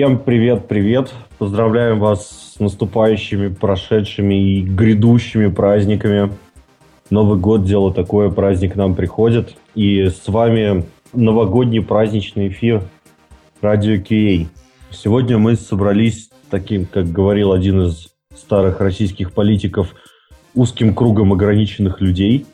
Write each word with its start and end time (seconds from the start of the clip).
Всем 0.00 0.18
привет-привет! 0.18 1.12
Поздравляем 1.36 2.00
вас 2.00 2.54
с 2.54 2.58
наступающими, 2.58 3.48
прошедшими 3.48 4.34
и 4.34 4.62
грядущими 4.62 5.48
праздниками. 5.48 6.32
Новый 7.10 7.38
год– 7.38 7.64
дело 7.66 7.92
такое, 7.92 8.30
праздник 8.30 8.76
нам 8.76 8.94
приходит. 8.94 9.56
И 9.74 10.06
с 10.06 10.26
вами 10.26 10.86
новогодний 11.12 11.82
праздничный 11.82 12.48
эфир 12.48 12.82
Радио 13.60 13.96
QA. 13.96 14.46
Сегодня 14.90 15.36
мы 15.36 15.54
собрались 15.54 16.30
таким, 16.48 16.86
как 16.86 17.12
говорил 17.12 17.52
один 17.52 17.82
из 17.82 18.08
старых 18.34 18.80
российских 18.80 19.34
политиков, 19.34 19.94
узким 20.54 20.94
кругом 20.94 21.34
ограниченных 21.34 22.00
людей. 22.00 22.46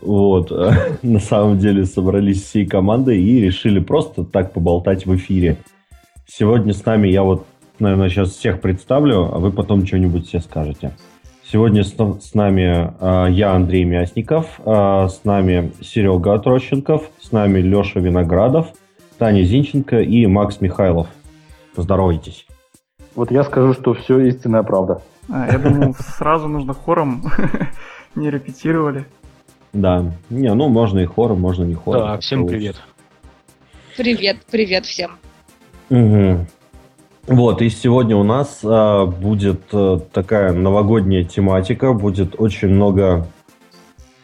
Вот. 0.00 0.52
На 1.02 1.18
самом 1.18 1.58
деле 1.58 1.86
собрались 1.86 2.40
всей 2.44 2.66
командой 2.66 3.20
и 3.20 3.40
решили 3.40 3.80
просто 3.80 4.22
так 4.22 4.52
поболтать 4.52 5.06
в 5.06 5.16
эфире. 5.16 5.58
Сегодня 6.26 6.72
с 6.72 6.84
нами 6.84 7.08
я 7.08 7.22
вот, 7.22 7.46
наверное, 7.78 8.08
сейчас 8.08 8.30
всех 8.30 8.60
представлю, 8.60 9.24
а 9.32 9.38
вы 9.38 9.50
потом 9.50 9.86
что-нибудь 9.86 10.28
все 10.28 10.40
скажете. 10.40 10.92
Сегодня 11.44 11.84
с, 11.84 11.90
с 11.92 12.34
нами 12.34 12.94
э, 12.98 13.32
я, 13.32 13.52
Андрей 13.52 13.84
Мясников, 13.84 14.60
э, 14.64 15.08
с 15.08 15.24
нами 15.24 15.72
Серега 15.82 16.38
Трощенков, 16.38 17.10
с 17.20 17.32
нами 17.32 17.58
Леша 17.60 18.00
Виноградов, 18.00 18.68
Таня 19.18 19.42
Зинченко 19.42 20.00
и 20.00 20.26
Макс 20.26 20.60
Михайлов. 20.60 21.08
Поздоровайтесь. 21.74 22.46
Вот 23.14 23.30
я 23.30 23.44
скажу, 23.44 23.74
что 23.74 23.92
все 23.94 24.20
истинная 24.20 24.62
правда. 24.62 25.02
А, 25.28 25.46
я 25.50 25.58
думал, 25.58 25.94
сразу 25.94 26.48
нужно 26.48 26.72
хором, 26.72 27.24
не 28.14 28.30
репетировали. 28.30 29.04
Да, 29.72 30.12
не, 30.30 30.52
ну 30.54 30.68
можно 30.68 31.00
и 31.00 31.04
хором, 31.04 31.40
можно 31.40 31.64
не 31.64 31.74
хором. 31.74 32.02
Да, 32.02 32.18
всем 32.18 32.46
привет. 32.46 32.76
Привет, 33.96 34.38
привет 34.50 34.86
всем. 34.86 35.12
Угу. 35.90 36.46
Вот, 37.28 37.62
и 37.62 37.68
сегодня 37.68 38.16
у 38.16 38.24
нас 38.24 38.60
а, 38.64 39.06
будет 39.06 39.60
а, 39.72 40.00
такая 40.12 40.52
новогодняя 40.52 41.22
тематика, 41.22 41.92
будет 41.92 42.34
очень 42.38 42.68
много 42.68 43.28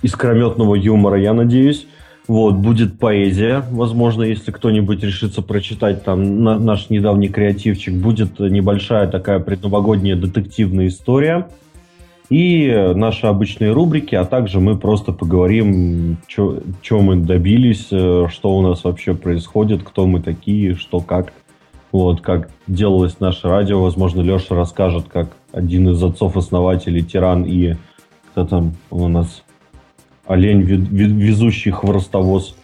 искрометного 0.02 0.74
юмора, 0.74 1.20
я 1.20 1.32
надеюсь. 1.32 1.86
Вот, 2.26 2.56
будет 2.56 2.98
поэзия, 2.98 3.64
возможно, 3.70 4.22
если 4.22 4.50
кто-нибудь 4.50 5.02
решится 5.02 5.40
прочитать 5.40 6.04
там 6.04 6.42
на, 6.42 6.58
наш 6.58 6.90
недавний 6.90 7.28
креативчик, 7.28 7.94
будет 7.94 8.38
небольшая 8.38 9.08
такая 9.08 9.38
предновогодняя 9.38 10.14
детективная 10.14 10.88
история 10.88 11.48
и 12.28 12.92
наши 12.94 13.26
обычные 13.26 13.72
рубрики, 13.72 14.14
а 14.14 14.26
также 14.26 14.60
мы 14.60 14.76
просто 14.76 15.12
поговорим, 15.12 16.18
что 16.26 17.00
мы 17.00 17.16
добились, 17.16 17.88
э, 17.90 18.26
что 18.30 18.56
у 18.56 18.60
нас 18.60 18.84
вообще 18.84 19.14
происходит, 19.14 19.82
кто 19.82 20.06
мы 20.06 20.20
такие, 20.20 20.74
что 20.74 21.00
как. 21.00 21.32
Вот, 21.92 22.20
как 22.20 22.50
делалось 22.66 23.20
наше 23.20 23.48
радио. 23.48 23.82
Возможно, 23.82 24.20
Леша 24.20 24.54
расскажет, 24.54 25.06
как 25.08 25.28
один 25.52 25.88
из 25.90 26.02
отцов-основателей, 26.02 27.02
тиран 27.02 27.44
и 27.44 27.74
кто 28.30 28.44
там 28.46 28.74
у 28.90 29.08
нас 29.08 29.42
олень, 30.26 30.62
везущий 30.62 31.70
хворостовоз. 31.70 32.56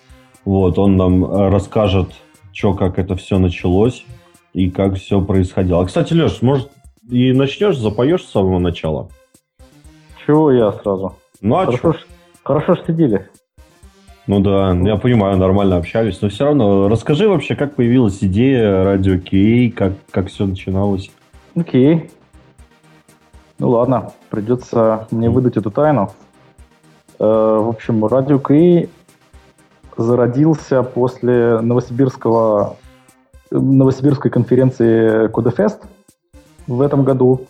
Вот, 0.45 0.79
он 0.79 0.97
нам 0.97 1.25
э, 1.25 1.49
расскажет, 1.49 2.11
что, 2.53 2.75
как 2.75 2.99
это 2.99 3.17
все 3.17 3.39
началось 3.39 4.05
и 4.53 4.71
как 4.71 4.97
все 4.97 5.23
происходило. 5.23 5.83
А, 5.83 5.87
кстати, 5.87 6.13
Леш, 6.13 6.43
может, 6.43 6.71
и 7.09 7.33
начнешь, 7.33 7.79
запоешь 7.79 8.23
с 8.23 8.31
самого 8.31 8.59
начала? 8.59 9.09
Чего 10.27 10.53
я 10.53 10.73
сразу? 10.73 11.17
Ну, 11.41 11.57
а 11.57 11.67
хорошо, 11.67 11.93
ж, 11.93 12.07
хорошо 12.43 12.75
ж 12.75 12.79
сидели. 12.87 13.29
Ну 14.27 14.41
да, 14.41 14.73
я 14.73 14.97
понимаю, 14.97 15.37
нормально 15.37 15.77
общались, 15.77 16.21
но 16.23 16.31
все 16.31 16.47
равно 16.47 16.89
расскажи 16.89 17.29
вообще, 17.29 17.57
как 17.57 17.75
появилась 17.75 18.19
идея 18.23 18.83
радио 18.83 19.19
Кей, 19.19 19.71
как, 19.71 19.93
как 20.11 20.29
все 20.29 20.47
начиналось. 20.47 21.11
Окей. 21.55 22.11
Ну 23.59 23.69
ладно, 23.69 24.13
придется 24.31 25.07
мне 25.11 25.29
выдать 25.29 25.59
эту 25.59 25.71
тайну. 25.71 26.11
Э, 27.19 27.25
в 27.25 27.69
общем, 27.69 28.05
радио 28.07 28.39
Кей 28.39 28.89
зародился 29.97 30.83
после 30.83 31.61
Новосибирского 31.61 32.77
Новосибирской 33.51 34.31
конференции 34.31 35.29
Кодефест 35.29 35.83
в 36.67 36.81
этом 36.81 37.05
году 37.05 37.47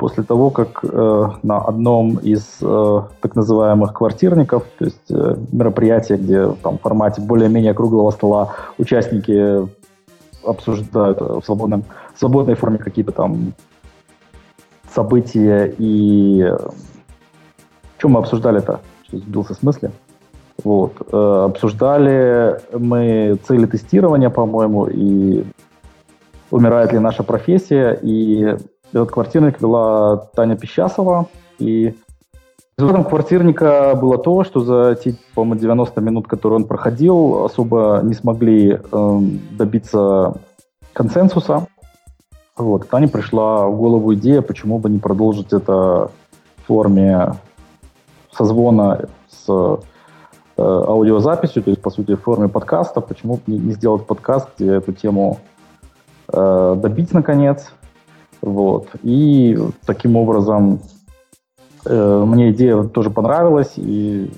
после 0.00 0.24
того, 0.24 0.48
как 0.48 0.82
э, 0.82 1.28
на 1.42 1.58
одном 1.58 2.16
из 2.16 2.56
э, 2.62 3.02
так 3.20 3.36
называемых 3.36 3.92
квартирников, 3.92 4.64
то 4.78 4.86
есть 4.86 5.10
э, 5.10 5.36
мероприятия, 5.52 6.16
где 6.16 6.52
там, 6.62 6.78
в 6.78 6.80
формате 6.80 7.20
более-менее 7.20 7.74
круглого 7.74 8.10
стола 8.10 8.54
участники 8.78 9.68
обсуждают 10.42 11.20
в 11.20 11.42
свободном, 11.44 11.84
свободной 12.16 12.54
форме 12.54 12.78
какие-то 12.78 13.12
там 13.12 13.52
события 14.94 15.74
и... 15.78 16.50
Что 17.98 18.08
мы 18.08 18.20
обсуждали-то? 18.20 18.80
Сбился 19.12 19.52
в 19.52 19.58
смысле? 19.58 19.90
Вот. 20.64 20.94
Э, 21.12 21.44
обсуждали 21.50 22.58
мы 22.72 23.38
цели 23.46 23.66
тестирования, 23.66 24.30
по-моему, 24.30 24.86
и 24.86 25.44
умирает 26.50 26.92
ли 26.92 26.98
наша 26.98 27.22
профессия, 27.22 27.98
и 28.02 28.56
этот 28.92 29.10
квартирник 29.10 29.60
вела 29.60 30.16
Таня 30.34 30.56
Пещасова, 30.56 31.26
и 31.58 31.94
результатом 32.76 33.04
квартирника 33.04 33.94
было 33.94 34.18
то, 34.18 34.44
что 34.44 34.60
за 34.60 34.94
те, 34.94 35.14
по-моему, 35.34 35.60
90 35.60 36.00
минут, 36.00 36.26
которые 36.26 36.56
он 36.56 36.64
проходил, 36.64 37.44
особо 37.44 38.00
не 38.02 38.14
смогли 38.14 38.80
э, 38.80 39.20
добиться 39.52 40.34
консенсуса. 40.92 41.66
Вот. 42.56 42.88
Тане 42.88 43.08
пришла 43.08 43.66
в 43.66 43.76
голову 43.76 44.14
идея, 44.14 44.42
почему 44.42 44.78
бы 44.78 44.90
не 44.90 44.98
продолжить 44.98 45.52
это 45.52 46.10
в 46.56 46.66
форме 46.66 47.34
созвона 48.32 49.08
с 49.28 49.48
э, 49.48 49.76
аудиозаписью, 50.56 51.62
то 51.62 51.70
есть, 51.70 51.82
по 51.82 51.90
сути, 51.90 52.16
в 52.16 52.22
форме 52.22 52.48
подкаста. 52.48 53.00
Почему 53.00 53.34
бы 53.36 53.42
не, 53.46 53.58
не 53.58 53.72
сделать 53.72 54.06
подкаст, 54.06 54.48
где 54.56 54.74
эту 54.74 54.92
тему 54.92 55.38
э, 56.32 56.76
добить, 56.76 57.12
наконец, 57.12 57.72
вот. 58.42 58.88
И 59.02 59.58
таким 59.84 60.16
образом 60.16 60.80
э, 61.84 62.24
мне 62.26 62.50
идея 62.50 62.82
тоже 62.84 63.10
понравилась, 63.10 63.72
и 63.76 64.30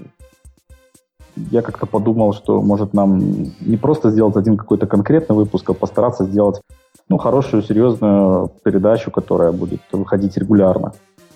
я 1.36 1.62
как-то 1.62 1.86
подумал, 1.86 2.32
что 2.32 2.60
может 2.60 2.92
нам 2.92 3.18
не 3.60 3.76
просто 3.76 4.10
сделать 4.10 4.36
один 4.36 4.56
какой-то 4.56 4.86
конкретный 4.86 5.36
выпуск, 5.36 5.70
а 5.70 5.74
постараться 5.74 6.24
сделать 6.24 6.60
ну, 7.08 7.18
хорошую, 7.18 7.62
серьезную 7.62 8.50
передачу, 8.62 9.10
которая 9.10 9.52
будет 9.52 9.80
выходить 9.92 10.36
регулярно. 10.36 10.92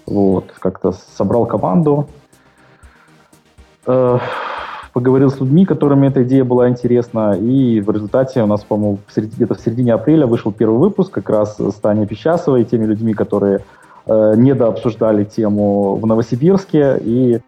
Вот, 0.07 0.53
как-то 0.59 0.93
собрал 0.93 1.47
команду. 1.47 2.09
Э, 3.87 4.19
поговорил 4.97 5.31
с 5.31 5.39
людьми, 5.39 5.67
которыми 5.67 6.09
эта 6.09 6.23
идея 6.23 6.43
была 6.43 6.71
интересна, 6.71 7.35
и 7.35 7.83
в 7.83 7.91
результате 7.91 8.43
у 8.43 8.47
нас, 8.47 8.65
по-моему, 8.65 8.99
где-то 9.15 9.55
в 9.55 9.61
середине 9.61 9.93
апреля 9.93 10.27
вышел 10.27 10.53
первый 10.53 10.79
выпуск 10.79 11.13
как 11.13 11.29
раз 11.29 11.59
с 11.59 11.75
Таней 11.75 12.07
Пещасовой, 12.07 12.65
теми 12.65 12.87
людьми, 12.87 13.13
которые 13.13 13.61
э, 14.07 14.35
недообсуждали 14.39 15.25
тему 15.25 15.97
в 15.97 16.07
Новосибирске, 16.07 16.99
и 17.05 17.41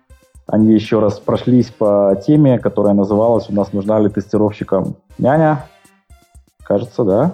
они 0.47 0.75
еще 0.75 1.01
раз 1.01 1.21
прошлись 1.21 1.71
по 1.71 2.21
теме, 2.27 2.59
которая 2.59 2.93
называлась 2.93 3.49
«У 3.49 3.55
нас 3.55 3.73
нужна 3.73 3.99
ли 3.99 4.11
тестировщикам 4.11 4.97
няня?» 5.17 5.65
Кажется, 6.63 7.03
да? 7.03 7.33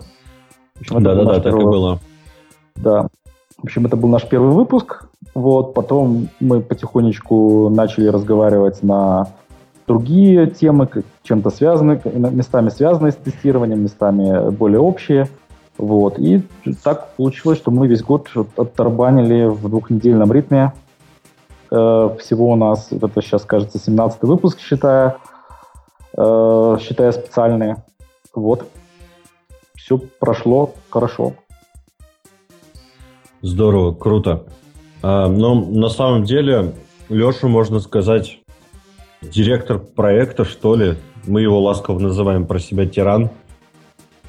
Да-да-да, 0.91 1.41
так 1.41 1.55
и 1.55 1.65
было. 1.65 1.99
Да. 2.77 3.09
В 3.59 3.65
общем, 3.65 3.85
это 3.87 3.97
был 3.97 4.09
наш 4.09 4.29
первый 4.29 4.53
выпуск. 4.53 5.09
Вот, 5.35 5.75
потом 5.75 6.29
мы 6.39 6.61
потихонечку 6.61 7.69
начали 7.69 8.07
разговаривать 8.07 8.85
на 8.85 9.27
другие 9.87 10.47
темы, 10.47 10.89
чем-то 11.23 11.51
связаны, 11.51 12.01
местами 12.05 12.69
связанные 12.69 13.13
с 13.13 13.17
тестированием, 13.17 13.83
местами 13.83 14.51
более 14.51 14.81
общие. 14.81 15.29
Вот. 15.77 16.19
И 16.19 16.43
так 16.83 17.15
получилось, 17.17 17.59
что 17.59 17.71
мы 17.71 17.89
весь 17.89 18.03
год 18.03 18.29
оттарбанили 18.57 19.47
в 19.47 19.69
двухнедельном 19.69 20.33
ритме. 20.33 20.73
Э, 21.71 22.17
всего 22.21 22.51
у 22.51 22.57
нас, 22.57 22.93
это 22.93 23.21
сейчас, 23.21 23.45
кажется, 23.45 23.79
17 23.79 24.23
выпуск, 24.23 24.61
считая, 24.61 25.17
э, 26.17 26.77
считая 26.81 27.13
специальные. 27.13 27.85
Вот. 28.35 28.69
Все 29.75 29.99
прошло 29.99 30.73
хорошо. 30.91 31.35
Здорово, 33.43 33.93
круто. 33.93 34.45
А, 35.03 35.29
но 35.29 35.55
на 35.55 35.91
самом 35.91 36.25
деле 36.25 36.73
Лешу, 37.11 37.49
можно 37.49 37.81
сказать, 37.81 38.39
директор 39.33 39.79
проекта, 39.79 40.45
что 40.45 40.75
ли. 40.77 40.97
Мы 41.27 41.43
его 41.43 41.61
ласково 41.61 41.99
называем 41.99 42.47
про 42.47 42.59
себя 42.59 42.87
тиран. 42.87 43.31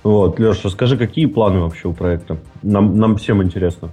Вот, 0.04 0.40
Леша, 0.40 0.70
скажи, 0.70 0.98
какие 0.98 1.26
планы 1.26 1.60
вообще 1.60 1.88
у 1.88 1.94
проекта? 1.94 2.38
Нам, 2.62 2.98
нам 2.98 3.18
всем 3.18 3.42
интересно. 3.44 3.90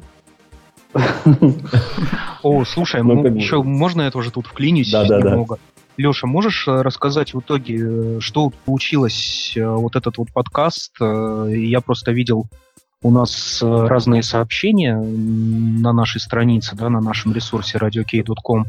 О, 2.42 2.64
слушай, 2.64 3.02
ну, 3.02 3.24
еще 3.34 3.62
можно 3.62 4.02
я 4.02 4.10
тоже 4.10 4.30
тут 4.30 4.46
вклинюсь 4.46 4.92
немного? 4.92 5.58
Леша, 5.96 6.26
можешь 6.26 6.66
э, 6.66 6.82
рассказать 6.82 7.34
в 7.34 7.40
итоге, 7.40 7.78
э, 7.80 8.20
что 8.20 8.50
получилось 8.64 9.52
э, 9.56 9.66
вот 9.66 9.96
этот 9.96 10.18
вот 10.18 10.32
подкаст? 10.32 10.96
Я 11.00 11.80
просто 11.80 12.12
видел 12.12 12.46
у 13.02 13.10
нас 13.10 13.58
разные 13.62 14.22
сообщения 14.22 14.96
на 14.96 15.92
нашей 15.92 16.20
странице, 16.20 16.76
да, 16.76 16.88
на 16.88 17.00
нашем 17.00 17.32
ресурсе 17.32 17.78
radiok.com, 17.78 18.66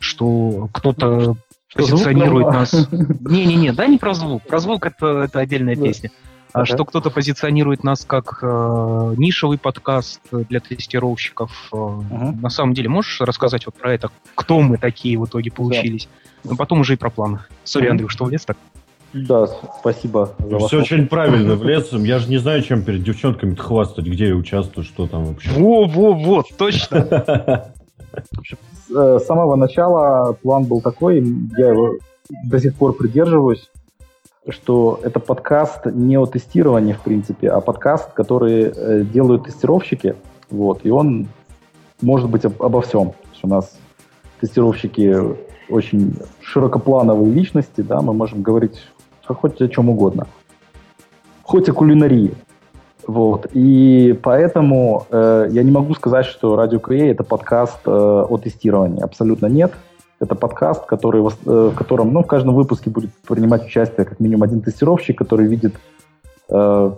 что 0.00 0.68
кто-то 0.72 1.36
позиционирует 1.76 2.46
нас... 2.46 2.88
Не-не-не, 2.90 3.72
да 3.72 3.86
не 3.86 3.98
про 3.98 4.14
звук. 4.14 4.42
Про 4.42 4.58
звук 4.58 4.86
это, 4.86 5.22
это 5.24 5.40
отдельная 5.40 5.76
песня. 5.76 6.10
А 6.52 6.64
что 6.64 6.86
кто-то 6.86 7.10
позиционирует 7.10 7.84
нас 7.84 8.06
как 8.06 8.38
э, 8.40 8.46
нишевый 9.18 9.58
подкаст 9.58 10.22
для 10.30 10.60
тестировщиков. 10.60 11.68
Uh-huh. 11.70 12.40
На 12.40 12.48
самом 12.48 12.72
деле, 12.72 12.88
можешь 12.88 13.20
рассказать 13.20 13.66
вот 13.66 13.74
про 13.74 13.92
это? 13.92 14.08
Кто 14.34 14.60
мы 14.62 14.78
такие 14.78 15.18
в 15.18 15.26
итоге 15.26 15.50
получились? 15.50 16.08
Да. 16.42 16.50
Ну, 16.52 16.56
потом 16.56 16.80
уже 16.80 16.94
и 16.94 16.96
про 16.96 17.10
планы. 17.10 17.40
Сори. 17.64 17.88
Андрей, 17.88 18.08
что 18.08 18.24
влез 18.24 18.46
так? 18.46 18.56
Да, 19.12 19.46
спасибо. 19.80 20.34
За 20.38 20.58
Все 20.60 20.80
очень 20.80 21.06
правильно 21.08 21.56
влез. 21.56 21.92
Я 21.92 22.18
же 22.18 22.28
не 22.28 22.38
знаю, 22.38 22.62
чем 22.62 22.82
перед 22.82 23.02
девчонками 23.02 23.54
хвастать, 23.54 24.06
где 24.06 24.28
я 24.28 24.34
участвую, 24.34 24.84
что 24.84 25.06
там 25.06 25.24
вообще. 25.24 25.50
Во-во-во, 25.50 26.42
точно. 26.56 27.72
С 28.88 29.24
самого 29.24 29.56
начала 29.56 30.32
план 30.42 30.64
был 30.64 30.80
такой, 30.80 31.24
я 31.56 31.68
его 31.70 31.96
до 32.44 32.58
сих 32.58 32.74
пор 32.74 32.94
придерживаюсь 32.94 33.68
что 34.48 35.00
это 35.02 35.18
подкаст 35.18 35.86
не 35.86 36.16
о 36.16 36.26
тестировании, 36.26 36.92
в 36.92 37.00
принципе, 37.00 37.50
а 37.50 37.60
подкаст, 37.60 38.12
который 38.12 38.72
э, 38.74 39.02
делают 39.02 39.44
тестировщики, 39.44 40.14
вот, 40.50 40.80
и 40.84 40.90
он 40.90 41.26
может 42.00 42.30
быть 42.30 42.44
об, 42.44 42.62
обо 42.62 42.80
всем. 42.80 43.12
У 43.42 43.48
нас 43.48 43.76
тестировщики 44.40 45.16
очень 45.68 46.16
широкоплановые 46.40 47.32
личности, 47.32 47.80
да, 47.80 48.00
мы 48.00 48.12
можем 48.12 48.42
говорить 48.42 48.80
хоть 49.24 49.60
о 49.60 49.68
чем 49.68 49.88
угодно, 49.88 50.26
хоть 51.42 51.68
о 51.68 51.72
кулинарии. 51.72 52.34
Вот. 53.06 53.46
И 53.52 54.18
поэтому 54.22 55.06
э, 55.10 55.48
я 55.50 55.62
не 55.62 55.70
могу 55.70 55.94
сказать, 55.94 56.26
что 56.26 56.56
Радио 56.56 56.80
Крей 56.80 57.12
это 57.12 57.22
подкаст 57.22 57.78
э, 57.86 57.90
о 57.90 58.36
тестировании. 58.38 59.02
Абсолютно 59.02 59.46
нет. 59.46 59.72
Это 60.18 60.34
подкаст, 60.34 60.86
который, 60.86 61.22
э, 61.22 61.70
в 61.72 61.74
котором 61.74 62.12
ну, 62.12 62.24
в 62.24 62.26
каждом 62.26 62.54
выпуске 62.54 62.90
будет 62.90 63.10
принимать 63.28 63.66
участие 63.66 64.04
как 64.06 64.18
минимум 64.18 64.42
один 64.42 64.60
тестировщик, 64.60 65.16
который 65.16 65.46
видит, 65.46 65.74
э, 66.48 66.90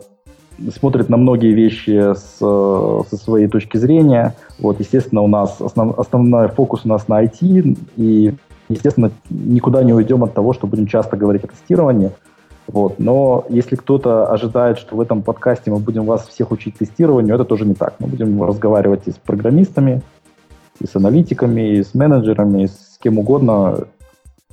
смотрит 0.75 1.10
на 1.10 1.19
многие 1.19 1.52
вещи 1.52 2.14
с, 2.14 2.38
со 2.38 3.16
своей 3.16 3.49
точки 3.49 3.76
зрения. 3.76 4.34
Вот, 4.58 4.81
естественно, 4.81 5.20
у 5.20 5.28
нас 5.28 5.60
основ, 5.60 5.99
основной 5.99 6.49
фокус 6.49 6.82
у 6.84 6.88
нас 6.88 7.06
на 7.06 7.22
IT, 7.22 7.78
и, 7.96 8.34
естественно, 8.70 9.10
никуда 9.28 9.82
не 9.82 9.93
уйдем 9.93 10.25
от 10.25 10.32
того, 10.32 10.55
что 10.55 10.66
будем 10.66 10.87
часто 10.87 11.19
говорить 11.19 11.44
о 11.44 11.49
тестировании. 11.49 12.12
Вот. 12.69 12.99
Но 12.99 13.47
если 13.49 13.76
кто-то 13.76 14.26
ожидает, 14.31 14.79
что 14.79 14.94
в 14.94 15.00
этом 15.00 15.23
подкасте 15.23 15.70
мы 15.70 15.79
будем 15.79 16.05
вас 16.05 16.29
всех 16.29 16.50
учить 16.50 16.76
тестированию, 16.76 17.35
это 17.35 17.44
тоже 17.44 17.65
не 17.65 17.75
так. 17.75 17.94
Мы 17.99 18.09
будем 18.09 18.43
разговаривать 18.43 19.03
и 19.06 19.11
с 19.11 19.15
программистами, 19.15 20.03
и 20.79 20.87
с 20.87 20.94
аналитиками, 20.94 21.76
и 21.76 21.82
с 21.82 21.94
менеджерами, 21.94 22.65
и 22.65 22.67
с 22.67 22.99
кем 23.03 23.19
угодно. 23.19 23.87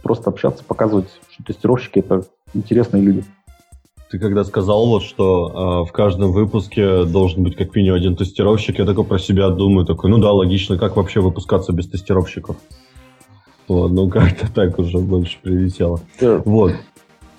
Просто 0.02 0.30
общаться, 0.30 0.64
показывать, 0.64 1.08
что 1.30 1.44
тестировщики— 1.44 2.00
это 2.00 2.24
интересные 2.54 3.04
люди. 3.04 3.26
Ты 4.10 4.20
когда 4.20 4.44
сказал, 4.46 4.86
вот, 4.86 5.02
что 5.02 5.84
э, 5.84 5.90
в 5.90 5.92
каждом 5.92 6.32
выпуске 6.32 7.04
должен 7.06 7.44
быть 7.44 7.56
как 7.56 7.76
минимум 7.76 7.98
один 7.98 8.16
тестировщик, 8.16 8.78
я 8.80 8.86
такой 8.86 9.04
про 9.04 9.18
себя 9.18 9.50
думаю, 9.50 9.86
такой, 9.86 10.12
ну 10.12 10.20
да, 10.20 10.32
логично, 10.32 10.78
как 10.78 10.96
вообще 10.96 11.22
выпускаться 11.22 11.74
без 11.74 11.90
тестировщиков? 11.90 12.56
Вот, 13.68 13.92
ну 13.92 14.08
как-то 14.10 14.54
так 14.54 14.78
уже 14.78 15.00
больше 15.00 15.40
прилетело. 15.42 16.00
Yeah. 16.22 16.44
Вот, 16.46 16.74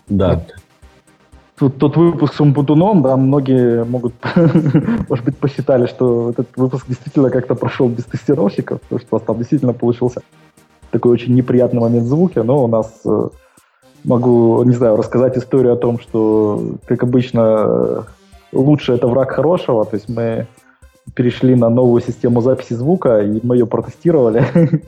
да 0.09 0.45
тут, 1.59 1.79
тот 1.79 1.97
выпуск 1.97 2.35
с 2.35 2.41
Умпутуном, 2.41 3.03
да, 3.03 3.17
многие 3.17 3.85
могут, 3.85 4.15
может 5.09 5.25
быть, 5.25 5.37
посчитали, 5.37 5.87
что 5.87 6.31
этот 6.31 6.49
выпуск 6.57 6.87
действительно 6.89 7.31
как-то 7.31 7.55
прошел 7.55 7.89
без 7.89 8.05
тестировщиков, 8.05 8.81
потому 8.81 9.01
что 9.01 9.09
у 9.11 9.19
вас 9.19 9.27
там 9.27 9.39
действительно 9.39 9.73
получился 9.73 10.23
такой 10.91 11.13
очень 11.13 11.35
неприятный 11.35 11.81
момент 11.81 12.05
в 12.05 12.09
звуке, 12.09 12.43
но 12.43 12.65
у 12.65 12.69
нас 12.69 13.01
э, 13.05 13.29
могу, 14.05 14.63
не 14.65 14.75
знаю, 14.75 14.97
рассказать 14.97 15.37
историю 15.37 15.73
о 15.73 15.77
том, 15.77 15.99
что, 15.99 16.63
как 16.87 17.03
обычно, 17.03 18.07
лучше 18.53 18.93
это 18.93 19.09
враг 19.09 19.33
хорошего, 19.33 19.85
то 19.85 19.97
есть 19.97 20.09
мы 20.09 20.47
перешли 21.15 21.55
на 21.55 21.69
новую 21.69 22.03
систему 22.03 22.41
записи 22.41 22.75
звука, 22.75 23.21
и 23.21 23.41
мы 23.43 23.57
ее 23.57 23.67
протестировали, 23.67 24.45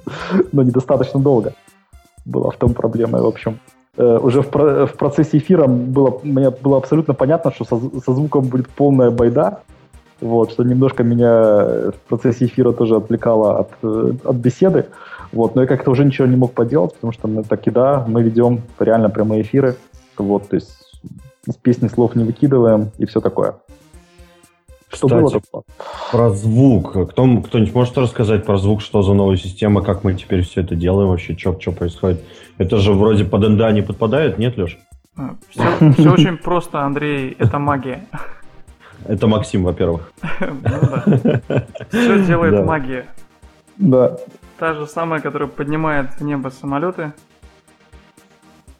но 0.52 0.62
недостаточно 0.62 1.20
долго. 1.20 1.54
Была 2.24 2.50
в 2.50 2.56
том 2.56 2.74
проблема, 2.74 3.18
в 3.18 3.26
общем. 3.26 3.58
Э, 3.98 4.18
уже 4.22 4.42
в, 4.42 4.52
в 4.52 4.92
процессе 4.96 5.38
эфира 5.38 5.66
было, 5.66 6.20
мне 6.22 6.50
было 6.50 6.76
абсолютно 6.76 7.14
понятно, 7.14 7.52
что 7.52 7.64
со, 7.64 8.00
со 8.00 8.12
звуком 8.12 8.46
будет 8.46 8.68
полная 8.68 9.10
байда, 9.10 9.60
вот, 10.20 10.52
что 10.52 10.62
немножко 10.62 11.02
меня 11.02 11.90
в 11.90 12.08
процессе 12.08 12.46
эфира 12.46 12.70
тоже 12.70 12.94
отвлекало 12.94 13.58
от, 13.58 13.70
э, 13.82 14.12
от 14.24 14.36
беседы, 14.36 14.86
вот, 15.32 15.56
но 15.56 15.62
я 15.62 15.66
как-то 15.66 15.90
уже 15.90 16.04
ничего 16.04 16.28
не 16.28 16.36
мог 16.36 16.52
поделать, 16.52 16.94
потому 16.94 17.12
что 17.12 17.26
мы 17.26 17.42
таки, 17.42 17.72
да, 17.72 18.04
мы 18.06 18.22
ведем 18.22 18.62
реально 18.78 19.10
прямые 19.10 19.42
эфиры, 19.42 19.74
вот, 20.16 20.48
то 20.48 20.54
есть 20.54 20.70
из 21.48 21.56
песни 21.56 21.88
слов 21.88 22.14
не 22.14 22.22
выкидываем 22.22 22.90
и 22.98 23.06
все 23.06 23.20
такое. 23.20 23.56
Что 24.90 25.06
Кстати, 25.06 25.42
было? 25.52 25.62
Про 26.10 26.30
звук. 26.30 26.90
Кто, 27.10 27.40
кто-нибудь 27.40 27.74
может 27.74 27.98
рассказать 27.98 28.46
про 28.46 28.56
звук, 28.56 28.80
что 28.80 29.02
за 29.02 29.12
новая 29.12 29.36
система, 29.36 29.82
как 29.82 30.02
мы 30.02 30.14
теперь 30.14 30.42
все 30.42 30.62
это 30.62 30.74
делаем 30.74 31.10
вообще, 31.10 31.36
что, 31.36 31.58
что 31.60 31.72
происходит? 31.72 32.24
Это 32.56 32.78
же 32.78 32.92
вроде 32.92 33.24
под 33.24 33.48
НДА 33.48 33.70
не 33.72 33.82
подпадает, 33.82 34.38
нет, 34.38 34.56
Леш? 34.56 34.78
Все, 35.50 35.62
а, 35.62 35.92
все 35.92 36.10
очень 36.10 36.36
просто, 36.38 36.80
Андрей, 36.82 37.36
это 37.38 37.58
магия. 37.58 38.06
Это 39.04 39.26
Максим, 39.26 39.62
во-первых. 39.62 40.12
Ну 40.40 40.50
все 41.88 42.26
делает 42.26 42.64
магия. 42.66 43.06
Да. 43.76 44.16
Та 44.58 44.74
же 44.74 44.86
самая, 44.86 45.20
которая 45.20 45.48
поднимает 45.48 46.10
в 46.18 46.24
небо 46.24 46.48
самолеты, 46.48 47.12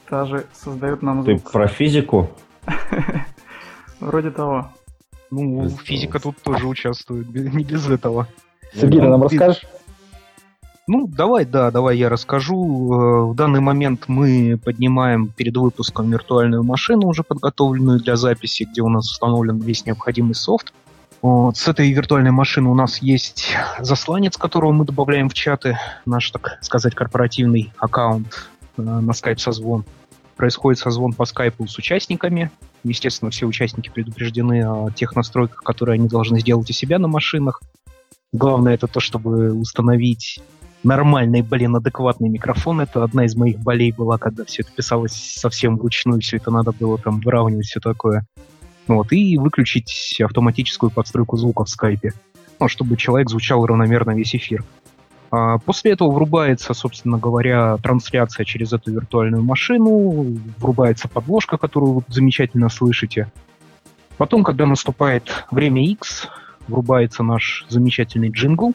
та 0.08 0.24
же 0.24 0.44
создает 0.52 1.02
нам 1.02 1.22
звук. 1.22 1.40
Ты 1.42 1.50
про 1.52 1.68
физику? 1.68 2.30
Вроде 4.00 4.30
того. 4.30 4.70
Ну, 5.30 5.68
физика 5.68 6.20
тут 6.20 6.36
тоже 6.42 6.66
участвует, 6.66 7.28
не 7.28 7.64
без 7.64 7.88
этого. 7.88 8.28
Сергей, 8.74 9.00
ты 9.00 9.08
нам 9.08 9.22
расскажешь? 9.22 9.62
Ну, 10.88 11.06
давай, 11.06 11.44
да, 11.44 11.70
давай 11.70 11.98
я 11.98 12.08
расскажу. 12.08 12.56
Э, 12.56 13.24
в 13.26 13.34
данный 13.34 13.60
момент 13.60 14.04
мы 14.06 14.58
поднимаем 14.64 15.28
перед 15.28 15.54
выпуском 15.54 16.10
виртуальную 16.10 16.62
машину, 16.62 17.08
уже 17.08 17.22
подготовленную 17.22 18.00
для 18.00 18.16
записи, 18.16 18.62
где 18.62 18.80
у 18.80 18.88
нас 18.88 19.10
установлен 19.10 19.58
весь 19.58 19.84
необходимый 19.84 20.34
софт. 20.34 20.72
Вот, 21.20 21.58
с 21.58 21.68
этой 21.68 21.92
виртуальной 21.92 22.30
машины 22.30 22.70
у 22.70 22.74
нас 22.74 23.02
есть 23.02 23.54
засланец, 23.80 24.38
которого 24.38 24.72
мы 24.72 24.86
добавляем 24.86 25.28
в 25.28 25.34
чаты, 25.34 25.78
наш, 26.06 26.30
так 26.30 26.58
сказать, 26.62 26.94
корпоративный 26.94 27.70
аккаунт 27.76 28.48
э, 28.78 28.82
на 28.82 29.10
Skype 29.10 29.38
созвон. 29.38 29.84
Происходит 30.36 30.78
созвон 30.78 31.12
по 31.12 31.26
скайпу 31.26 31.66
с 31.66 31.76
участниками. 31.76 32.50
Естественно, 32.84 33.30
все 33.30 33.46
участники 33.46 33.90
предупреждены 33.90 34.62
о 34.66 34.90
тех 34.90 35.16
настройках, 35.16 35.62
которые 35.62 35.94
они 35.94 36.08
должны 36.08 36.40
сделать 36.40 36.70
у 36.70 36.72
себя 36.72 36.98
на 36.98 37.08
машинах. 37.08 37.60
Главное 38.32 38.74
это 38.74 38.86
то, 38.86 39.00
чтобы 39.00 39.52
установить 39.52 40.40
нормальный, 40.82 41.42
блин, 41.42 41.76
адекватный 41.76 42.28
микрофон. 42.28 42.80
Это 42.80 43.02
одна 43.02 43.24
из 43.24 43.34
моих 43.34 43.58
болей 43.58 43.92
была, 43.92 44.18
когда 44.18 44.44
все 44.44 44.62
это 44.62 44.70
писалось 44.72 45.12
совсем 45.12 45.76
вручную, 45.76 46.20
все 46.20 46.36
это 46.36 46.50
надо 46.50 46.72
было 46.72 46.98
там 46.98 47.20
выравнивать, 47.20 47.66
все 47.66 47.80
такое. 47.80 48.26
Вот, 48.86 49.12
и 49.12 49.36
выключить 49.38 50.18
автоматическую 50.24 50.90
подстройку 50.90 51.36
звука 51.36 51.64
в 51.64 51.68
скайпе, 51.68 52.12
ну, 52.58 52.68
чтобы 52.68 52.96
человек 52.96 53.28
звучал 53.28 53.64
равномерно 53.66 54.12
весь 54.12 54.34
эфир. 54.34 54.64
А 55.30 55.58
после 55.58 55.92
этого 55.92 56.10
врубается, 56.10 56.72
собственно 56.72 57.18
говоря, 57.18 57.76
трансляция 57.78 58.44
через 58.44 58.72
эту 58.72 58.92
виртуальную 58.92 59.42
машину, 59.42 60.38
врубается 60.58 61.08
подложка, 61.08 61.58
которую 61.58 61.92
вы 61.92 62.02
замечательно 62.08 62.68
слышите. 62.68 63.30
Потом, 64.16 64.42
когда 64.42 64.66
наступает 64.66 65.46
время 65.50 65.84
X, 65.86 66.28
врубается 66.66 67.22
наш 67.22 67.66
замечательный 67.68 68.30
джингл, 68.30 68.72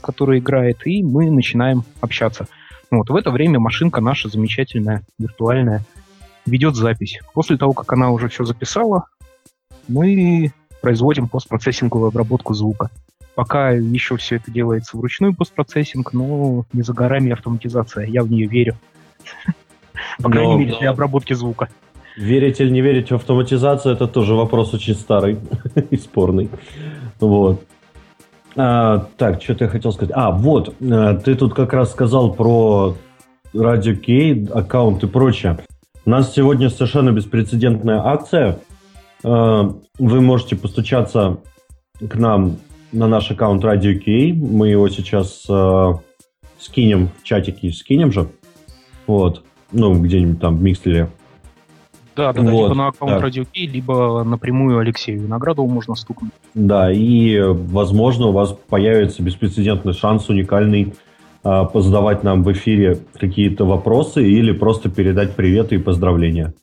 который 0.00 0.38
играет, 0.38 0.86
и 0.86 1.02
мы 1.02 1.30
начинаем 1.30 1.84
общаться. 2.00 2.46
Вот 2.90 3.10
в 3.10 3.16
это 3.16 3.30
время 3.30 3.58
машинка 3.58 4.00
наша 4.00 4.28
замечательная, 4.28 5.02
виртуальная, 5.18 5.82
ведет 6.46 6.76
запись. 6.76 7.18
После 7.34 7.56
того, 7.56 7.72
как 7.72 7.92
она 7.92 8.10
уже 8.10 8.28
все 8.28 8.44
записала, 8.44 9.04
мы 9.88 10.52
производим 10.80 11.28
постпроцессинговую 11.28 12.08
обработку 12.08 12.54
звука. 12.54 12.90
Пока 13.38 13.70
еще 13.70 14.16
все 14.16 14.34
это 14.34 14.50
делается 14.50 14.96
вручную 14.96 15.32
постпроцессинг, 15.32 16.12
но 16.12 16.64
не 16.72 16.82
за 16.82 16.92
горами 16.92 17.30
автоматизация. 17.30 18.04
Я 18.04 18.24
в 18.24 18.30
нее 18.32 18.48
верю. 18.48 18.74
По 20.20 20.28
крайней 20.28 20.56
мере, 20.56 20.76
для 20.76 20.90
обработки 20.90 21.34
звука. 21.34 21.68
Верить 22.16 22.58
или 22.58 22.68
не 22.70 22.80
верить 22.80 23.12
в 23.12 23.14
автоматизацию, 23.14 23.94
это 23.94 24.08
тоже 24.08 24.34
вопрос 24.34 24.74
очень 24.74 24.96
старый 24.96 25.38
и 25.90 25.96
спорный. 25.96 26.50
Вот. 27.20 27.64
А, 28.56 29.06
так, 29.16 29.40
что-то 29.40 29.66
я 29.66 29.70
хотел 29.70 29.92
сказать. 29.92 30.16
А, 30.16 30.32
вот, 30.32 30.74
э, 30.80 31.20
ты 31.24 31.36
тут 31.36 31.54
как 31.54 31.72
раз 31.72 31.92
сказал 31.92 32.32
про 32.32 32.96
Радио 33.54 33.94
Кей, 33.94 34.48
аккаунт 34.52 35.04
и 35.04 35.06
прочее. 35.06 35.60
У 36.04 36.10
нас 36.10 36.34
сегодня 36.34 36.70
совершенно 36.70 37.12
беспрецедентная 37.12 38.04
акция. 38.04 38.58
Э, 39.22 39.70
вы 40.00 40.20
можете 40.20 40.56
постучаться 40.56 41.38
к 42.00 42.16
нам 42.16 42.58
на 42.92 43.08
наш 43.08 43.30
аккаунт 43.30 43.64
Радио 43.64 43.98
Кей. 43.98 44.32
Мы 44.32 44.68
его 44.68 44.88
сейчас 44.88 45.44
э, 45.48 45.92
скинем 46.58 47.10
в 47.20 47.24
чатике, 47.24 47.72
скинем 47.72 48.12
же. 48.12 48.28
Вот. 49.06 49.44
Ну, 49.72 49.94
где-нибудь 50.00 50.40
там 50.40 50.56
в 50.56 50.62
Микслере. 50.62 51.10
Да, 52.16 52.32
да, 52.32 52.42
вот, 52.42 52.50
либо 52.50 52.74
на 52.74 52.88
аккаунт 52.88 53.14
да. 53.14 53.20
Радио 53.20 53.44
Кей, 53.44 53.66
либо 53.66 54.24
напрямую 54.24 54.78
Алексею 54.78 55.22
Виноградову 55.22 55.68
можно 55.68 55.94
стукнуть. 55.94 56.32
Да, 56.54 56.90
и, 56.90 57.40
возможно, 57.40 58.26
у 58.26 58.32
вас 58.32 58.56
появится 58.68 59.22
беспрецедентный 59.22 59.92
шанс 59.92 60.28
уникальный 60.28 60.94
э, 61.44 61.62
позадавать 61.72 62.24
нам 62.24 62.42
в 62.42 62.50
эфире 62.52 62.98
какие-то 63.14 63.66
вопросы 63.66 64.26
или 64.26 64.50
просто 64.52 64.90
передать 64.90 65.36
приветы 65.36 65.76
и 65.76 65.78
поздравления. 65.78 66.54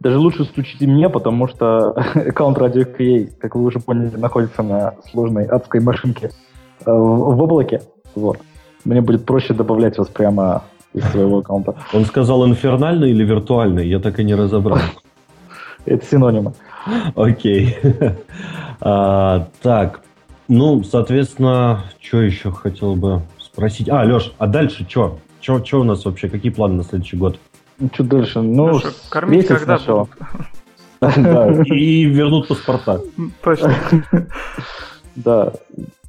Даже 0.00 0.18
лучше 0.18 0.44
стучите 0.44 0.86
мне, 0.86 1.08
потому 1.08 1.48
что 1.48 1.90
аккаунт 2.14 2.58
Radio 2.58 2.84
QA, 2.84 3.30
как 3.38 3.54
вы 3.54 3.64
уже 3.64 3.78
поняли, 3.78 4.16
находится 4.16 4.62
на 4.62 4.94
сложной 5.10 5.46
адской 5.46 5.80
машинке 5.80 6.30
э, 6.84 6.90
в, 6.90 7.36
в 7.36 7.42
облаке. 7.42 7.82
Вот. 8.14 8.38
Мне 8.84 9.00
будет 9.00 9.24
проще 9.24 9.54
добавлять 9.54 9.96
вас 9.96 10.08
прямо 10.08 10.64
из 10.92 11.04
своего 11.10 11.38
аккаунта. 11.38 11.74
Он 11.92 12.04
сказал 12.04 12.46
инфернальный 12.46 13.10
или 13.10 13.24
виртуальный? 13.24 13.88
Я 13.88 13.98
так 13.98 14.18
и 14.20 14.24
не 14.24 14.34
разобрал. 14.34 14.78
Это 15.86 16.04
синонимы. 16.04 16.54
Окей. 17.14 17.76
а, 18.80 19.48
так, 19.62 20.02
ну, 20.48 20.82
соответственно, 20.82 21.84
что 22.00 22.20
еще 22.20 22.50
хотел 22.50 22.94
бы 22.94 23.22
спросить? 23.38 23.88
А, 23.88 24.04
Леш, 24.04 24.32
а 24.38 24.46
дальше 24.46 24.86
что? 24.88 25.18
Что 25.40 25.80
у 25.80 25.84
нас 25.84 26.04
вообще? 26.04 26.28
Какие 26.28 26.52
планы 26.52 26.74
на 26.74 26.84
следующий 26.84 27.16
год? 27.16 27.38
Ну, 27.84 27.90
что 27.92 28.04
дальше? 28.04 28.40
Ну, 28.40 28.68
ну 28.68 28.80
кормить 29.10 29.46
когда 29.46 29.76
сначала. 29.76 30.08
И 31.66 32.04
вернут 32.04 32.48
паспорта. 32.48 33.00
Точно. 33.42 33.74
Да, 35.16 35.52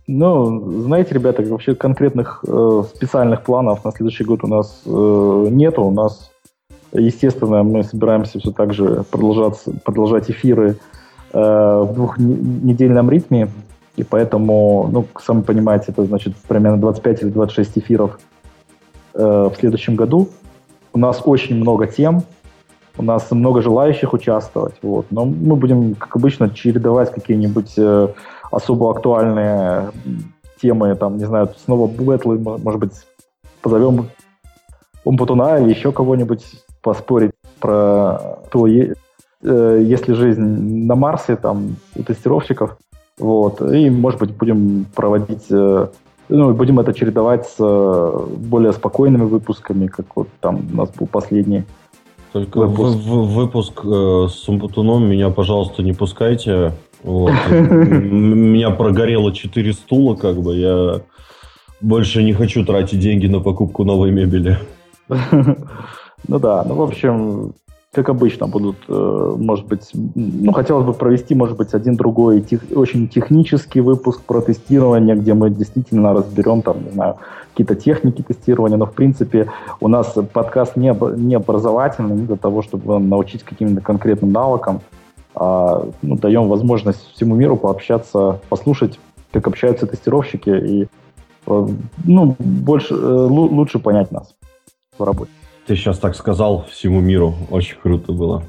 ну, 0.08 0.82
знаете, 0.82 1.14
ребята, 1.14 1.44
вообще 1.44 1.76
конкретных 1.76 2.44
э, 2.48 2.84
специальных 2.96 3.44
планов 3.44 3.86
на 3.86 3.92
следующий 3.92 4.24
год 4.24 4.44
у 4.44 4.48
нас 4.48 4.82
э, 4.84 5.48
нету. 5.52 5.84
У 5.84 5.92
нас, 5.92 6.32
естественно, 6.92 7.62
мы 7.62 7.84
собираемся 7.84 8.40
все 8.40 8.50
так 8.50 8.74
же 8.74 9.04
продолжать, 9.12 9.62
продолжать 9.84 10.32
эфиры 10.32 10.78
э, 11.34 11.40
в 11.40 11.94
двухнедельном 11.94 13.12
ритме. 13.12 13.48
И 13.96 14.04
поэтому, 14.04 14.90
ну, 14.92 15.06
сами 15.22 15.42
понимаете, 15.42 15.86
это 15.90 16.04
значит 16.06 16.36
примерно 16.48 16.80
25 16.80 17.22
или 17.22 17.30
26 17.30 17.78
эфиров 17.78 18.18
э, 19.14 19.50
в 19.54 19.54
следующем 19.60 19.96
году. 19.96 20.30
У 20.96 20.98
нас 20.98 21.22
очень 21.26 21.58
много 21.58 21.88
тем, 21.88 22.24
у 22.98 23.04
нас 23.04 23.30
много 23.30 23.62
желающих 23.62 24.14
участвовать. 24.14 24.76
Вот. 24.82 25.08
Но 25.12 25.26
мы 25.26 25.58
будем, 25.58 25.94
как 25.94 26.16
обычно, 26.16 26.50
чередовать 26.50 27.12
какие-нибудь 27.12 27.74
э, 27.76 28.08
особо 28.50 28.92
актуальные 28.92 29.92
темы, 30.62 30.96
там, 30.96 31.18
не 31.18 31.26
знаю, 31.26 31.50
снова 31.66 31.88
бэтлы, 31.88 32.40
может 32.40 32.80
быть, 32.80 32.94
позовем 33.62 34.08
Умпутуна 35.04 35.60
или 35.60 35.72
еще 35.72 35.92
кого-нибудь 35.92 36.46
поспорить 36.82 37.32
про 37.60 38.40
то, 38.50 38.66
э, 38.66 38.94
есть 39.42 40.08
ли 40.08 40.14
жизнь 40.14 40.86
на 40.88 40.96
Марсе, 40.96 41.36
там, 41.36 41.76
у 41.98 42.04
тестировщиков, 42.04 42.78
вот, 43.20 43.62
и, 43.62 43.90
может 43.90 44.22
быть, 44.22 44.32
будем 44.32 44.86
проводить, 44.96 45.48
э, 45.50 45.88
ну, 46.30 46.54
будем 46.54 46.80
это 46.80 46.94
чередовать 46.94 47.46
с 47.46 47.56
э, 47.60 48.26
более 48.38 48.74
спокойными 48.74 49.24
выпусками, 49.24 49.88
как 49.88 50.06
вот 50.16 50.28
там 50.40 50.68
у 50.74 50.76
нас 50.76 50.90
был 50.90 51.08
последний 51.08 51.64
только 52.36 52.60
выпуск, 52.60 52.98
в, 52.98 53.08
в, 53.08 53.34
выпуск 53.34 53.82
э, 53.86 54.28
с 54.30 54.50
Умпутуном 54.50 55.10
меня, 55.10 55.30
пожалуйста, 55.30 55.84
не 55.84 55.94
пускайте. 55.94 56.74
Вот. 57.02 57.32
Меня 57.50 58.72
прогорело 58.72 59.32
4 59.32 59.72
стула, 59.72 60.16
как 60.16 60.42
бы. 60.42 60.58
Я 60.58 61.02
больше 61.80 62.24
не 62.24 62.34
хочу 62.34 62.66
тратить 62.66 63.00
деньги 63.00 63.28
на 63.28 63.40
покупку 63.40 63.86
новой 63.86 64.12
мебели. 64.12 64.58
Ну 66.28 66.40
да, 66.40 66.64
ну 66.68 66.74
в 66.74 66.82
общем, 66.82 67.54
как 67.96 68.10
обычно 68.10 68.48
будут, 68.48 68.76
э, 68.90 69.36
может 69.38 69.66
быть, 69.68 69.90
ну 69.94 70.52
хотелось 70.52 70.86
бы 70.86 70.94
провести, 70.94 71.34
может 71.34 71.56
быть, 71.56 71.74
один 71.74 71.96
другой 71.96 72.42
тех, 72.42 72.62
очень 72.76 73.08
технический 73.08 73.80
выпуск 73.80 74.22
про 74.22 74.42
тестирование, 74.42 75.16
где 75.16 75.34
мы 75.34 75.50
действительно 75.50 76.14
разберем 76.14 76.62
там, 76.62 76.84
не 76.84 76.92
знаю, 76.92 77.16
какие-то 77.52 77.76
техники 77.76 78.22
тестирования, 78.22 78.78
но 78.78 78.86
в 78.86 78.94
принципе 78.94 79.50
у 79.80 79.88
нас 79.88 80.14
подкаст 80.34 80.76
не, 80.76 80.94
не 81.18 81.36
образовательный, 81.36 82.16
не 82.16 82.26
для 82.26 82.36
того, 82.36 82.62
чтобы 82.62 83.00
научить 83.00 83.44
каким-то 83.44 83.82
конкретным 83.82 84.34
навыкам, 84.34 84.82
а, 85.34 85.88
ну, 86.02 86.18
даем 86.18 86.50
возможность 86.50 87.14
всему 87.14 87.36
миру 87.36 87.56
пообщаться, 87.56 88.42
послушать, 88.50 89.00
как 89.32 89.48
общаются 89.48 89.88
тестировщики 89.88 90.50
и 90.50 90.88
э, 91.48 91.68
ну, 92.04 92.36
больше, 92.40 92.94
э, 92.94 92.98
лучше 92.98 93.80
понять 93.80 94.12
нас 94.12 94.36
в 94.98 95.04
работе. 95.04 95.32
Ты 95.66 95.76
сейчас 95.76 95.98
так 95.98 96.16
сказал 96.16 96.66
всему 96.72 97.02
миру. 97.02 97.36
Очень 97.50 97.78
круто 97.82 98.12
было. 98.12 98.44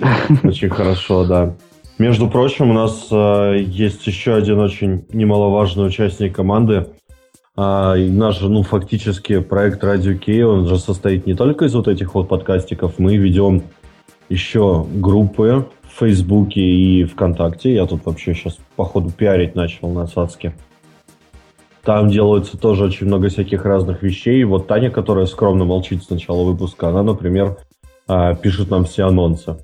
Очень 0.42 0.70
хорошо, 0.70 1.24
да. 1.24 1.54
Между 1.98 2.28
прочим, 2.28 2.70
у 2.70 2.72
нас 2.72 3.08
э, 3.10 3.58
есть 3.64 4.06
еще 4.06 4.34
один 4.34 4.58
очень 4.58 5.04
немаловажный 5.12 5.86
участник 5.86 6.34
команды. 6.34 6.86
А, 7.54 7.94
наш, 7.96 8.40
ну, 8.40 8.62
фактически 8.62 9.40
проект 9.40 9.84
Radio 9.84 10.18
Key, 10.18 10.42
он 10.42 10.66
же 10.66 10.78
состоит 10.78 11.26
не 11.26 11.34
только 11.34 11.66
из 11.66 11.74
вот 11.74 11.86
этих 11.86 12.14
вот 12.14 12.28
подкастиков. 12.28 12.98
Мы 12.98 13.18
ведем 13.18 13.62
еще 14.30 14.86
группы 14.94 15.68
в 15.82 15.98
Фейсбуке 16.00 16.62
и 16.62 17.04
ВКонтакте. 17.04 17.74
Я 17.74 17.86
тут 17.86 18.06
вообще 18.06 18.34
сейчас, 18.34 18.58
походу, 18.74 19.10
пиарить 19.10 19.54
начал 19.54 19.90
на 19.90 20.06
Сацке. 20.06 20.54
Там 21.84 22.08
делается 22.08 22.56
тоже 22.56 22.84
очень 22.84 23.06
много 23.06 23.28
всяких 23.28 23.64
разных 23.64 24.02
вещей. 24.02 24.44
Вот 24.44 24.68
Таня, 24.68 24.90
которая 24.90 25.26
скромно 25.26 25.64
молчит 25.64 26.04
с 26.04 26.10
начала 26.10 26.44
выпуска, 26.44 26.88
она, 26.88 27.02
например, 27.02 27.58
а, 28.06 28.34
пишет 28.34 28.70
нам 28.70 28.84
все 28.84 29.06
анонсы. 29.06 29.56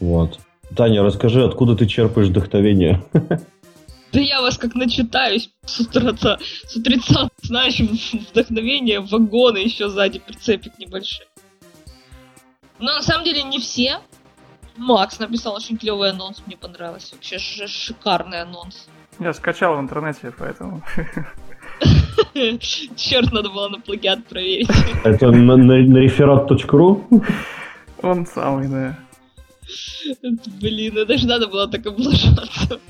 Вот. 0.00 0.38
Таня, 0.74 1.02
расскажи, 1.02 1.44
откуда 1.44 1.76
ты 1.76 1.86
черпаешь 1.86 2.28
вдохновение? 2.28 3.02
Да 4.12 4.20
я 4.20 4.42
вас 4.42 4.58
как 4.58 4.74
начитаюсь 4.74 5.50
с 5.64 5.80
утреца, 5.80 6.38
с 6.66 6.76
утреца, 6.76 7.30
знаешь, 7.42 7.80
вдохновение, 8.30 9.00
вагоны 9.00 9.56
еще 9.56 9.88
сзади, 9.88 10.18
прицепик 10.18 10.78
небольшой. 10.78 11.26
Но 12.78 12.92
на 12.94 13.02
самом 13.02 13.24
деле 13.24 13.42
не 13.42 13.58
все, 13.58 14.00
Макс 14.76 15.18
написал 15.18 15.54
очень 15.54 15.78
клевый 15.78 16.10
анонс, 16.10 16.42
мне 16.46 16.56
понравился. 16.56 17.14
Вообще 17.14 17.38
шикарный 17.38 18.42
анонс. 18.42 18.86
Я 19.22 19.32
скачал 19.32 19.76
в 19.76 19.80
интернете, 19.80 20.32
поэтому... 20.36 20.82
Черт, 22.96 23.32
надо 23.32 23.50
было 23.50 23.68
на 23.68 23.78
плагиат 23.78 24.26
проверить. 24.26 24.68
Это 25.04 25.30
на, 25.30 25.56
на, 25.56 25.76
на 25.76 25.98
реферат.ру? 25.98 27.06
Он 28.02 28.26
самый, 28.26 28.68
да. 28.68 28.98
Блин, 30.60 30.98
это 30.98 31.16
же 31.16 31.28
надо 31.28 31.46
было 31.46 31.68
так 31.68 31.86
облажаться. 31.86 32.80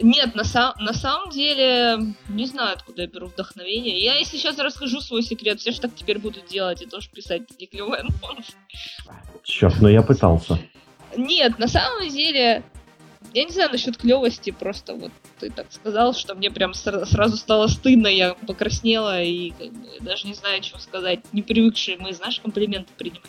Нет, 0.00 0.34
на, 0.34 0.44
сам, 0.44 0.74
на 0.78 0.92
самом 0.92 1.30
деле, 1.30 2.14
не 2.28 2.44
знаю, 2.44 2.74
откуда 2.74 3.02
я 3.02 3.08
беру 3.08 3.28
вдохновение. 3.28 3.98
Я, 3.98 4.16
если 4.16 4.36
сейчас 4.36 4.58
расскажу 4.58 5.00
свой 5.00 5.22
секрет, 5.22 5.58
все 5.58 5.72
же 5.72 5.80
так 5.80 5.94
теперь 5.94 6.18
будут 6.18 6.46
делать 6.48 6.82
и 6.82 6.86
тоже 6.86 7.08
писать 7.10 7.46
такие 7.48 7.66
клевые 7.66 8.02
анонсы. 8.02 8.52
Черт, 9.42 9.80
но 9.80 9.88
я 9.88 10.02
пытался. 10.02 10.58
Нет, 11.16 11.58
на 11.58 11.66
самом 11.66 12.08
деле, 12.10 12.62
я 13.32 13.44
не 13.44 13.50
знаю 13.50 13.70
насчет 13.70 13.96
клевости, 13.96 14.50
просто 14.50 14.94
вот 14.94 15.12
ты 15.38 15.50
так 15.50 15.72
сказал, 15.72 16.14
что 16.14 16.34
мне 16.34 16.50
прям 16.50 16.74
сразу 16.74 17.36
стало 17.36 17.66
стыдно, 17.66 18.08
я 18.08 18.34
покраснела 18.34 19.22
и 19.22 19.50
как 19.50 19.72
бы, 19.72 19.88
даже 20.00 20.26
не 20.26 20.34
знаю, 20.34 20.62
что 20.62 20.78
сказать. 20.78 21.20
Не 21.32 21.42
привыкшие 21.42 21.96
мы, 21.98 22.12
знаешь, 22.12 22.40
комплименты 22.40 22.90
принимать. 22.96 23.22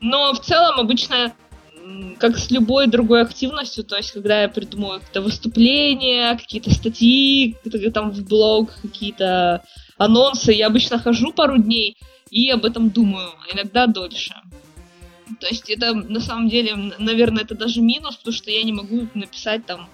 Но 0.00 0.32
в 0.32 0.40
целом 0.40 0.80
обычно 0.80 1.34
как 2.18 2.38
с 2.38 2.50
любой 2.50 2.86
другой 2.86 3.22
активностью, 3.22 3.84
то 3.84 3.96
есть 3.96 4.12
когда 4.12 4.42
я 4.42 4.48
придумываю 4.48 5.00
какие-то 5.00 5.22
выступления, 5.22 6.36
какие-то 6.36 6.70
статьи, 6.70 7.56
там 7.92 8.10
в 8.12 8.24
блог, 8.24 8.70
какие-то 8.82 9.64
анонсы, 9.98 10.52
я 10.52 10.68
обычно 10.68 10.98
хожу 10.98 11.32
пару 11.32 11.58
дней 11.58 11.96
и 12.30 12.48
об 12.50 12.64
этом 12.64 12.90
думаю, 12.90 13.30
иногда 13.52 13.86
дольше. 13.86 14.34
То 15.40 15.46
есть 15.48 15.70
это 15.70 15.94
на 15.94 16.20
самом 16.20 16.48
деле, 16.48 16.74
наверное, 16.98 17.44
это 17.44 17.54
даже 17.54 17.80
минус, 17.80 18.16
потому 18.16 18.34
что 18.34 18.50
я 18.50 18.62
не 18.62 18.72
могу 18.72 19.06
написать 19.14 19.64
там 19.66 19.88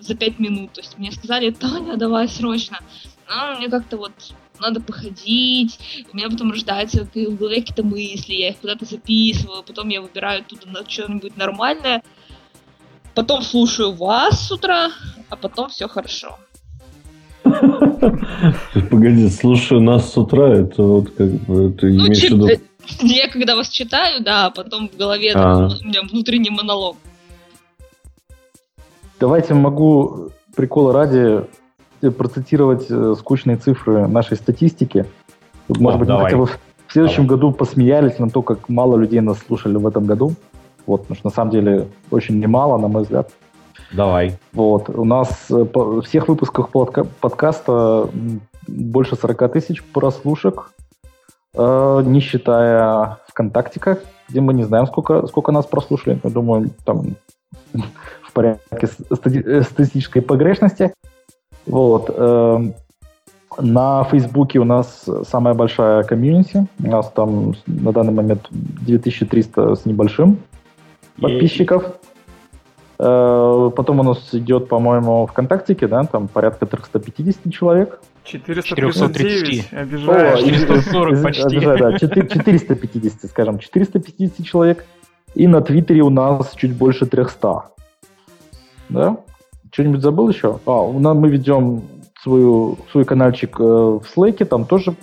за 0.00 0.14
пять 0.14 0.38
минут. 0.38 0.72
То 0.72 0.80
есть 0.80 0.98
мне 0.98 1.12
сказали, 1.12 1.50
Таня, 1.60 1.96
давай 1.96 2.28
срочно. 2.28 2.78
А 3.28 3.56
мне 3.56 3.68
как-то 3.68 3.96
вот 3.96 4.12
надо 4.60 4.80
походить, 4.80 5.78
у 6.12 6.16
меня 6.16 6.30
потом 6.30 6.50
рождаются 6.50 7.04
в 7.04 7.36
голове 7.36 7.60
какие-то 7.60 7.82
мысли, 7.82 8.34
я 8.34 8.50
их 8.50 8.58
куда-то 8.58 8.84
записываю, 8.86 9.62
потом 9.62 9.88
я 9.88 10.00
выбираю 10.00 10.40
оттуда 10.40 10.68
на 10.68 10.88
что-нибудь 10.88 11.36
нормальное, 11.36 12.02
потом 13.14 13.42
слушаю 13.42 13.92
вас 13.92 14.46
с 14.46 14.52
утра, 14.52 14.90
а 15.28 15.36
потом 15.36 15.68
все 15.68 15.88
хорошо. 15.88 16.38
Погоди, 18.90 19.28
слушай 19.30 19.80
нас 19.80 20.12
с 20.12 20.16
утра, 20.16 20.52
это 20.54 20.82
вот 20.82 21.10
как 21.10 21.30
бы... 21.46 21.72
Ты 21.72 21.92
Ну, 21.92 22.06
имеешь 22.06 22.18
в 22.18 22.20
чит- 22.20 22.32
виду... 22.32 22.48
я 23.00 23.28
когда 23.28 23.56
вас 23.56 23.68
читаю, 23.68 24.22
да, 24.22 24.46
а 24.46 24.50
потом 24.50 24.88
в 24.88 24.96
голове 24.96 25.32
А. 25.34 25.68
там 25.68 25.78
у 25.82 25.88
меня 25.88 26.02
внутренний 26.02 26.50
монолог. 26.50 26.96
Давайте 29.18 29.54
могу 29.54 30.30
прикола 30.54 30.92
ради 30.92 31.44
э, 32.02 32.10
процитировать 32.10 32.86
э, 32.90 33.14
скучные 33.18 33.56
цифры 33.56 34.06
нашей 34.06 34.36
статистики. 34.36 35.06
Может 35.68 35.96
О, 35.96 35.98
быть, 35.98 36.08
мы 36.08 36.14
давай. 36.14 36.24
хотя 36.24 36.36
бы 36.36 36.46
в 36.46 36.58
следующем 36.92 37.26
году 37.26 37.52
посмеялись 37.52 38.18
на 38.18 38.30
то, 38.30 38.42
как 38.42 38.68
мало 38.68 38.96
людей 38.96 39.20
нас 39.20 39.38
слушали 39.46 39.76
в 39.76 39.86
этом 39.86 40.06
году. 40.06 40.34
Вот, 40.86 41.02
потому 41.02 41.16
что 41.16 41.26
на 41.28 41.34
самом 41.34 41.50
деле 41.50 41.88
очень 42.10 42.38
немало, 42.38 42.78
на 42.78 42.88
мой 42.88 43.02
взгляд. 43.02 43.30
Давай. 43.92 44.38
Вот. 44.52 44.88
У 44.88 45.04
нас 45.04 45.46
э, 45.50 45.64
по 45.64 46.00
всех 46.02 46.28
выпусках 46.28 46.70
подка- 46.70 47.06
подкаста 47.20 48.08
больше 48.66 49.16
40 49.16 49.52
тысяч 49.52 49.82
прослушек, 49.82 50.72
не 51.58 52.20
считая 52.20 53.18
ВКонтактика, 53.28 53.98
где 54.28 54.40
мы 54.40 54.52
не 54.54 54.64
знаем, 54.64 54.86
сколько, 54.86 55.26
сколько 55.26 55.52
нас 55.52 55.66
прослушали. 55.66 56.18
Я 56.22 56.30
думаю, 56.30 56.70
там 56.84 57.16
в 58.22 58.32
порядке 58.32 58.86
стати- 59.10 59.42
э, 59.44 59.62
статистической 59.62 60.22
погрешности. 60.22 60.92
Вот. 61.66 62.10
эм, 62.16 62.74
На 63.58 64.04
Фейсбуке 64.04 64.58
у 64.58 64.64
нас 64.64 65.06
самая 65.30 65.54
большая 65.54 66.02
комьюнити. 66.02 66.66
У 66.84 66.90
нас 66.90 67.10
там 67.10 67.54
на 67.66 67.92
данный 67.92 68.12
момент 68.12 68.48
2300 68.50 69.74
с 69.76 69.86
небольшим 69.86 70.38
подписчиков. 71.20 71.84
Э, 72.98 73.70
Потом 73.74 74.00
у 74.00 74.02
нас 74.02 74.34
идет, 74.34 74.68
по-моему, 74.68 75.26
ВКонтактике, 75.26 75.86
да, 75.88 76.04
там 76.04 76.28
порядка 76.28 76.66
350 76.66 77.50
человек. 77.52 78.00
439, 78.26 78.64
430. 78.66 79.72
обижаешь. 79.72 80.40
О, 80.40 80.50
440 80.50 81.12
из- 81.14 81.22
почти. 81.22 81.42
обижаю, 81.56 81.78
да, 81.78 81.92
четы- 81.98 82.26
450, 82.28 83.30
скажем, 83.30 83.58
450 83.58 84.44
человек. 84.46 84.84
И 85.34 85.46
на 85.46 85.60
Твиттере 85.60 86.02
у 86.02 86.10
нас 86.10 86.54
чуть 86.54 86.74
больше 86.74 87.06
300. 87.06 87.70
Да? 88.88 89.18
Что-нибудь 89.72 90.00
забыл 90.00 90.28
еще? 90.30 90.58
А, 90.66 90.80
у 90.82 90.98
нас 90.98 91.16
мы 91.16 91.28
ведем 91.28 91.82
свою, 92.22 92.78
свой 92.90 93.04
каналчик 93.04 93.60
э, 93.60 93.62
в 93.62 94.02
Slack, 94.16 94.44
там 94.46 94.64
тоже 94.64 94.94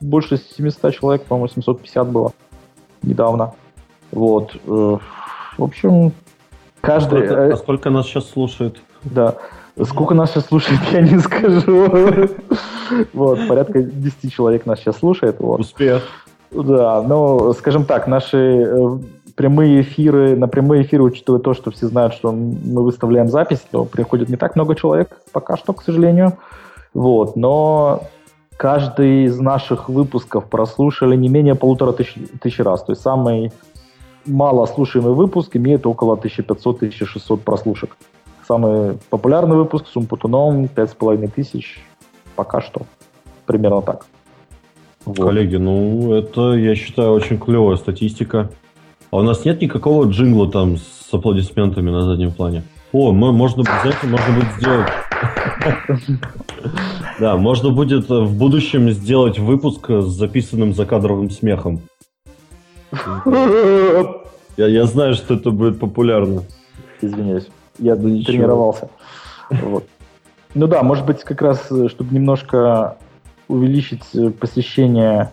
больше 0.00 0.36
700 0.36 0.92
человек, 0.94 1.24
по-моему, 1.24 1.48
750 1.48 2.08
было 2.10 2.32
недавно. 3.02 3.54
Вот. 4.10 4.54
э, 4.54 4.58
В 5.58 5.62
общем, 5.62 6.12
каждый... 6.80 7.24
Сколько- 7.26 7.34
э, 7.42 7.52
а 7.52 7.56
сколько 7.56 7.90
нас 7.90 8.06
сейчас 8.06 8.28
слушает? 8.28 8.78
да. 9.04 9.36
Сколько 9.84 10.14
нас 10.14 10.30
сейчас 10.30 10.46
слушает, 10.46 10.80
я 10.92 11.00
не 11.02 11.18
скажу. 11.18 12.28
Вот, 13.12 13.48
порядка 13.48 13.82
10 13.82 14.32
человек 14.32 14.64
нас 14.64 14.78
сейчас 14.78 14.98
слушает. 14.98 15.36
Вот. 15.40 15.60
Успех. 15.60 16.02
Да, 16.50 17.02
ну, 17.02 17.52
скажем 17.52 17.84
так, 17.84 18.06
наши 18.06 18.38
э, 18.38 18.98
прямые 19.34 19.82
эфиры, 19.82 20.36
на 20.36 20.48
прямые 20.48 20.82
эфиры, 20.82 21.02
учитывая 21.02 21.40
то, 21.40 21.52
что 21.52 21.70
все 21.70 21.88
знают, 21.88 22.14
что 22.14 22.32
мы 22.32 22.82
выставляем 22.84 23.28
запись, 23.28 23.62
то 23.70 23.84
приходит 23.84 24.28
не 24.28 24.36
так 24.36 24.56
много 24.56 24.74
человек 24.76 25.20
пока 25.32 25.56
что, 25.56 25.72
к 25.72 25.82
сожалению. 25.82 26.38
Вот, 26.94 27.36
но 27.36 28.04
каждый 28.56 29.24
из 29.24 29.38
наших 29.38 29.88
выпусков 29.88 30.46
прослушали 30.46 31.16
не 31.16 31.28
менее 31.28 31.54
полутора 31.54 31.92
тысяч, 31.92 32.14
тысяч 32.40 32.60
раз. 32.60 32.84
То 32.84 32.92
есть 32.92 33.02
самый 33.02 33.52
мало 34.24 34.64
слушаемый 34.66 35.12
выпуск 35.12 35.56
имеет 35.56 35.86
около 35.86 36.16
1500-1600 36.16 37.36
прослушек. 37.38 37.96
Самый 38.46 38.98
популярный 39.10 39.56
выпуск 39.56 39.86
с 39.88 39.96
Умпутуном 39.96 40.68
5500 40.68 41.34
тысяч 41.34 41.82
пока 42.36 42.60
что. 42.60 42.82
Примерно 43.44 43.82
так. 43.82 44.06
Вот. 45.04 45.18
Коллеги, 45.18 45.56
ну 45.56 46.12
это, 46.14 46.52
я 46.54 46.74
считаю, 46.74 47.12
очень 47.12 47.38
клевая 47.38 47.76
статистика. 47.76 48.50
А 49.10 49.18
у 49.18 49.22
нас 49.22 49.44
нет 49.44 49.60
никакого 49.60 50.04
джингла 50.06 50.50
там 50.50 50.76
с 50.76 51.12
аплодисментами 51.12 51.90
на 51.90 52.02
заднем 52.02 52.32
плане? 52.32 52.62
О, 52.92 53.12
мо- 53.12 53.32
можно, 53.32 53.62
знаете, 53.62 54.06
можно 54.06 54.34
будет 54.34 54.52
сделать... 54.58 54.88
Да, 57.18 57.36
можно 57.36 57.70
будет 57.70 58.10
в 58.10 58.36
будущем 58.36 58.90
сделать 58.90 59.38
выпуск 59.38 59.88
с 59.88 60.04
записанным 60.04 60.74
закадровым 60.74 61.30
смехом. 61.30 61.80
Я, 64.58 64.66
я 64.68 64.84
знаю, 64.86 65.14
что 65.14 65.34
это 65.34 65.50
будет 65.50 65.78
популярно. 65.78 66.42
Извиняюсь. 67.02 67.46
Я 67.78 67.96
ничего. 67.96 68.32
тренировался. 68.32 68.88
Вот. 69.50 69.84
Ну 70.54 70.66
да, 70.66 70.82
может 70.82 71.04
быть, 71.04 71.22
как 71.22 71.42
раз, 71.42 71.70
э, 71.70 71.88
чтобы 71.88 72.14
немножко 72.14 72.96
увеличить 73.48 74.04
э, 74.14 74.30
посещение 74.30 75.32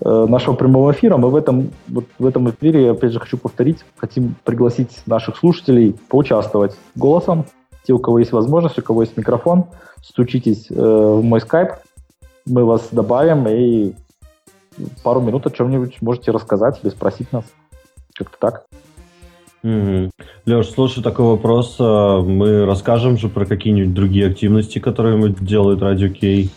э, 0.00 0.26
нашего 0.28 0.54
прямого 0.54 0.92
эфира, 0.92 1.16
мы 1.16 1.30
в 1.30 1.36
этом, 1.36 1.70
вот 1.88 2.04
в 2.18 2.26
этом 2.26 2.50
эфире, 2.50 2.90
опять 2.90 3.12
же, 3.12 3.20
хочу 3.20 3.38
повторить, 3.38 3.84
хотим 3.96 4.34
пригласить 4.44 5.02
наших 5.06 5.36
слушателей 5.36 5.96
поучаствовать 6.08 6.76
голосом. 6.94 7.46
Те, 7.84 7.94
у 7.94 7.98
кого 7.98 8.18
есть 8.18 8.32
возможность, 8.32 8.78
у 8.78 8.82
кого 8.82 9.02
есть 9.02 9.16
микрофон, 9.16 9.64
стучитесь 10.02 10.66
э, 10.70 10.74
в 10.74 11.22
мой 11.22 11.40
скайп, 11.40 11.72
мы 12.46 12.64
вас 12.64 12.88
добавим 12.92 13.46
и 13.48 13.94
пару 15.02 15.20
минут 15.20 15.46
о 15.46 15.50
чем-нибудь 15.50 16.00
можете 16.02 16.30
рассказать 16.30 16.80
или 16.82 16.90
спросить 16.90 17.32
нас. 17.32 17.44
Как-то 18.14 18.36
так. 18.38 18.66
Леш, 19.62 20.70
слушай, 20.70 21.02
такой 21.02 21.26
вопрос. 21.26 21.76
а, 21.80 22.20
Мы 22.22 22.64
расскажем 22.64 23.18
же 23.18 23.28
про 23.28 23.44
какие-нибудь 23.44 23.92
другие 23.94 24.28
активности, 24.28 24.78
которые 24.78 25.16
мы 25.16 25.30
делает 25.30 25.82
Радио 25.82 26.08
Кей. 26.08 26.50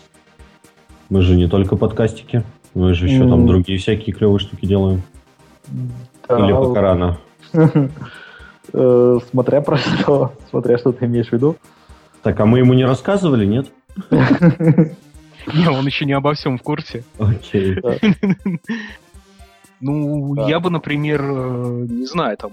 Мы 1.09 1.21
же 1.21 1.35
не 1.35 1.47
только 1.47 1.75
подкастики, 1.75 2.43
мы 2.73 2.93
же 2.93 3.07
еще 3.07 3.27
там 3.27 3.45
другие 3.47 3.79
всякие 3.79 4.15
клевые 4.15 4.39
штуки 4.39 4.65
делаем. 4.65 5.01
Да, 6.27 6.37
Или 6.39 6.53
пока 6.53 6.81
рано. 6.81 7.17
Э, 8.73 9.17
Смотря 9.31 9.59
про 9.59 9.75
что, 9.75 10.33
смотря 10.49 10.77
что 10.77 10.93
ты 10.93 11.05
имеешь 11.05 11.27
в 11.27 11.33
виду. 11.33 11.57
Так, 12.23 12.39
а 12.39 12.45
мы 12.45 12.59
ему 12.59 12.73
не 12.73 12.85
рассказывали, 12.85 13.45
нет? 13.45 13.67
Не, 14.11 15.67
он 15.67 15.85
еще 15.85 16.05
не 16.05 16.13
обо 16.13 16.33
всем 16.35 16.57
в 16.57 16.61
курсе. 16.61 17.03
Окей. 17.17 17.77
Ну, 19.81 20.47
я 20.47 20.59
бы, 20.59 20.69
например, 20.69 21.21
э, 21.23 21.85
не 21.89 22.05
знаю, 22.05 22.37
там, 22.37 22.51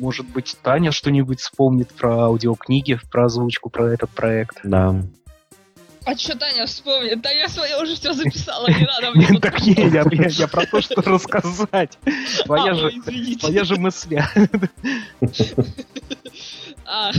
может 0.00 0.26
быть, 0.26 0.56
Таня 0.62 0.90
что-нибудь 0.90 1.40
вспомнит 1.40 1.88
про 1.92 2.24
аудиокниги, 2.24 2.98
про 3.10 3.26
озвучку, 3.26 3.70
про 3.70 3.92
этот 3.92 4.10
проект. 4.10 4.58
Да. 4.64 4.96
А 6.04 6.16
что 6.16 6.36
Таня 6.36 6.66
вспомнит? 6.66 7.20
Да 7.20 7.30
я 7.30 7.48
свое 7.48 7.76
уже 7.80 7.94
все 7.94 8.12
записала, 8.14 8.66
не 8.68 8.86
надо 8.86 9.10
мне 9.14 9.38
Так 9.38 9.60
не, 9.60 9.74
я, 9.74 10.48
про 10.48 10.66
то, 10.66 10.80
что 10.80 11.00
рассказать. 11.02 11.98
Твоя 12.44 12.72
А, 12.72 12.74
же, 12.74 12.90
твоя 13.38 13.64
же 13.64 13.76
мысля. 13.76 14.28
А, 16.92 17.12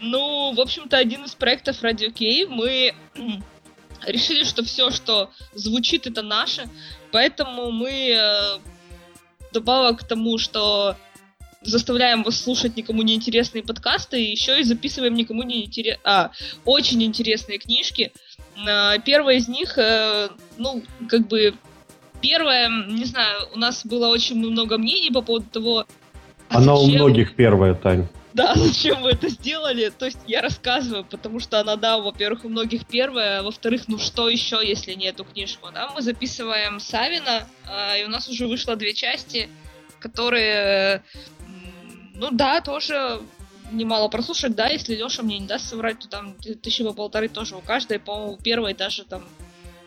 Ну, 0.00 0.54
в 0.54 0.60
общем-то, 0.60 0.96
один 0.96 1.24
из 1.24 1.34
проектов 1.34 1.82
Radio 1.82 2.12
Кей 2.12 2.46
мы 2.46 2.94
решили, 4.06 4.44
что 4.44 4.62
все, 4.62 4.90
что 4.90 5.30
звучит, 5.54 6.06
это 6.06 6.22
наше, 6.22 6.68
поэтому 7.10 7.72
мы 7.72 8.10
э, 8.10 8.58
добавок 9.52 10.00
к 10.00 10.06
тому, 10.06 10.38
что 10.38 10.96
заставляем 11.62 12.22
вас 12.22 12.40
слушать 12.40 12.76
никому 12.76 13.02
не 13.02 13.14
интересные 13.14 13.62
подкасты, 13.62 14.18
еще 14.20 14.60
и 14.60 14.64
записываем 14.64 15.14
никому 15.14 15.42
не 15.42 15.64
интересные, 15.64 16.00
а, 16.04 16.30
очень 16.64 17.02
интересные 17.02 17.58
книжки. 17.58 18.12
Первая 19.04 19.36
из 19.36 19.46
них, 19.48 19.78
э, 19.78 20.28
ну, 20.56 20.82
как 21.08 21.28
бы, 21.28 21.54
первая, 22.20 22.68
не 22.88 23.04
знаю, 23.04 23.48
у 23.54 23.58
нас 23.58 23.86
было 23.86 24.08
очень 24.08 24.36
много 24.36 24.78
мнений 24.78 25.10
по 25.12 25.22
поводу 25.22 25.46
того, 25.50 25.86
Она 26.48 26.74
у 26.74 26.84
зачем- 26.84 26.94
многих 26.96 27.34
первая, 27.36 27.74
Тань. 27.74 28.08
да, 28.34 28.54
зачем 28.56 29.02
вы 29.02 29.10
это 29.10 29.28
сделали? 29.28 29.90
То 29.96 30.06
есть 30.06 30.18
я 30.26 30.40
рассказываю, 30.42 31.04
потому 31.04 31.38
что 31.38 31.60
она, 31.60 31.76
да, 31.76 31.98
во-первых, 31.98 32.44
у 32.44 32.48
многих 32.48 32.84
первая, 32.86 33.40
а 33.40 33.42
во-вторых, 33.44 33.82
ну 33.86 33.98
что 33.98 34.28
еще, 34.28 34.60
если 34.64 34.94
не 34.94 35.06
эту 35.06 35.24
книжку? 35.24 35.68
Да, 35.72 35.90
мы 35.94 36.02
записываем 36.02 36.80
Савина, 36.80 37.46
а, 37.66 37.96
и 37.96 38.04
у 38.04 38.08
нас 38.08 38.28
уже 38.28 38.46
вышло 38.48 38.74
две 38.76 38.92
части, 38.92 39.48
которые, 40.00 41.02
ну 42.18 42.30
да, 42.30 42.60
тоже 42.60 43.20
немало 43.72 44.08
прослушать, 44.08 44.54
да, 44.54 44.66
если 44.68 44.94
Леша 44.94 45.22
мне 45.22 45.38
не 45.38 45.46
даст 45.46 45.68
соврать, 45.68 45.98
то 46.00 46.08
там 46.08 46.34
тысячи 46.62 46.84
по 46.84 46.92
полторы 46.92 47.28
тоже 47.28 47.56
у 47.56 47.60
каждой, 47.60 47.98
по-моему, 47.98 48.32
у 48.32 48.36
первой 48.36 48.74
даже 48.74 49.04
там 49.04 49.24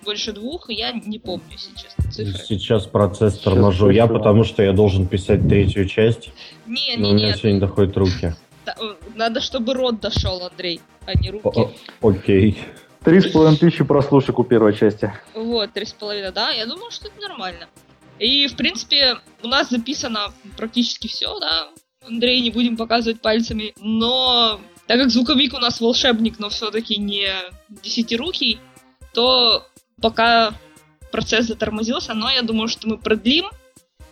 больше 0.03 0.31
двух, 0.31 0.69
я 0.69 0.91
не 0.91 1.19
помню, 1.19 1.45
если 1.51 1.75
честно, 1.75 2.11
цифры. 2.11 2.43
Сейчас 2.43 2.85
процесс 2.87 3.33
Сейчас 3.33 3.43
торможу 3.43 3.89
я, 3.89 4.07
потому 4.07 4.43
что 4.43 4.63
я 4.63 4.73
должен 4.73 5.07
писать 5.07 5.47
третью 5.47 5.87
часть, 5.87 6.31
Не, 6.65 6.95
но 6.97 7.07
не, 7.07 7.11
у 7.11 7.15
меня 7.15 7.27
нет, 7.27 7.43
не 7.43 7.59
доходят 7.59 7.95
руки. 7.97 8.33
э, 8.65 8.71
надо, 9.15 9.41
чтобы 9.41 9.73
рот 9.73 9.99
дошел, 9.99 10.43
Андрей, 10.43 10.81
а 11.05 11.17
не 11.17 11.31
руки. 11.31 11.47
О- 11.47 11.71
Окей. 12.01 12.57
Три 13.03 13.19
с 13.19 13.27
половиной 13.31 13.57
тысячи 13.57 13.83
прослушек 13.83 14.37
у 14.37 14.43
первой 14.43 14.75
части. 14.75 15.11
Вот, 15.33 15.73
три 15.73 15.85
с 15.85 15.93
половиной, 15.93 16.31
да, 16.31 16.51
я 16.51 16.65
думаю, 16.67 16.91
что 16.91 17.07
это 17.07 17.19
нормально. 17.19 17.67
И, 18.19 18.47
в 18.47 18.55
принципе, 18.55 19.17
у 19.41 19.47
нас 19.47 19.69
записано 19.69 20.31
практически 20.55 21.07
все, 21.07 21.39
да. 21.39 21.69
Андрей, 22.11 22.41
не 22.41 22.51
будем 22.51 22.77
показывать 22.77 23.21
пальцами, 23.21 23.73
но 23.79 24.59
Так 24.87 24.99
как 24.99 25.09
звуковик 25.09 25.53
у 25.53 25.59
нас 25.59 25.79
волшебник, 25.79 26.37
но 26.39 26.49
все-таки 26.49 26.97
не 26.97 27.29
десятирукий, 27.69 28.59
то 29.13 29.65
пока 30.01 30.53
процесс 31.11 31.47
затормозился, 31.47 32.13
но 32.13 32.29
я 32.29 32.41
думаю, 32.41 32.67
что 32.67 32.87
мы 32.87 32.97
продлим. 32.97 33.45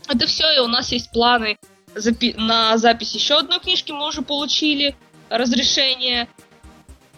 Это 0.07 0.25
все, 0.25 0.49
и 0.55 0.59
у 0.59 0.67
нас 0.67 0.91
есть 0.91 1.11
планы 1.11 1.57
запи- 1.95 2.39
на 2.39 2.77
запись 2.77 3.13
еще 3.13 3.35
одной 3.35 3.59
книжки 3.59 3.91
мы 3.91 4.07
уже 4.07 4.21
получили 4.21 4.95
разрешение, 5.29 6.27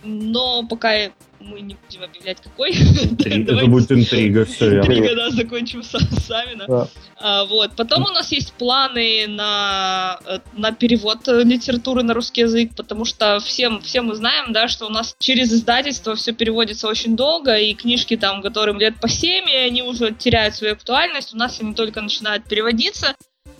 но 0.04 0.66
пока 0.68 1.12
мы 1.42 1.62
не 1.62 1.76
будем 1.76 2.04
объявлять 2.04 2.42
какой. 2.42 2.72
Это 3.26 3.66
будет 3.66 3.92
интрига, 3.92 4.46
все 4.46 4.70
верно. 4.70 4.92
Интрига, 4.94 5.16
да, 5.16 5.30
закончим 5.32 5.84
сами. 5.84 6.56
Да. 6.68 6.88
А, 7.18 7.46
вот. 7.46 7.76
Потом 7.76 8.04
у 8.04 8.10
нас 8.10 8.32
есть 8.32 8.54
планы 8.54 9.26
на, 9.28 10.20
э, 10.26 10.40
на 10.54 10.72
перевод 10.72 11.28
литературы 11.28 12.04
на 12.04 12.14
русский 12.14 12.42
язык, 12.42 12.72
потому 12.76 13.06
что 13.06 13.40
всем, 13.40 13.82
все 13.82 14.02
мы 14.02 14.16
знаем, 14.16 14.54
да, 14.54 14.68
что 14.68 14.86
у 14.86 14.90
нас 14.90 15.16
через 15.20 15.52
издательство 15.52 16.16
все 16.16 16.34
переводится 16.34 16.88
очень 16.88 17.16
долго, 17.16 17.56
и 17.58 17.74
книжки 17.74 18.18
там, 18.18 18.42
которым 18.42 18.80
лет 18.80 19.00
по 19.00 19.08
7, 19.08 19.50
и 19.50 19.56
они 19.56 19.84
уже 19.84 20.12
теряют 20.12 20.56
свою 20.56 20.74
актуальность. 20.74 21.34
У 21.34 21.38
нас 21.38 21.60
они 21.60 21.74
только 21.74 22.02
начинают 22.02 22.46
переводиться 22.46 23.16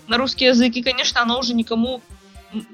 на 0.08 0.18
русский 0.18 0.46
язык, 0.46 0.74
и, 0.76 0.82
конечно, 0.82 1.22
оно 1.22 1.38
уже 1.38 1.54
никому 1.54 2.00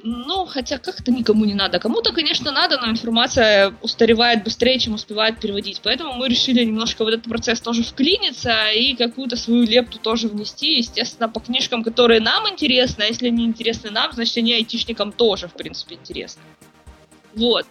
ну, 0.02 0.46
хотя 0.46 0.78
как-то 0.78 1.12
никому 1.12 1.44
не 1.44 1.54
надо. 1.54 1.78
Кому-то, 1.78 2.12
конечно, 2.12 2.50
надо, 2.50 2.80
но 2.80 2.90
информация 2.90 3.72
устаревает 3.80 4.42
быстрее, 4.42 4.78
чем 4.78 4.94
успевает 4.94 5.38
переводить. 5.38 5.80
Поэтому 5.82 6.14
мы 6.14 6.28
решили 6.28 6.64
немножко 6.64 7.04
в 7.04 7.08
этот 7.08 7.24
процесс 7.24 7.60
тоже 7.60 7.84
вклиниться 7.84 8.70
и 8.70 8.94
какую-то 8.94 9.36
свою 9.36 9.64
лепту 9.64 9.98
тоже 9.98 10.28
внести. 10.28 10.78
Естественно, 10.78 11.28
по 11.28 11.40
книжкам, 11.40 11.84
которые 11.84 12.20
нам 12.20 12.48
интересны, 12.48 13.02
а 13.02 13.06
если 13.06 13.28
они 13.28 13.44
интересны 13.44 13.90
нам, 13.90 14.12
значит, 14.12 14.36
они 14.36 14.52
айтишникам 14.52 15.12
тоже, 15.12 15.46
в 15.46 15.54
принципе, 15.54 15.94
интересны. 15.94 16.42
Вот. 17.34 17.66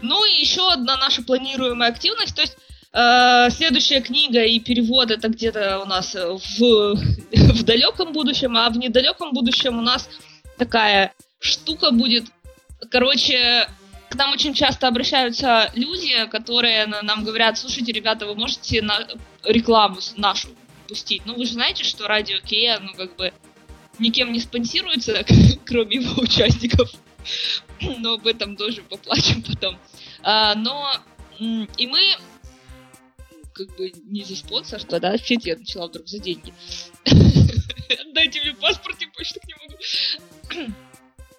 Ну 0.00 0.24
и 0.24 0.40
еще 0.40 0.66
одна 0.70 0.96
наша 0.96 1.22
планируемая 1.22 1.90
активность, 1.90 2.34
то 2.34 2.42
есть 2.42 2.56
э, 2.92 3.50
следующая 3.50 4.00
книга 4.00 4.42
и 4.44 4.58
перевод 4.60 5.10
это 5.10 5.28
где-то 5.28 5.80
у 5.80 5.86
нас 5.86 6.14
в, 6.14 6.94
в 7.32 7.62
далеком 7.62 8.12
будущем, 8.12 8.56
а 8.56 8.70
в 8.70 8.78
недалеком 8.78 9.32
будущем 9.32 9.78
у 9.78 9.82
нас 9.82 10.08
такая 10.56 11.12
штука 11.38 11.90
будет. 11.90 12.26
Короче, 12.90 13.68
к 14.08 14.14
нам 14.14 14.32
очень 14.32 14.54
часто 14.54 14.88
обращаются 14.88 15.70
люди, 15.74 16.26
которые 16.30 16.86
нам 16.86 17.24
говорят, 17.24 17.58
слушайте, 17.58 17.92
ребята, 17.92 18.26
вы 18.26 18.34
можете 18.34 18.82
на 18.82 19.06
рекламу 19.44 19.98
нашу 20.16 20.48
пустить. 20.88 21.22
Ну, 21.26 21.34
вы 21.34 21.44
же 21.46 21.52
знаете, 21.52 21.84
что 21.84 22.06
радио 22.06 22.38
Кея, 22.40 22.78
ну, 22.80 22.94
как 22.94 23.16
бы, 23.16 23.32
никем 23.98 24.32
не 24.32 24.40
спонсируется, 24.40 25.24
кроме 25.66 25.96
его 25.96 26.22
участников. 26.22 26.90
Но 27.98 28.14
об 28.14 28.26
этом 28.26 28.56
тоже 28.56 28.82
поплачем 28.82 29.42
потом. 29.42 29.78
А, 30.22 30.54
но 30.54 30.90
и 31.38 31.86
мы 31.86 32.16
как 33.52 33.74
бы 33.76 33.92
не 34.04 34.22
за 34.24 34.36
спонсорство, 34.36 35.00
да, 35.00 35.16
фиг 35.16 35.44
я 35.44 35.56
начала 35.56 35.88
вдруг 35.88 36.06
за 36.08 36.18
деньги. 36.18 36.52
Дайте 38.14 38.40
мне 38.40 38.54
паспорт, 38.54 38.96
я 39.00 39.08
почту 39.08 39.40
не 39.46 39.54
могу. 39.54 40.72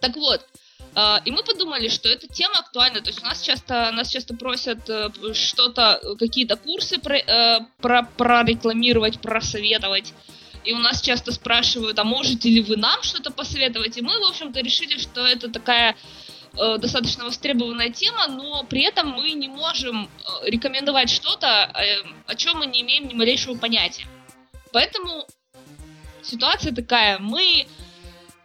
Так 0.02 0.16
вот, 0.16 0.46
Uh, 0.94 1.22
и 1.26 1.32
мы 1.32 1.44
подумали, 1.44 1.90
что 1.90 2.10
эта 2.10 2.28
тема 2.28 2.56
актуальна. 2.58 3.02
То 3.02 3.10
есть 3.10 3.22
у 3.22 3.26
нас 3.26 3.42
часто, 3.42 3.92
нас 3.92 4.10
часто 4.10 4.34
просят 4.34 4.90
uh, 4.90 5.34
что-то, 5.36 6.02
какие-то 6.18 6.56
курсы 6.56 6.98
про, 6.98 7.20
uh, 7.20 7.66
про, 7.80 8.02
прорекламировать, 8.18 9.22
просоветовать. 9.22 10.14
И 10.68 10.74
у 10.74 10.80
нас 10.80 11.02
часто 11.02 11.32
спрашивают, 11.32 12.00
а 12.00 12.04
можете 12.04 12.50
ли 12.50 12.62
вы 12.62 12.78
нам 12.78 13.04
что-то 13.04 13.32
посоветовать? 13.32 13.98
И 13.98 14.02
мы, 14.02 14.20
в 14.20 14.30
общем-то, 14.30 14.60
решили, 14.60 14.98
что 14.98 15.26
это 15.26 15.50
такая 15.50 15.96
э, 16.60 16.78
достаточно 16.78 17.24
востребованная 17.24 17.90
тема, 17.90 18.28
но 18.28 18.64
при 18.64 18.82
этом 18.82 19.12
мы 19.12 19.32
не 19.32 19.48
можем 19.48 20.10
рекомендовать 20.44 21.10
что-то, 21.10 21.48
э, 21.48 22.04
о 22.26 22.36
чем 22.36 22.58
мы 22.58 22.66
не 22.66 22.82
имеем 22.82 23.08
ни 23.08 23.14
малейшего 23.14 23.58
понятия. 23.58 24.08
Поэтому 24.74 25.26
ситуация 26.22 26.76
такая. 26.76 27.18
Мы 27.20 27.66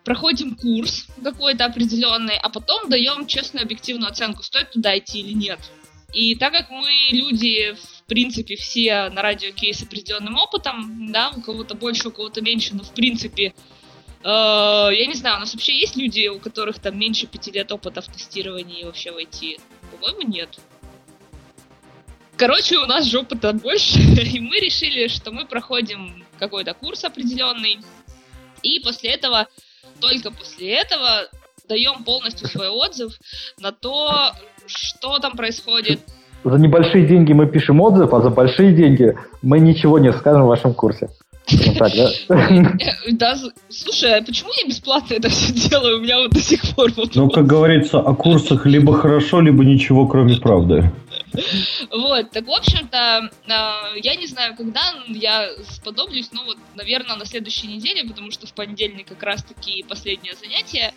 проходим 0.05 0.57
курс 0.57 1.07
какой-то 1.23 1.65
определенный, 1.65 2.37
а 2.37 2.49
потом 2.49 2.89
даем 2.89 3.27
честную 3.27 3.65
объективную 3.65 4.11
оценку, 4.11 4.43
стоит 4.43 4.73
туда 4.73 4.99
идти 4.99 5.21
или 5.21 5.33
нет. 5.33 5.61
И 6.13 6.35
так 6.35 6.53
как 6.53 6.71
мы 6.71 6.91
люди, 7.11 7.75
в 7.75 8.05
принципе, 8.07 8.57
все 8.57 9.09
на 9.09 9.23
радио 9.23 9.51
кейс 9.53 9.79
с 9.79 9.83
определенным 9.83 10.37
опытом, 10.37 11.11
да, 11.11 11.31
у 11.35 11.41
кого-то 11.41 11.75
больше, 11.75 12.09
у 12.09 12.11
кого-то 12.11 12.43
меньше, 12.43 12.75
но 12.75 12.83
в 12.83 12.93
принципе, 12.93 13.55
э, 14.23 14.25
я 14.25 15.07
не 15.07 15.15
знаю, 15.15 15.37
у 15.37 15.41
нас 15.41 15.55
вообще 15.55 15.75
есть 15.75 15.97
люди, 15.97 16.29
у 16.29 16.39
которых 16.39 16.81
там 16.81 16.99
меньше 16.99 17.27
пяти 17.27 17.51
лет 17.51 17.73
опыта 17.73 18.03
в 18.03 18.09
тестировании 18.09 18.85
вообще 18.85 19.11
войти? 19.11 19.59
По-моему, 19.91 20.31
нет. 20.31 20.59
Короче, 22.37 22.77
у 22.77 22.87
нас 22.87 23.07
же 23.07 23.21
опыта 23.21 23.55
больше, 23.55 23.99
и 24.01 24.41
мы 24.41 24.59
решили, 24.59 25.09
что 25.09 25.31
мы 25.31 25.47
проходим 25.47 26.25
какой-то 26.39 26.75
курс 26.75 27.05
определенный, 27.05 27.79
и 28.63 28.81
после 28.81 29.11
этого 29.11 29.49
только 30.01 30.31
после 30.31 30.75
этого 30.75 31.29
даем 31.69 32.05
полностью 32.05 32.49
свой 32.49 32.69
отзыв 32.69 33.13
на 33.61 33.73
то, 33.73 34.33
что 34.67 35.19
там 35.19 35.33
происходит. 35.33 36.01
За 36.45 36.57
небольшие 36.57 37.07
деньги 37.07 37.33
мы 37.33 37.47
пишем 37.47 37.81
отзыв, 37.81 38.13
а 38.13 38.21
за 38.21 38.31
большие 38.31 38.73
деньги 38.75 39.17
мы 39.43 39.61
ничего 39.61 39.99
не 39.99 40.13
скажем 40.13 40.45
в 40.45 40.49
вашем 40.49 40.75
курсе. 40.75 41.09
Так, 41.79 41.93
да? 41.97 42.11
да, 43.13 43.37
слушай, 43.69 44.19
а 44.19 44.23
почему 44.23 44.51
я 44.63 44.69
бесплатно 44.69 45.15
это 45.15 45.29
все 45.29 45.53
делаю? 45.53 45.99
У 45.99 46.01
меня 46.01 46.19
вот 46.19 46.31
до 46.31 46.41
сих 46.41 46.63
пор... 46.75 46.91
Ну, 47.15 47.29
как 47.31 47.47
говорится, 47.47 47.99
о 47.99 48.15
курсах 48.15 48.65
либо 48.65 48.95
хорошо, 48.95 49.41
либо 49.41 49.65
ничего, 49.65 50.07
кроме 50.07 50.37
правды. 50.37 50.91
Вот, 51.91 52.31
так, 52.31 52.47
в 52.47 52.51
общем-то, 52.51 53.31
а, 53.49 53.93
я 53.97 54.15
не 54.17 54.27
знаю, 54.27 54.57
когда 54.57 54.81
я 55.09 55.51
сподоблюсь, 55.71 56.31
ну, 56.33 56.45
вот, 56.45 56.59
наверное, 56.75 57.17
на 57.17 57.25
следующей 57.25 57.69
неделе, 57.69 58.05
потому 58.05 58.31
что 58.31 58.47
в 58.47 58.53
понедельник 58.53 59.09
как 59.09 59.23
раз-таки 59.23 59.83
последнее 59.89 60.35
занятие. 60.35 60.95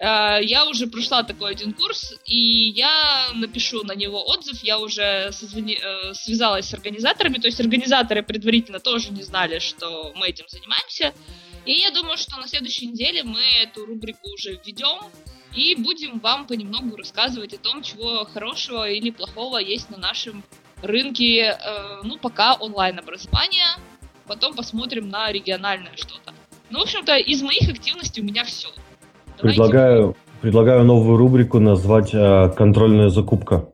А, 0.00 0.38
я 0.38 0.66
уже 0.66 0.86
прошла 0.86 1.22
такой 1.22 1.52
один 1.52 1.72
курс, 1.72 2.14
и 2.24 2.36
я 2.36 3.30
напишу 3.34 3.82
на 3.84 3.94
него 3.94 4.24
отзыв. 4.26 4.62
Я 4.62 4.78
уже 4.78 5.30
созвони... 5.32 5.78
Э, 5.80 6.14
связалась 6.14 6.68
с 6.68 6.74
организаторами, 6.74 7.38
то 7.38 7.46
есть 7.46 7.60
организаторы 7.60 8.22
предварительно 8.22 8.80
тоже 8.80 9.10
не 9.10 9.22
знали, 9.22 9.58
что 9.58 10.12
мы 10.14 10.28
этим 10.28 10.46
занимаемся. 10.48 11.12
И 11.66 11.72
я 11.72 11.90
думаю, 11.90 12.16
что 12.16 12.36
на 12.36 12.46
следующей 12.46 12.86
неделе 12.86 13.24
мы 13.24 13.40
эту 13.62 13.84
рубрику 13.84 14.30
уже 14.32 14.58
введем 14.64 15.00
и 15.54 15.74
будем 15.76 16.18
вам 16.20 16.46
понемногу 16.46 16.96
рассказывать 16.96 17.54
о 17.54 17.58
том, 17.58 17.82
чего 17.82 18.24
хорошего 18.24 18.88
или 18.88 19.10
плохого 19.10 19.58
есть 19.58 19.90
на 19.90 19.98
нашем 19.98 20.42
рынке, 20.82 21.40
э, 21.40 21.56
ну, 22.04 22.18
пока 22.18 22.54
онлайн-образования, 22.54 23.78
потом 24.26 24.54
посмотрим 24.54 25.08
на 25.08 25.32
региональное 25.32 25.92
что-то. 25.96 26.32
Ну, 26.70 26.80
в 26.80 26.82
общем-то, 26.82 27.16
из 27.16 27.42
моих 27.42 27.68
активностей 27.68 28.22
у 28.22 28.26
меня 28.26 28.44
все. 28.44 28.68
Предлагаю, 29.40 30.16
предлагаю 30.40 30.84
новую 30.84 31.16
рубрику 31.16 31.58
назвать 31.60 32.10
э, 32.12 32.52
«Контрольная 32.56 33.08
закупка». 33.08 33.68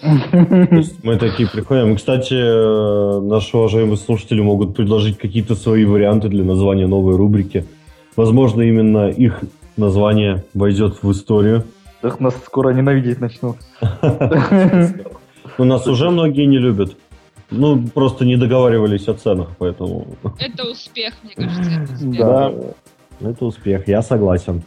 мы 0.00 1.16
такие 1.16 1.48
приходим. 1.48 1.96
Кстати, 1.96 2.34
э, 2.34 3.20
наши 3.20 3.56
уважаемые 3.56 3.96
слушатели 3.96 4.40
могут 4.40 4.76
предложить 4.76 5.18
какие-то 5.18 5.56
свои 5.56 5.84
варианты 5.84 6.28
для 6.28 6.44
названия 6.44 6.86
новой 6.86 7.16
рубрики. 7.16 7.64
Возможно, 8.14 8.62
именно 8.62 9.08
их 9.08 9.42
название 9.78 10.44
войдет 10.54 11.02
в 11.02 11.10
историю. 11.12 11.64
Их 12.02 12.20
нас 12.20 12.34
скоро 12.44 12.70
ненавидеть 12.70 13.20
начнут. 13.20 13.56
У 15.58 15.64
нас 15.64 15.86
уже 15.86 16.10
многие 16.10 16.46
не 16.46 16.58
любят. 16.58 16.96
Ну, 17.50 17.88
просто 17.88 18.24
не 18.24 18.36
договаривались 18.36 19.08
о 19.08 19.14
ценах, 19.14 19.48
поэтому... 19.58 20.06
Это 20.38 20.70
успех, 20.70 21.14
мне 21.22 21.34
кажется. 21.34 21.70
Это 21.70 21.92
успех. 21.94 22.18
Да, 22.18 22.52
это 23.20 23.44
успех, 23.46 23.88
я 23.88 24.02
согласен. 24.02 24.62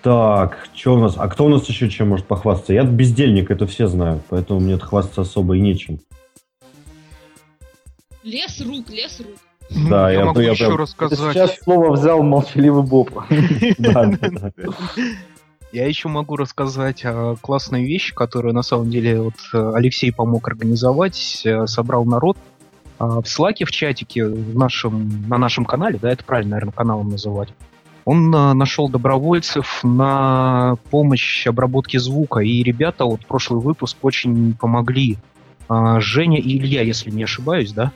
Так, 0.00 0.68
что 0.74 0.94
у 0.94 0.98
нас? 0.98 1.14
А 1.16 1.26
кто 1.26 1.46
у 1.46 1.48
нас 1.48 1.68
еще 1.68 1.90
чем 1.90 2.10
может 2.10 2.26
похвастаться? 2.26 2.72
Я 2.72 2.84
бездельник, 2.84 3.50
это 3.50 3.66
все 3.66 3.88
знают, 3.88 4.22
поэтому 4.28 4.60
мне 4.60 4.78
хвастаться 4.78 5.22
особо 5.22 5.56
и 5.56 5.60
нечем. 5.60 5.98
Лес 8.22 8.60
рук, 8.60 8.88
лес 8.90 9.20
рук. 9.20 9.36
Ну, 9.70 9.88
да, 9.88 10.10
я, 10.10 10.20
я 10.20 10.24
могу 10.26 10.40
я 10.40 10.50
еще 10.52 10.66
прям... 10.66 10.76
рассказать. 10.78 11.34
Сейчас 11.34 11.58
слово 11.62 11.92
взял 11.92 12.22
молчаливый 12.22 12.82
Боб. 12.82 13.10
Я 15.70 15.86
еще 15.86 16.08
могу 16.08 16.36
рассказать 16.36 17.04
о 17.04 17.36
классной 17.42 17.84
вещи, 17.84 18.14
которую 18.14 18.54
на 18.54 18.62
самом 18.62 18.88
деле 18.88 19.20
вот 19.20 19.34
э, 19.52 19.72
Алексей 19.74 20.10
помог 20.10 20.48
организовать, 20.48 21.42
э, 21.44 21.66
собрал 21.66 22.06
народ. 22.06 22.38
А, 22.98 23.20
в 23.20 23.28
Слаке, 23.28 23.66
в 23.66 23.70
чатике 23.70 24.24
в 24.24 24.56
нашем, 24.56 25.28
на 25.28 25.36
нашем 25.36 25.66
канале, 25.66 25.98
да, 26.00 26.10
это 26.10 26.24
правильно, 26.24 26.52
наверное, 26.52 26.72
каналом 26.72 27.10
называть, 27.10 27.50
он 28.08 28.34
э, 28.34 28.52
нашел 28.54 28.88
добровольцев 28.88 29.80
на 29.84 30.76
помощь 30.90 31.46
обработке 31.46 31.98
звука. 31.98 32.40
И 32.40 32.62
ребята, 32.62 33.04
вот 33.04 33.26
прошлый 33.26 33.60
выпуск 33.60 33.98
очень 34.00 34.54
помогли. 34.54 35.18
А, 35.68 36.00
Женя 36.00 36.38
и 36.38 36.56
Илья, 36.56 36.80
если 36.80 37.10
не 37.10 37.24
ошибаюсь, 37.24 37.72
да? 37.72 37.92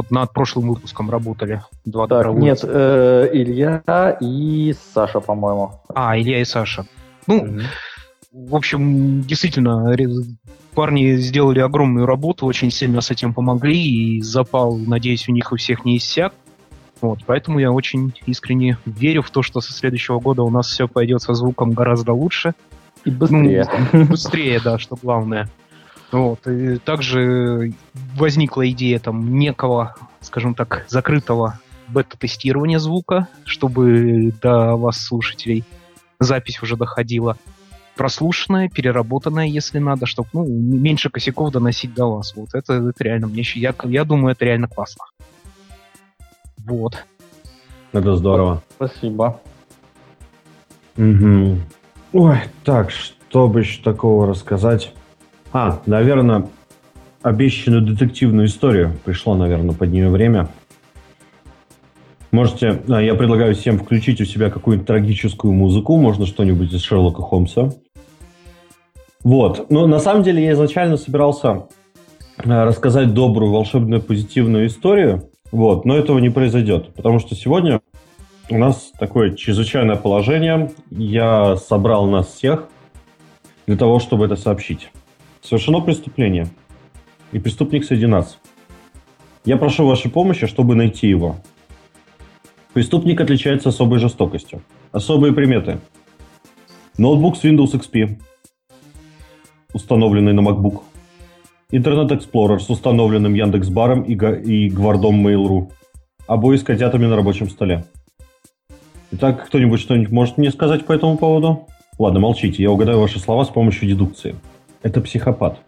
Вот 0.00 0.10
над 0.10 0.32
прошлым 0.32 0.70
выпуском 0.70 1.10
работали 1.10 1.62
два 1.84 2.06
так, 2.06 2.26
Нет, 2.32 2.60
э, 2.62 3.28
Илья 3.34 4.16
и 4.18 4.74
Саша, 4.94 5.20
по-моему. 5.20 5.72
А, 5.94 6.18
Илья 6.18 6.40
и 6.40 6.44
Саша. 6.46 6.86
Ну, 7.26 7.36
угу. 7.36 7.60
в 8.32 8.56
общем, 8.56 9.20
действительно, 9.20 9.94
парни 10.74 11.16
сделали 11.16 11.60
огромную 11.60 12.06
работу, 12.06 12.46
очень 12.46 12.70
сильно 12.70 13.02
с 13.02 13.10
этим 13.10 13.34
помогли, 13.34 13.76
и 13.76 14.22
запал, 14.22 14.78
надеюсь, 14.78 15.28
у 15.28 15.32
них 15.32 15.52
у 15.52 15.56
всех 15.56 15.84
не 15.84 15.98
иссяк. 15.98 16.32
Вот, 17.02 17.18
поэтому 17.26 17.58
я 17.58 17.70
очень 17.70 18.14
искренне 18.24 18.78
верю 18.86 19.20
в 19.20 19.30
то, 19.30 19.42
что 19.42 19.60
со 19.60 19.74
следующего 19.74 20.18
года 20.18 20.42
у 20.44 20.48
нас 20.50 20.66
все 20.66 20.88
пойдет 20.88 21.20
со 21.20 21.34
звуком 21.34 21.72
гораздо 21.72 22.14
лучше. 22.14 22.54
И 23.04 23.10
быстрее. 23.10 23.66
Ну, 23.92 24.06
быстрее, 24.06 24.60
да, 24.64 24.78
что 24.78 24.96
главное. 24.96 25.50
Вот. 26.12 26.46
И 26.46 26.78
также 26.78 27.72
возникла 28.16 28.68
идея 28.70 28.98
там 28.98 29.38
некого, 29.38 29.94
скажем 30.20 30.54
так, 30.54 30.84
закрытого 30.88 31.58
бета-тестирования 31.88 32.78
звука, 32.78 33.28
чтобы 33.44 34.32
до 34.40 34.76
вас, 34.76 35.02
слушателей, 35.02 35.64
запись 36.18 36.62
уже 36.62 36.76
доходила 36.76 37.36
прослушанная, 37.96 38.68
переработанная, 38.68 39.46
если 39.46 39.78
надо, 39.78 40.06
чтобы 40.06 40.28
ну, 40.32 40.46
меньше 40.46 41.10
косяков 41.10 41.52
доносить 41.52 41.92
до 41.94 42.06
вас. 42.06 42.34
Вот 42.34 42.54
это, 42.54 42.74
это 42.74 43.04
реально 43.04 43.26
мне 43.26 43.42
я, 43.56 43.74
я 43.84 44.04
думаю, 44.04 44.32
это 44.32 44.44
реально 44.44 44.68
классно. 44.68 45.04
Вот. 46.58 47.04
Это 47.92 48.16
здорово. 48.16 48.62
Спасибо. 48.76 49.40
Угу. 50.96 51.58
Ой, 52.12 52.38
так, 52.64 52.90
что 52.90 53.48
бы 53.48 53.60
еще 53.60 53.82
такого 53.82 54.26
рассказать? 54.26 54.94
А, 55.52 55.80
наверное, 55.86 56.48
обещанную 57.22 57.82
детективную 57.82 58.46
историю. 58.46 58.96
Пришло, 59.04 59.34
наверное, 59.34 59.74
под 59.74 59.90
нее 59.90 60.08
время. 60.08 60.48
Можете, 62.30 62.82
а, 62.88 63.02
я 63.02 63.14
предлагаю 63.14 63.54
всем 63.54 63.78
включить 63.78 64.20
у 64.20 64.24
себя 64.24 64.50
какую-нибудь 64.50 64.86
трагическую 64.86 65.52
музыку, 65.52 65.96
можно 65.96 66.26
что-нибудь 66.26 66.72
из 66.72 66.82
Шерлока 66.82 67.22
Холмса. 67.22 67.70
Вот. 69.24 69.70
Но 69.70 69.86
на 69.86 69.98
самом 69.98 70.22
деле 70.22 70.44
я 70.44 70.52
изначально 70.52 70.96
собирался 70.96 71.66
а, 72.38 72.64
рассказать 72.64 73.12
добрую, 73.12 73.50
волшебную, 73.50 74.00
позитивную 74.00 74.68
историю, 74.68 75.28
вот, 75.50 75.84
но 75.84 75.96
этого 75.96 76.20
не 76.20 76.30
произойдет, 76.30 76.94
потому 76.94 77.18
что 77.18 77.34
сегодня 77.34 77.80
у 78.50 78.58
нас 78.58 78.92
такое 78.98 79.34
чрезвычайное 79.34 79.96
положение. 79.96 80.70
Я 80.90 81.56
собрал 81.56 82.06
нас 82.06 82.28
всех 82.28 82.68
для 83.66 83.76
того, 83.76 83.98
чтобы 83.98 84.26
это 84.26 84.36
сообщить. 84.36 84.90
Совершено 85.42 85.80
преступление, 85.80 86.48
и 87.32 87.38
преступник 87.38 87.84
среди 87.84 88.06
нас. 88.06 88.38
Я 89.44 89.56
прошу 89.56 89.86
вашей 89.86 90.10
помощи, 90.10 90.46
чтобы 90.46 90.74
найти 90.74 91.08
его. 91.08 91.36
Преступник 92.72 93.20
отличается 93.20 93.70
особой 93.70 93.98
жестокостью. 93.98 94.62
Особые 94.92 95.32
приметы. 95.32 95.80
Ноутбук 96.98 97.36
с 97.36 97.44
Windows 97.44 97.72
XP, 97.72 98.18
установленный 99.72 100.32
на 100.32 100.40
MacBook. 100.40 100.82
Интернет 101.70 102.10
Explorer 102.12 102.58
с 102.58 102.68
установленным 102.68 103.34
Яндекс.Баром 103.34 104.02
и, 104.02 104.14
и 104.14 104.68
Гвардом 104.68 105.26
Mail.ru. 105.26 105.70
Обои 106.26 106.56
с 106.56 106.62
котятами 106.62 107.06
на 107.06 107.16
рабочем 107.16 107.48
столе. 107.48 107.84
Итак, 109.12 109.46
кто-нибудь 109.46 109.80
что-нибудь 109.80 110.10
может 110.10 110.38
мне 110.38 110.50
сказать 110.50 110.84
по 110.84 110.92
этому 110.92 111.16
поводу? 111.16 111.66
Ладно, 111.98 112.20
молчите, 112.20 112.62
я 112.62 112.70
угадаю 112.70 113.00
ваши 113.00 113.18
слова 113.18 113.44
с 113.44 113.48
помощью 113.48 113.88
дедукции. 113.88 114.36
Это 114.82 115.00
психопат. 115.00 115.58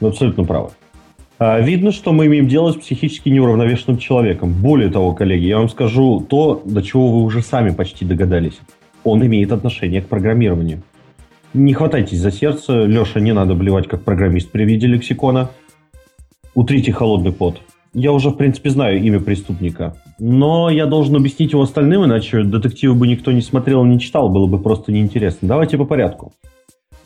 Вы 0.00 0.08
абсолютно 0.08 0.44
правы. 0.44 0.70
А, 1.38 1.58
видно, 1.60 1.90
что 1.90 2.12
мы 2.12 2.26
имеем 2.26 2.48
дело 2.48 2.72
с 2.72 2.76
психически 2.76 3.28
неуравновешенным 3.30 3.98
человеком. 3.98 4.52
Более 4.52 4.90
того, 4.90 5.14
коллеги, 5.14 5.46
я 5.46 5.58
вам 5.58 5.68
скажу 5.68 6.20
то, 6.20 6.62
до 6.64 6.82
чего 6.82 7.10
вы 7.10 7.22
уже 7.22 7.42
сами 7.42 7.70
почти 7.70 8.04
догадались. 8.04 8.60
Он 9.04 9.24
имеет 9.24 9.50
отношение 9.50 10.02
к 10.02 10.06
программированию. 10.06 10.82
Не 11.54 11.72
хватайтесь 11.72 12.18
за 12.18 12.30
сердце, 12.30 12.84
Леша, 12.84 13.20
не 13.20 13.32
надо 13.32 13.54
блевать 13.54 13.88
как 13.88 14.04
программист 14.04 14.50
при 14.50 14.64
виде 14.64 14.86
лексикона. 14.86 15.50
Утрите 16.54 16.92
холодный 16.92 17.32
пот. 17.32 17.60
Я 17.92 18.12
уже, 18.12 18.30
в 18.30 18.36
принципе, 18.36 18.70
знаю 18.70 19.02
имя 19.02 19.18
преступника. 19.18 19.96
Но 20.20 20.70
я 20.70 20.86
должен 20.86 21.16
объяснить 21.16 21.52
его 21.52 21.62
остальным, 21.62 22.04
иначе 22.04 22.44
детективы 22.44 22.94
бы 22.94 23.08
никто 23.08 23.32
не 23.32 23.40
смотрел, 23.40 23.84
не 23.84 23.98
читал, 23.98 24.28
было 24.28 24.46
бы 24.46 24.58
просто 24.58 24.92
неинтересно. 24.92 25.48
Давайте 25.48 25.76
по 25.76 25.84
порядку. 25.84 26.32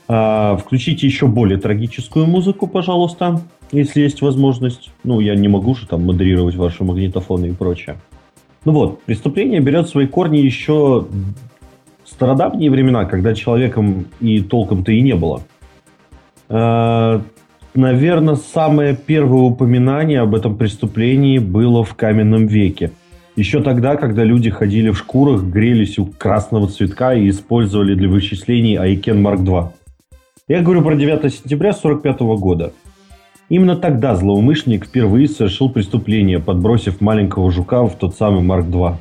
А, 0.06 0.56
включите 0.56 1.06
еще 1.06 1.26
более 1.26 1.58
трагическую 1.58 2.26
музыку, 2.26 2.66
пожалуйста 2.66 3.40
если 3.74 4.00
есть 4.00 4.22
возможность. 4.22 4.90
Ну, 5.02 5.20
я 5.20 5.34
не 5.34 5.48
могу 5.48 5.74
же 5.74 5.86
там 5.86 6.04
модерировать 6.04 6.56
ваши 6.56 6.84
магнитофоны 6.84 7.46
и 7.46 7.52
прочее. 7.52 7.96
Ну 8.64 8.72
вот, 8.72 9.02
преступление 9.02 9.60
берет 9.60 9.88
свои 9.88 10.06
корни 10.06 10.38
еще 10.38 11.06
в 12.04 12.08
стародавние 12.08 12.70
времена, 12.70 13.04
когда 13.04 13.34
человеком 13.34 14.06
и 14.20 14.40
толком-то 14.40 14.92
и 14.92 15.00
не 15.02 15.14
было. 15.14 15.42
Э, 16.48 17.20
наверное, 17.74 18.36
самое 18.36 18.96
первое 18.96 19.42
упоминание 19.42 20.20
об 20.20 20.34
этом 20.34 20.56
преступлении 20.56 21.38
было 21.38 21.84
в 21.84 21.94
каменном 21.94 22.46
веке. 22.46 22.92
Еще 23.36 23.60
тогда, 23.62 23.96
когда 23.96 24.22
люди 24.22 24.48
ходили 24.48 24.90
в 24.90 24.98
шкурах, 24.98 25.42
грелись 25.42 25.98
у 25.98 26.06
красного 26.06 26.68
цветка 26.68 27.14
и 27.14 27.28
использовали 27.28 27.94
для 27.94 28.08
вычислений 28.08 28.76
Айкен 28.76 29.20
Марк 29.20 29.40
II. 29.40 29.72
Я 30.48 30.62
говорю 30.62 30.82
про 30.82 30.94
9 30.94 31.32
сентября 31.32 31.70
1945 31.70 32.20
года– 32.38 32.72
Именно 33.50 33.76
тогда 33.76 34.16
злоумышленник 34.16 34.86
впервые 34.86 35.28
совершил 35.28 35.68
преступление, 35.68 36.38
подбросив 36.38 37.00
маленького 37.00 37.50
жука 37.50 37.84
в 37.84 37.94
тот 37.96 38.16
самый 38.16 38.42
Марк-2. 38.42 38.96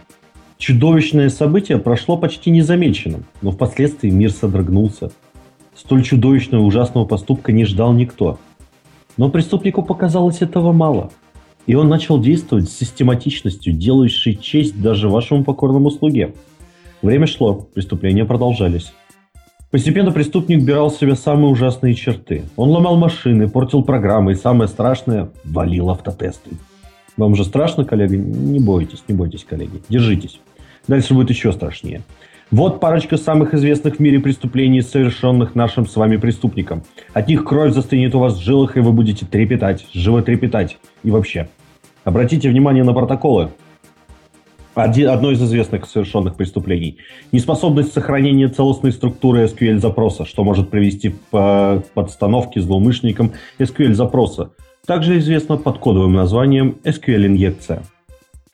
Чудовищное 0.58 1.29
событие 1.29 1.77
прошло 1.77 2.17
почти 2.17 2.51
незамеченным, 2.51 3.25
но 3.41 3.51
впоследствии 3.51 4.10
мир 4.10 4.32
содрогнулся. 4.32 5.12
Столь 5.75 6.03
чудовищного 6.03 6.62
и 6.62 6.65
ужасного 6.65 7.06
поступка 7.06 7.53
не 7.53 7.63
ждал 7.63 7.93
никто. 7.93 8.38
Но 9.15 9.29
преступнику 9.29 9.82
показалось 9.82 10.41
этого 10.41 10.73
мало. 10.73 11.12
И 11.65 11.75
он 11.75 11.88
начал 11.88 12.19
действовать 12.19 12.69
с 12.69 12.77
систематичностью, 12.77 13.73
делающей 13.73 14.36
честь 14.36 14.82
даже 14.82 15.08
вашему 15.08 15.45
покорному 15.45 15.89
слуге. 15.89 16.34
Время 17.01 17.27
шло, 17.27 17.53
преступления 17.73 18.25
продолжались. 18.25 18.93
Постепенно 19.73 20.12
преступник 20.12 20.62
убирал 20.62 20.91
в 20.91 20.97
себя 20.97 21.15
самые 21.15 21.47
ужасные 21.47 21.95
черты. 21.95 22.43
Он 22.57 22.69
ломал 22.69 22.95
машины, 22.95 23.49
портил 23.49 23.81
программы 23.81 24.33
и, 24.33 24.36
самое 24.36 24.67
страшное, 24.67 25.31
валил 25.43 25.89
автотесты. 25.89 26.51
Вам 27.17 27.33
же 27.33 27.43
страшно, 27.43 27.83
коллега? 27.83 28.15
Не 28.15 28.59
бойтесь, 28.59 29.03
не 29.07 29.15
бойтесь, 29.15 29.43
коллеги. 29.43 29.81
Держитесь. 29.89 30.39
Дальше 30.88 31.15
будет 31.15 31.31
еще 31.31 31.51
страшнее. 31.51 32.03
Вот 32.51 32.79
парочка 32.79 33.17
самых 33.17 33.55
известных 33.55 33.95
в 33.95 33.99
мире 33.99 34.19
преступлений, 34.19 34.83
совершенных 34.83 35.55
нашим 35.55 35.88
с 35.88 35.95
вами 35.95 36.17
преступником. 36.17 36.83
От 37.13 37.27
них 37.27 37.43
кровь 37.43 37.73
застынет 37.73 38.13
у 38.13 38.19
вас 38.19 38.38
в 38.38 38.43
жилах, 38.43 38.77
и 38.77 38.79
вы 38.79 38.91
будете 38.91 39.25
трепетать, 39.25 39.88
животрепетать. 39.91 40.77
И 41.01 41.09
вообще. 41.09 41.49
Обратите 42.03 42.47
внимание 42.47 42.83
на 42.83 42.93
протоколы 42.93 43.49
одно 44.75 45.31
из 45.31 45.41
известных 45.41 45.86
совершенных 45.86 46.36
преступлений. 46.36 46.97
Неспособность 47.31 47.93
сохранения 47.93 48.47
целостной 48.47 48.91
структуры 48.91 49.45
SQL-запроса, 49.45 50.25
что 50.25 50.43
может 50.43 50.69
привести 50.69 51.15
к 51.31 51.83
подстановке 51.93 52.62
злоумышленникам 52.62 53.33
SQL-запроса. 53.59 54.51
Также 54.86 55.19
известно 55.19 55.57
под 55.57 55.77
кодовым 55.77 56.13
названием 56.13 56.77
SQL-инъекция. 56.83 57.83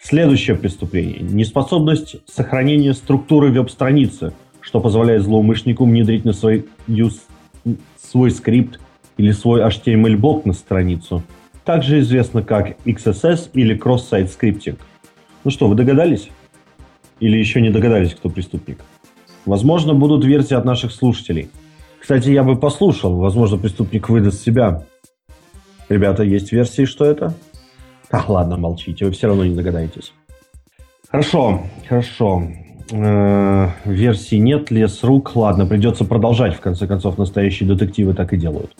Следующее 0.01 0.55
преступление. 0.55 1.19
Неспособность 1.19 2.17
сохранения 2.29 2.93
структуры 2.93 3.51
веб-страницы, 3.51 4.33
что 4.61 4.79
позволяет 4.79 5.23
злоумышленнику 5.23 5.85
внедрить 5.85 6.25
на 6.25 6.33
свой, 6.33 6.67
use, 6.87 7.19
свой 8.01 8.31
скрипт 8.31 8.79
или 9.17 9.31
свой 9.31 9.61
HTML-блок 9.61 10.45
на 10.45 10.53
страницу. 10.53 11.23
Также 11.65 11.99
известно 11.99 12.41
как 12.43 12.77
XSS 12.85 13.49
или 13.53 13.77
Cross-Site 13.77 14.29
Scripting. 14.29 14.77
Ну 15.43 15.51
что, 15.51 15.67
вы 15.67 15.75
догадались? 15.75 16.29
Или 17.19 17.37
еще 17.37 17.61
не 17.61 17.69
догадались, 17.69 18.13
кто 18.13 18.29
преступник? 18.29 18.79
Возможно, 19.45 19.93
будут 19.93 20.25
версии 20.25 20.53
от 20.53 20.65
наших 20.65 20.91
слушателей. 20.91 21.49
Кстати, 21.99 22.29
я 22.29 22.43
бы 22.43 22.55
послушал. 22.55 23.15
Возможно, 23.17 23.57
преступник 23.57 24.09
выдаст 24.09 24.43
себя. 24.43 24.83
Ребята, 25.89 26.23
есть 26.23 26.51
версии, 26.51 26.85
что 26.85 27.05
это? 27.05 27.33
Ах, 28.11 28.29
ладно, 28.29 28.57
молчите, 28.57 29.05
вы 29.05 29.11
все 29.11 29.27
равно 29.27 29.45
не 29.45 29.55
догадаетесь. 29.55 30.13
Хорошо, 31.09 31.63
хорошо. 31.87 32.43
Э-э- 32.91 33.69
версий 33.85 34.39
нет, 34.39 34.71
лес 34.71 35.03
рук. 35.03 35.35
Ладно, 35.35 35.65
придется 35.65 36.05
продолжать. 36.05 36.55
В 36.55 36.59
конце 36.59 36.87
концов, 36.87 37.17
настоящие 37.17 37.69
детективы 37.69 38.13
так 38.13 38.33
и 38.33 38.37
делают. 38.37 38.75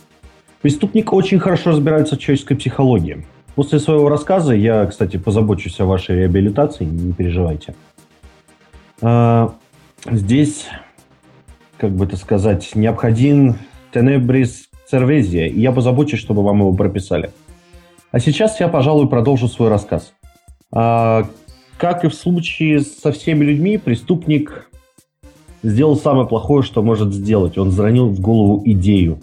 Преступник 0.62 1.13
очень 1.13 1.39
хорошо 1.39 1.72
разбирается 1.72 2.15
в 2.15 2.19
человеческой 2.19 2.56
психологии. 2.56 3.26
После 3.56 3.80
своего 3.80 4.10
рассказа 4.10 4.54
я, 4.54 4.86
кстати, 4.86 5.18
позабочусь 5.18 5.80
о 5.80 5.86
вашей 5.86 6.16
реабилитации, 6.16 6.86
не 6.86 7.14
переживайте. 7.14 7.76
А, 9.02 9.54
здесь, 10.10 10.68
как 11.78 11.92
бы 11.92 12.06
это 12.06 12.16
сказать, 12.18 12.76
необходим 12.76 13.56
тенебрис 13.92 14.70
цервезия, 14.88 15.48
и 15.48 15.60
я 15.60 15.72
позабочусь, 15.72 16.20
чтобы 16.20 16.44
вам 16.44 16.60
его 16.60 16.74
прописали. 16.74 17.32
А 18.12 18.20
сейчас 18.20 18.60
я, 18.60 18.68
пожалуй, 18.68 19.08
продолжу 19.08 19.48
свой 19.48 19.70
рассказ. 19.70 20.14
А, 20.72 21.28
как 21.78 22.04
и 22.04 22.10
в 22.10 22.14
случае 22.14 22.82
со 22.82 23.12
всеми 23.12 23.46
людьми, 23.46 23.78
преступник 23.78 24.70
сделал 25.64 25.96
самое 25.96 26.28
плохое, 26.28 26.64
что 26.64 26.82
может 26.82 27.14
сделать. 27.14 27.58
Он 27.58 27.72
заронил 27.72 28.10
в 28.10 28.20
голову 28.20 28.62
идею. 28.66 29.20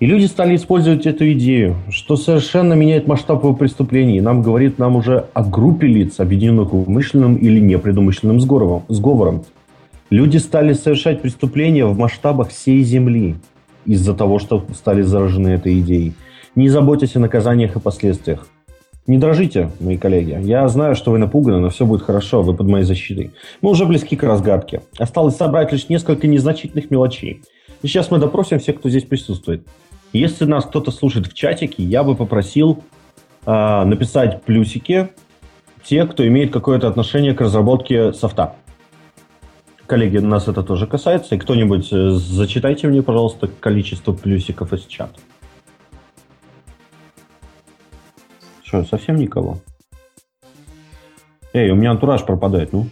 И 0.00 0.06
люди 0.06 0.24
стали 0.24 0.56
использовать 0.56 1.04
эту 1.04 1.30
идею, 1.32 1.76
что 1.90 2.16
совершенно 2.16 2.72
меняет 2.72 3.06
масштаб 3.06 3.44
его 3.44 3.54
преступлений. 3.54 4.22
Нам 4.22 4.40
говорит 4.40 4.78
нам 4.78 4.96
уже 4.96 5.26
о 5.34 5.44
группе 5.44 5.86
лиц, 5.86 6.20
объединенных 6.20 6.72
умышленным 6.72 7.36
или 7.36 7.60
непредумышленным 7.60 8.40
сговором. 8.40 8.84
сговором. 8.88 9.44
Люди 10.08 10.38
стали 10.38 10.72
совершать 10.72 11.20
преступления 11.20 11.84
в 11.84 11.98
масштабах 11.98 12.48
всей 12.48 12.82
Земли 12.82 13.36
из-за 13.84 14.14
того, 14.14 14.38
что 14.38 14.64
стали 14.74 15.02
заражены 15.02 15.48
этой 15.48 15.78
идеей. 15.80 16.14
Не 16.54 16.70
заботьтесь 16.70 17.14
о 17.16 17.20
наказаниях 17.20 17.76
и 17.76 17.80
последствиях. 17.80 18.48
Не 19.06 19.18
дрожите, 19.18 19.70
мои 19.80 19.98
коллеги. 19.98 20.38
Я 20.42 20.66
знаю, 20.68 20.94
что 20.94 21.10
вы 21.10 21.18
напуганы, 21.18 21.58
но 21.58 21.68
все 21.68 21.84
будет 21.84 22.00
хорошо, 22.00 22.40
вы 22.40 22.54
под 22.54 22.68
моей 22.68 22.84
защитой. 22.84 23.32
Мы 23.60 23.70
уже 23.70 23.84
близки 23.84 24.16
к 24.16 24.22
разгадке. 24.22 24.80
Осталось 24.98 25.36
собрать 25.36 25.72
лишь 25.72 25.90
несколько 25.90 26.26
незначительных 26.26 26.90
мелочей. 26.90 27.42
И 27.82 27.86
сейчас 27.86 28.10
мы 28.10 28.16
допросим 28.18 28.58
всех, 28.60 28.78
кто 28.78 28.88
здесь 28.88 29.04
присутствует. 29.04 29.66
Если 30.12 30.44
нас 30.44 30.64
кто-то 30.64 30.90
слушает 30.90 31.26
в 31.26 31.34
чатике, 31.34 31.82
я 31.84 32.02
бы 32.02 32.16
попросил 32.16 32.82
э, 33.46 33.84
написать 33.84 34.42
плюсики 34.42 35.10
те, 35.84 36.04
кто 36.06 36.26
имеет 36.26 36.52
какое-то 36.52 36.88
отношение 36.88 37.34
к 37.34 37.40
разработке 37.40 38.12
софта. 38.12 38.56
Коллеги, 39.86 40.18
нас 40.18 40.48
это 40.48 40.62
тоже 40.62 40.86
касается. 40.86 41.34
И 41.34 41.38
кто-нибудь 41.38 41.92
э, 41.92 42.10
зачитайте 42.10 42.88
мне, 42.88 43.02
пожалуйста, 43.02 43.48
количество 43.48 44.12
плюсиков 44.12 44.72
из 44.72 44.84
чата. 44.86 45.18
Что, 48.64 48.84
совсем 48.84 49.16
никого? 49.16 49.58
Эй, 51.52 51.70
у 51.70 51.74
меня 51.74 51.90
антураж 51.90 52.24
пропадает, 52.24 52.72
ну. 52.72 52.86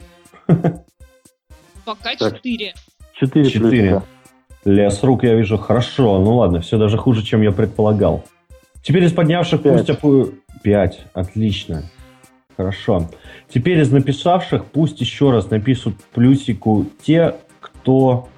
Пока. 1.85 2.15
Четыре 3.15 3.51
Четыре. 3.51 3.61
плюсика. 3.61 4.03
Лес 4.65 5.03
рук 5.03 5.25
я 5.25 5.35
вижу 5.35 5.57
хорошо. 5.57 6.19
Ну 6.19 6.37
ладно, 6.37 6.61
все 6.61 6.79
даже 6.79 6.99
хуже, 6.99 7.23
чем 7.23 7.43
я 7.43 7.53
предполагал. 7.53 8.25
Теперь 8.83 9.05
из 9.05 9.13
поднявших 9.13 9.63
Пять. 9.63 9.79
пусть 9.79 9.91
опу... 9.91 10.29
Пять. 10.63 11.05
Отлично. 11.15 11.85
Хорошо. 12.57 13.09
Теперь 13.49 13.79
из 13.81 13.91
написавших 13.91 14.65
пусть 14.67 15.01
еще 15.01 15.31
раз 15.31 15.51
напишут 15.51 15.95
плюсику 16.13 16.87
те, 17.03 17.37
кто 17.61 18.29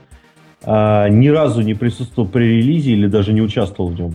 а, 0.63 1.09
ни 1.09 1.29
разу 1.29 1.63
не 1.63 1.75
присутствовал 1.75 2.29
при 2.29 2.45
релизе 2.45 2.93
или 2.93 3.07
даже 3.07 3.33
не 3.33 3.41
участвовал 3.41 3.91
в 3.91 3.99
нем. 3.99 4.15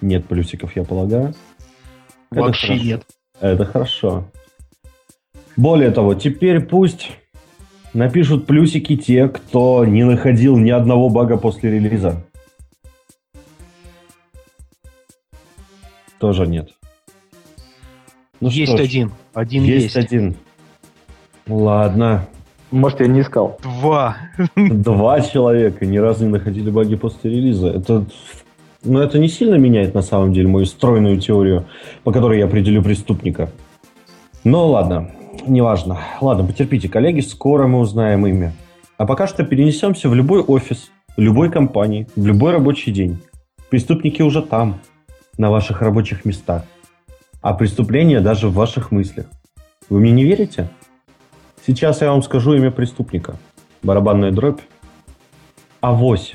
Нет 0.00 0.26
плюсиков, 0.26 0.74
я 0.76 0.84
полагаю. 0.84 1.34
Это 2.30 2.40
Вообще 2.40 2.66
хорошо. 2.68 2.84
нет. 2.84 3.02
Это 3.40 3.64
хорошо. 3.64 4.24
Более 5.56 5.90
того, 5.90 6.14
теперь 6.14 6.60
пусть 6.60 7.10
напишут 7.94 8.46
плюсики 8.46 8.96
те, 8.96 9.28
кто 9.28 9.84
не 9.84 10.04
находил 10.04 10.56
ни 10.58 10.70
одного 10.70 11.08
бага 11.08 11.36
после 11.36 11.70
релиза. 11.72 12.24
Тоже 16.18 16.46
нет. 16.46 16.70
Ну 18.40 18.48
есть 18.48 18.72
что 18.72 18.78
ж, 18.78 18.86
один. 18.86 19.12
Один 19.34 19.64
Есть, 19.64 19.84
есть. 19.84 19.96
один. 19.96 20.36
Ладно. 21.46 22.26
Может, 22.70 23.00
я 23.00 23.06
не 23.06 23.20
искал. 23.20 23.58
Два. 23.62 24.16
Два 24.56 25.20
человека 25.20 25.86
ни 25.86 25.96
разу 25.96 26.24
не 26.26 26.32
находили 26.32 26.70
баги 26.70 26.96
после 26.96 27.30
релиза. 27.30 27.68
Это, 27.68 28.04
ну, 28.84 28.98
это 29.00 29.18
не 29.18 29.28
сильно 29.28 29.54
меняет 29.54 29.94
на 29.94 30.02
самом 30.02 30.32
деле 30.32 30.48
мою 30.48 30.66
стройную 30.66 31.18
теорию, 31.18 31.66
по 32.04 32.12
которой 32.12 32.38
я 32.38 32.44
определю 32.44 32.82
преступника. 32.82 33.50
Ну 34.44 34.66
ладно, 34.66 35.10
неважно. 35.46 35.98
Ладно, 36.20 36.44
потерпите, 36.44 36.88
коллеги, 36.88 37.20
скоро 37.20 37.66
мы 37.66 37.80
узнаем 37.80 38.26
имя. 38.26 38.52
А 38.96 39.06
пока 39.06 39.26
что 39.26 39.44
перенесемся 39.44 40.08
в 40.08 40.14
любой 40.14 40.40
офис, 40.40 40.90
в 41.16 41.20
любой 41.20 41.50
компании, 41.50 42.08
в 42.16 42.26
любой 42.26 42.52
рабочий 42.52 42.92
день. 42.92 43.18
Преступники 43.70 44.22
уже 44.22 44.42
там, 44.42 44.80
на 45.36 45.50
ваших 45.50 45.82
рабочих 45.82 46.24
местах. 46.24 46.64
А 47.40 47.54
преступления 47.54 48.20
даже 48.20 48.48
в 48.48 48.54
ваших 48.54 48.90
мыслях. 48.90 49.26
Вы 49.88 50.00
мне 50.00 50.10
не 50.10 50.24
верите? 50.24 50.68
Сейчас 51.66 52.00
я 52.00 52.10
вам 52.10 52.22
скажу 52.22 52.54
имя 52.54 52.70
преступника. 52.70 53.36
Барабанная 53.82 54.32
дробь. 54.32 54.60
Авось. 55.80 56.34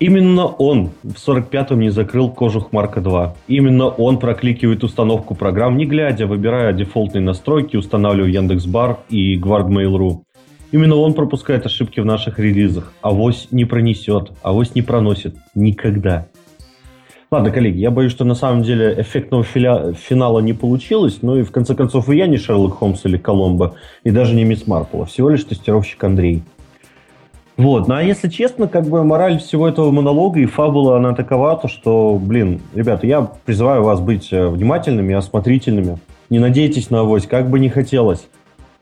Именно 0.00 0.46
он 0.46 0.92
в 1.02 1.28
45-м 1.28 1.78
не 1.78 1.90
закрыл 1.90 2.30
кожух 2.30 2.72
Марка 2.72 3.02
2. 3.02 3.34
Именно 3.48 3.88
он 3.88 4.18
прокликивает 4.18 4.82
установку 4.82 5.34
программ, 5.34 5.76
не 5.76 5.84
глядя, 5.84 6.26
выбирая 6.26 6.72
дефолтные 6.72 7.20
настройки, 7.20 7.76
устанавливая 7.76 8.30
Яндекс.Бар 8.30 9.00
и 9.10 9.38
Guardmail.ru. 9.38 10.22
Именно 10.72 10.96
он 10.96 11.12
пропускает 11.12 11.66
ошибки 11.66 12.00
в 12.00 12.06
наших 12.06 12.38
релизах. 12.38 12.94
Авось 13.02 13.48
не 13.50 13.66
пронесет, 13.66 14.32
авось 14.42 14.74
не 14.74 14.80
проносит. 14.80 15.36
Никогда. 15.54 16.28
Ладно, 17.30 17.50
коллеги, 17.50 17.78
я 17.78 17.90
боюсь, 17.90 18.10
что 18.10 18.24
на 18.24 18.34
самом 18.34 18.62
деле 18.62 18.94
эффектного 18.98 19.44
филя- 19.44 19.92
финала 19.92 20.40
не 20.40 20.54
получилось, 20.54 21.18
но 21.20 21.38
и 21.38 21.42
в 21.42 21.52
конце 21.52 21.74
концов 21.74 22.08
и 22.08 22.16
я 22.16 22.26
не 22.26 22.38
Шерлок 22.38 22.78
Холмс 22.78 23.04
или 23.04 23.18
Коломбо, 23.18 23.74
и 24.02 24.10
даже 24.10 24.34
не 24.34 24.44
Мисс 24.44 24.64
а 24.66 25.04
всего 25.04 25.28
лишь 25.28 25.44
тестировщик 25.44 26.02
Андрей. 26.02 26.42
Вот, 27.60 27.88
ну 27.88 27.94
а 27.94 28.02
если 28.02 28.30
честно, 28.30 28.68
как 28.68 28.86
бы 28.86 29.04
мораль 29.04 29.38
всего 29.38 29.68
этого 29.68 29.90
монолога 29.90 30.40
и 30.40 30.46
фабула, 30.46 30.96
она 30.96 31.14
такова, 31.14 31.54
то 31.56 31.68
что, 31.68 32.18
блин, 32.18 32.62
ребята, 32.74 33.06
я 33.06 33.20
призываю 33.20 33.82
вас 33.82 34.00
быть 34.00 34.32
э, 34.32 34.48
внимательными, 34.48 35.14
осмотрительными. 35.14 35.98
Не 36.30 36.38
надейтесь 36.38 36.88
на 36.88 37.00
авось, 37.00 37.26
как 37.26 37.50
бы 37.50 37.60
не 37.60 37.68
хотелось. 37.68 38.28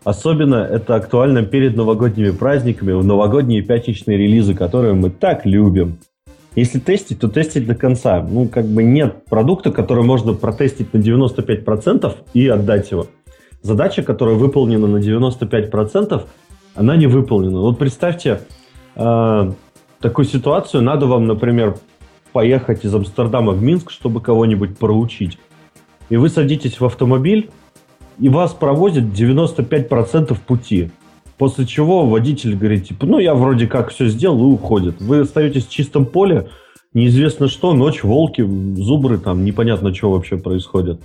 Особенно 0.05 0.55
это 0.55 0.95
актуально 0.95 1.43
перед 1.43 1.75
новогодними 1.75 2.31
праздниками, 2.31 2.93
в 2.93 3.05
новогодние 3.05 3.63
пятничные 3.63 4.17
релизы, 4.17 4.55
которые 4.55 4.95
мы 4.95 5.11
так 5.11 5.45
любим. 5.45 5.99
Если 6.55 6.79
тестить, 6.79 7.19
то 7.19 7.27
тестить 7.27 7.67
до 7.67 7.75
конца. 7.75 8.23
Ну, 8.23 8.47
как 8.47 8.65
бы 8.65 8.85
нет 8.85 9.25
продукта, 9.25 9.73
который 9.73 10.05
можно 10.05 10.35
протестить 10.35 10.95
на 10.95 10.99
95% 10.99 12.15
и 12.33 12.47
отдать 12.47 12.93
его. 12.93 13.09
Задача, 13.61 14.05
которая 14.05 14.37
выполнена 14.37 14.87
на 14.87 14.99
95%, 14.99 16.23
она 16.77 16.97
не 16.97 17.09
выполнена. 17.09 17.59
Вот 17.59 17.77
представьте 17.77 18.43
э, 18.99 19.53
такую 20.01 20.25
ситуацию. 20.25 20.83
Надо 20.83 21.07
вам, 21.07 21.27
например, 21.27 21.77
поехать 22.33 22.85
из 22.85 22.95
Амстердама 22.95 23.53
в 23.53 23.63
Минск, 23.63 23.91
чтобы 23.91 24.21
кого-нибудь 24.21 24.79
проучить. 24.79 25.39
И 26.09 26.17
вы 26.17 26.29
садитесь 26.29 26.81
в 26.81 26.85
автомобиль, 26.85 27.51
и 28.19 28.29
вас 28.29 28.53
провозят 28.53 29.05
95% 29.05 30.37
пути. 30.47 30.91
После 31.37 31.67
чего 31.67 32.05
водитель 32.05 32.57
говорит, 32.57 32.89
типа, 32.89 33.07
ну, 33.07 33.19
я 33.19 33.35
вроде 33.35 33.67
как 33.69 33.91
все 33.91 34.09
сделал 34.09 34.41
и 34.41 34.53
уходит. 34.53 35.01
Вы 35.01 35.21
остаетесь 35.21 35.67
в 35.67 35.71
чистом 35.71 36.05
поле, 36.05 36.49
неизвестно 36.95 37.49
что, 37.49 37.75
ночь, 37.75 38.03
волки, 38.03 38.43
зубры, 38.43 39.19
там, 39.19 39.45
непонятно, 39.45 39.95
что 39.95 40.11
вообще 40.11 40.37
происходит. 40.37 41.01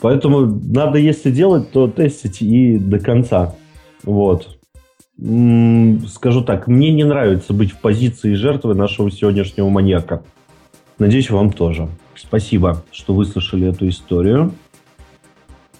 Поэтому 0.00 0.46
надо, 0.46 0.98
если 0.98 1.30
делать, 1.30 1.70
то 1.70 1.86
тестить 1.86 2.42
и 2.42 2.76
до 2.76 2.98
конца. 2.98 3.54
Вот. 4.02 4.58
Скажу 5.18 6.42
так, 6.42 6.66
мне 6.66 6.90
не 6.92 7.04
нравится 7.04 7.52
быть 7.52 7.72
в 7.72 7.78
позиции 7.78 8.34
жертвы 8.34 8.74
нашего 8.74 9.10
сегодняшнего 9.10 9.68
маньяка. 9.68 10.22
Надеюсь, 10.98 11.30
вам 11.30 11.52
тоже. 11.52 11.88
Спасибо, 12.14 12.82
что 12.90 13.14
выслушали 13.14 13.68
эту 13.68 13.88
историю. 13.88 14.52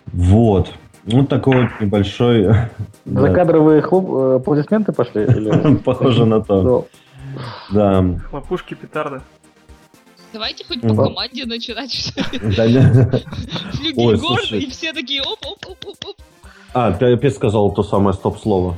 Вот. 0.06 0.72
Вот 1.04 1.28
такой 1.28 1.62
вот 1.62 1.70
небольшой... 1.80 2.54
Закадровые 3.04 3.82
хлоп... 3.82 4.10
э, 4.10 4.36
аплодисменты 4.36 4.92
пошли? 4.92 5.26
Похоже 5.84 6.26
на 6.26 6.40
то. 6.40 6.86
Да. 7.72 8.04
Хлопушки, 8.30 8.74
петарды. 8.74 9.20
Давайте 10.32 10.64
хоть 10.64 10.80
по 10.80 10.94
команде 10.94 11.44
начинать, 11.44 11.92
Флюгель 13.72 14.18
слушай. 14.18 14.60
и 14.60 14.70
все 14.70 14.92
такие 14.92 15.20
оп-оп-оп-оп. 15.22 16.16
А, 16.72 16.92
ты 16.92 17.12
опять 17.12 17.34
сказал 17.34 17.70
то 17.72 17.82
самое 17.82 18.14
стоп-слово. 18.14 18.76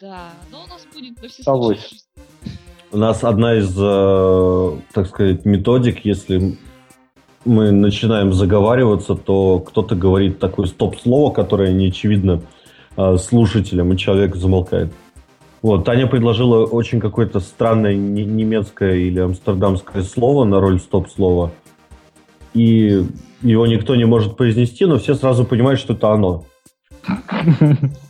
Да, 0.00 0.30
но 0.50 0.64
у 0.64 0.66
нас 0.66 0.86
будет 0.94 1.20
на 1.20 1.28
все 1.28 1.42
случаи. 1.42 1.98
У 2.90 2.96
нас 2.96 3.22
одна 3.22 3.56
из, 3.56 3.76
э, 3.78 4.80
так 4.94 5.06
сказать, 5.08 5.44
методик, 5.44 6.06
если 6.06 6.56
мы 7.44 7.70
начинаем 7.70 8.32
заговариваться, 8.32 9.14
то 9.14 9.60
кто-то 9.60 9.94
говорит 9.94 10.38
такое 10.38 10.66
стоп-слово, 10.68 11.34
которое 11.34 11.74
не 11.74 11.88
очевидно 11.88 12.40
э, 12.96 13.16
слушателям, 13.18 13.92
и 13.92 13.98
человек 13.98 14.36
замолкает. 14.36 14.90
Вот, 15.60 15.84
Таня 15.84 16.06
предложила 16.06 16.64
очень 16.64 16.98
какое-то 16.98 17.40
странное 17.40 17.94
не- 17.94 18.24
немецкое 18.24 18.94
или 18.94 19.20
амстердамское 19.20 20.02
слово 20.02 20.46
на 20.46 20.60
роль 20.60 20.80
стоп-слова. 20.80 21.52
И 22.54 23.04
его 23.42 23.66
никто 23.66 23.96
не 23.96 24.06
может 24.06 24.38
произнести, 24.38 24.86
но 24.86 24.96
все 24.98 25.14
сразу 25.14 25.44
понимают, 25.44 25.78
что 25.78 25.92
это 25.92 26.10
оно. 26.10 26.46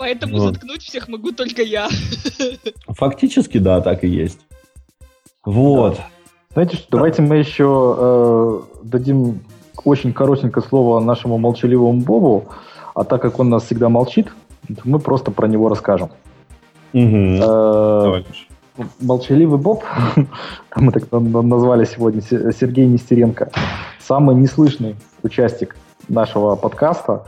Поэтому 0.00 0.38
Вот. 0.38 0.54
заткнуть 0.54 0.82
всех 0.82 1.08
могу 1.08 1.30
только 1.30 1.60
я. 1.62 1.86
Фактически, 2.88 3.58
да, 3.58 3.82
так 3.82 4.02
и 4.02 4.08
есть. 4.08 4.40
Вот. 5.44 6.00
Знаете 6.54 6.76
что, 6.76 6.86
давайте 6.92 7.20
мы 7.20 7.36
еще 7.36 7.96
э, 7.98 8.60
дадим 8.82 9.40
очень 9.84 10.14
коротенькое 10.14 10.64
слово 10.66 11.00
нашему 11.00 11.36
молчаливому 11.36 12.00
Бобу, 12.00 12.46
а 12.94 13.04
так 13.04 13.20
как 13.20 13.38
он 13.38 13.50
нас 13.50 13.64
всегда 13.64 13.90
молчит, 13.90 14.28
то 14.68 14.80
мы 14.84 14.98
просто 15.00 15.30
про 15.30 15.46
него 15.46 15.68
расскажем. 15.68 16.08
Э, 16.94 16.98
Леш. 16.98 18.48
Молчаливый 19.00 19.58
Боб, 19.58 19.84
мы 20.76 20.92
так 20.92 21.12
на- 21.12 21.20
на- 21.20 21.42
назвали 21.42 21.84
сегодня 21.84 22.22
Се- 22.22 22.52
Сергей 22.58 22.86
Нестеренко, 22.86 23.50
самый 23.98 24.34
неслышный 24.34 24.96
участник 25.22 25.76
нашего 26.08 26.56
подкаста, 26.56 27.26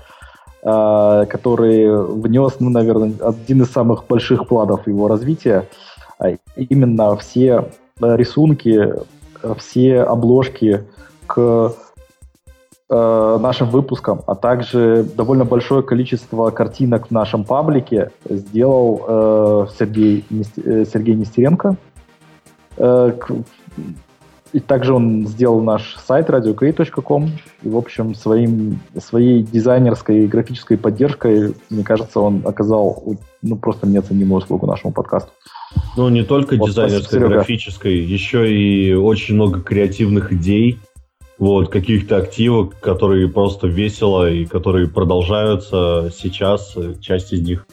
который 0.64 2.06
внес, 2.20 2.60
ну, 2.60 2.70
наверное, 2.70 3.12
один 3.20 3.62
из 3.62 3.72
самых 3.72 4.06
больших 4.06 4.46
планов 4.46 4.86
его 4.86 5.08
развития, 5.08 5.66
а 6.22 6.36
именно 6.56 7.16
все 7.16 7.68
э, 8.00 8.16
рисунки, 8.16 8.94
э, 9.42 9.54
все 9.58 10.02
обложки 10.02 10.84
к 11.26 11.74
э, 12.88 13.38
нашим 13.40 13.70
выпускам, 13.70 14.22
а 14.28 14.36
также 14.36 15.04
довольно 15.16 15.44
большое 15.44 15.82
количество 15.82 16.50
картинок 16.50 17.08
в 17.08 17.10
нашем 17.10 17.44
паблике 17.44 18.12
сделал 18.28 19.04
э, 19.06 19.66
Сергей, 19.76 20.24
э, 20.30 20.84
Сергей 20.84 21.16
Нестеренко. 21.16 21.76
Э, 22.76 23.12
и 24.52 24.60
также 24.60 24.92
он 24.92 25.26
сделал 25.26 25.62
наш 25.62 25.96
сайт 26.06 26.28
radiokay.com. 26.28 27.30
И, 27.62 27.68
в 27.68 27.76
общем, 27.76 28.14
своим, 28.14 28.80
своей 28.98 29.42
дизайнерской 29.42 30.24
и 30.24 30.26
графической 30.26 30.76
поддержкой, 30.76 31.54
мне 31.70 31.84
кажется, 31.84 32.20
он 32.20 32.42
оказал 32.44 33.16
ну, 33.40 33.56
просто 33.56 33.86
неоценимую 33.86 34.42
услугу 34.42 34.66
нашему 34.66 34.92
подкасту. 34.92 35.30
Ну, 35.96 36.08
не 36.10 36.22
только 36.22 36.56
Вот, 36.56 36.68
дизайнерской, 36.68 37.18
спасибо, 37.18 37.28
графической, 37.28 37.98
еще 37.98 38.52
и 38.52 38.92
очень 38.92 39.36
много 39.36 39.60
креативных 39.60 40.32
идей, 40.32 40.78
вот, 41.38 41.70
каких-то 41.70 42.18
активов, 42.18 42.78
которые 42.78 43.28
просто 43.28 43.68
весело 43.68 44.30
и 44.30 44.44
которые 44.44 44.86
продолжаются 44.88 46.12
сейчас, 46.14 46.76
часть 47.00 47.32
из 47.32 47.40
них 47.40 47.66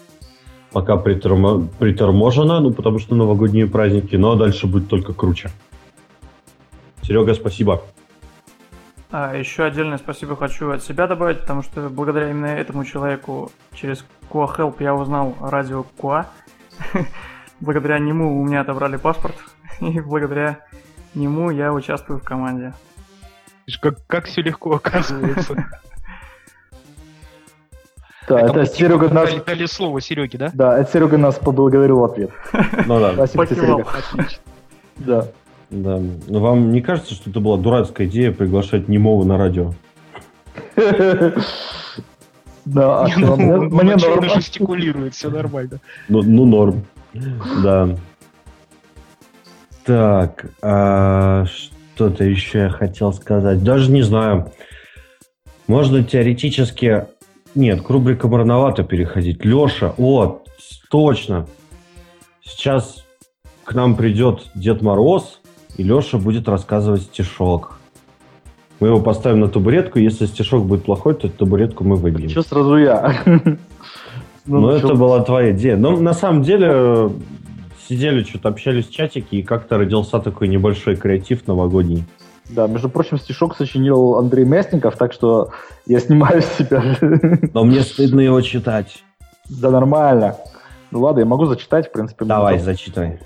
пока 0.71 0.95
притормо- 0.95 1.67
приторможена, 1.77 2.61
ну, 2.61 2.71
потому 2.71 2.99
что 2.99 3.15
новогодние 3.15 3.67
праздники, 3.67 4.15
но 4.15 4.35
дальше 4.35 4.65
будет 4.65 4.87
только 4.87 5.13
круче. 5.13 5.51
Серега, 7.09 7.33
спасибо. 7.33 7.81
А 9.09 9.35
еще 9.35 9.63
отдельное 9.63 9.97
спасибо 9.97 10.35
хочу 10.35 10.69
от 10.69 10.83
себя 10.83 11.07
добавить, 11.07 11.39
потому 11.39 11.63
что 11.63 11.89
благодаря 11.89 12.29
именно 12.29 12.45
этому 12.45 12.85
человеку 12.85 13.51
через 13.73 14.05
Куа 14.29 14.45
Help 14.45 14.75
я 14.79 14.93
узнал 14.93 15.35
радио 15.41 15.81
Куа. 15.97 16.27
Благодаря 17.61 17.97
нему 17.97 18.39
у 18.39 18.45
меня 18.45 18.61
отобрали 18.61 18.97
паспорт, 18.97 19.33
и 19.79 19.99
благодаря 19.99 20.59
нему 21.15 21.49
я 21.49 21.73
участвую 21.73 22.19
в 22.19 22.23
команде. 22.23 22.75
Как, 23.81 24.05
как 24.05 24.25
все 24.25 24.43
легко 24.43 24.75
оказывается. 24.75 25.55
Да, 28.27 28.39
это, 28.41 28.53
мы 28.53 28.65
типа 28.65 28.75
Серега 28.77 29.09
нас, 29.09 29.29
дали, 29.31 29.39
дали 29.39 29.65
слово 29.65 29.99
Сереге, 29.99 30.37
да? 30.37 30.51
да, 30.53 30.77
это 30.77 30.91
Серега 30.91 31.17
нас 31.17 31.39
поблагодарил 31.39 32.01
в 32.01 32.03
ответ. 32.03 32.29
Ну 32.85 32.99
да, 32.99 33.13
Спасибо 33.13 33.47
тебе. 33.47 33.61
Серега. 33.61 33.87
Да. 34.97 35.27
Да. 35.69 35.99
Но 36.27 36.39
вам 36.39 36.71
не 36.71 36.81
кажется, 36.81 37.13
что 37.13 37.29
это 37.29 37.39
была 37.39 37.57
дурацкая 37.57 38.07
идея 38.07 38.31
приглашать 38.31 38.87
немого 38.87 39.23
на 39.25 39.37
радио? 39.37 39.73
Да, 42.65 43.07
ну, 43.17 43.35
мне- 43.35 43.55
он 43.55 43.67
мне 43.69 43.93
отчаянно 43.95 44.21
норм. 44.21 44.29
жестикулирует, 44.35 45.13
все 45.15 45.29
нормально. 45.29 45.79
Ну, 46.07 46.21
ну, 46.21 46.45
норм. 46.45 46.85
Да. 47.63 47.97
Так, 49.85 50.45
а 50.61 51.45
что-то 51.45 52.23
еще 52.23 52.59
я 52.59 52.69
хотел 52.69 53.11
сказать. 53.13 53.63
Даже 53.63 53.91
не 53.91 54.03
знаю. 54.03 54.51
Можно 55.67 56.03
теоретически... 56.03 57.05
Нет, 57.55 57.81
к 57.81 57.89
рубрикам 57.89 58.35
рановато 58.35 58.83
переходить. 58.83 59.43
Леша, 59.43 59.93
вот, 59.97 60.47
точно. 60.91 61.47
Сейчас 62.43 63.03
к 63.63 63.73
нам 63.73 63.95
придет 63.95 64.47
Дед 64.53 64.83
Мороз, 64.83 65.38
и 65.79 65.83
Леша 65.83 66.17
будет 66.17 66.49
рассказывать 66.49 67.03
стишок. 67.03 67.79
Мы 68.81 68.89
его 68.89 68.99
поставим 68.99 69.39
на 69.39 69.47
табуретку, 69.47 69.97
если 69.97 70.25
стишок 70.25 70.65
будет 70.65 70.83
плохой, 70.83 71.13
то 71.15 71.29
табуретку 71.29 71.85
мы 71.85 71.95
выбьем. 71.95 72.29
Что 72.29 72.43
сразу 72.43 72.77
я? 72.77 73.15
Ну, 74.45 74.67
это 74.69 74.87
чё- 74.87 74.95
была 74.95 75.23
твоя 75.23 75.51
идея. 75.51 75.77
Но 75.77 75.95
на 75.97 76.13
самом 76.13 76.41
деле 76.41 77.11
сидели, 77.87 78.23
что-то 78.23 78.49
общались 78.49 78.87
в 78.87 78.91
чатике, 78.91 79.37
и 79.37 79.43
как-то 79.43 79.77
родился 79.77 80.17
такой 80.19 80.47
небольшой 80.47 80.95
креатив 80.95 81.45
новогодний. 81.45 82.03
Да, 82.49 82.65
между 82.65 82.89
прочим, 82.89 83.19
стишок 83.19 83.55
сочинил 83.55 84.15
Андрей 84.15 84.45
Мясников, 84.45 84.97
так 84.97 85.13
что 85.13 85.51
я 85.85 85.99
снимаю 85.99 86.41
с 86.41 86.47
себя. 86.57 86.97
Но 87.53 87.63
мне 87.63 87.81
стыдно 87.81 88.21
его 88.21 88.41
читать. 88.41 89.03
Да 89.49 89.69
нормально. 89.69 90.35
Ну 90.89 91.01
ладно, 91.01 91.19
я 91.19 91.25
могу 91.27 91.45
зачитать, 91.45 91.89
в 91.89 91.91
принципе. 91.91 92.25
Давай, 92.25 92.57
зачитай. 92.57 93.19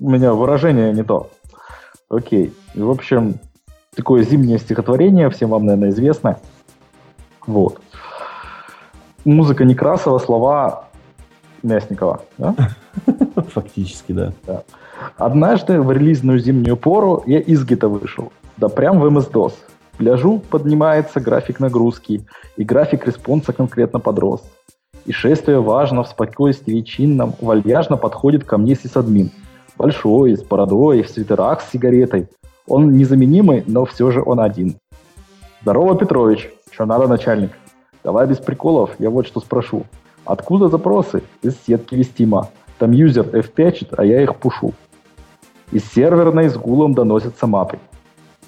У 0.00 0.08
меня 0.08 0.32
выражение 0.32 0.94
не 0.94 1.02
то. 1.02 1.28
Окей. 2.08 2.52
И, 2.74 2.80
в 2.80 2.90
общем, 2.90 3.34
такое 3.94 4.22
зимнее 4.22 4.58
стихотворение, 4.58 5.30
всем 5.30 5.50
вам, 5.50 5.66
наверное, 5.66 5.90
известно. 5.90 6.38
Вот. 7.46 7.80
Музыка 9.24 9.64
Некрасова, 9.64 10.18
слова 10.18 10.88
Мясникова. 11.62 12.22
да? 12.38 12.54
Фактически, 13.48 14.12
да. 14.12 14.32
Однажды 15.16 15.80
в 15.80 15.90
релизную 15.92 16.38
зимнюю 16.38 16.76
пору 16.76 17.22
я 17.26 17.40
из 17.40 17.64
гита 17.64 17.88
вышел. 17.88 18.32
Да 18.56 18.68
прям 18.68 19.00
в 19.00 19.06
MS-DOS. 19.06 19.52
Гляжу, 19.98 20.38
поднимается 20.38 21.20
график 21.20 21.58
нагрузки, 21.58 22.24
и 22.56 22.64
график 22.64 23.06
response 23.06 23.47
а 23.47 23.52
конкретно 23.52 23.98
подрос. 23.98 24.42
И 25.06 25.12
шествие 25.12 25.60
важно 25.60 26.04
в 26.04 26.08
спокойствии 26.08 26.80
чинном 26.82 27.34
вальяжно 27.40 27.96
подходит 27.96 28.44
ко 28.44 28.58
мне 28.58 28.76
сисадмин. 28.76 29.30
Большой, 29.78 30.36
с 30.36 30.42
бородой, 30.42 31.02
в 31.02 31.08
свитерах 31.08 31.60
с 31.60 31.70
сигаретой. 31.70 32.26
Он 32.66 32.92
незаменимый, 32.92 33.62
но 33.68 33.84
все 33.84 34.10
же 34.10 34.20
он 34.26 34.40
один. 34.40 34.76
Здорово, 35.62 35.96
Петрович. 35.96 36.50
Что 36.72 36.84
надо, 36.84 37.06
начальник? 37.06 37.52
Давай 38.02 38.26
без 38.26 38.38
приколов, 38.38 38.90
я 38.98 39.08
вот 39.08 39.28
что 39.28 39.38
спрошу. 39.38 39.84
Откуда 40.24 40.68
запросы? 40.68 41.22
Из 41.42 41.56
сетки 41.64 41.94
вестима. 41.94 42.48
Там 42.78 42.90
юзер 42.90 43.26
F5, 43.26 43.94
а 43.96 44.04
я 44.04 44.20
их 44.20 44.34
пушу. 44.36 44.74
Из 45.70 45.84
серверной 45.92 46.48
с 46.48 46.56
гулом 46.56 46.94
доносятся 46.94 47.46
мапы. 47.46 47.78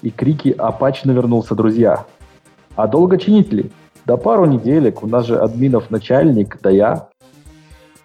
И 0.01 0.09
крики 0.09 0.53
«Апач 0.57 1.05
навернулся, 1.05 1.55
друзья!» 1.55 2.05
А 2.75 2.87
долго 2.87 3.17
чинить 3.17 3.53
ли? 3.53 3.71
Да 4.05 4.17
пару 4.17 4.45
неделек, 4.45 5.01
у 5.03 5.07
нас 5.07 5.25
же 5.27 5.37
админов 5.37 5.91
начальник, 5.91 6.59
да 6.61 6.69
я. 6.69 7.07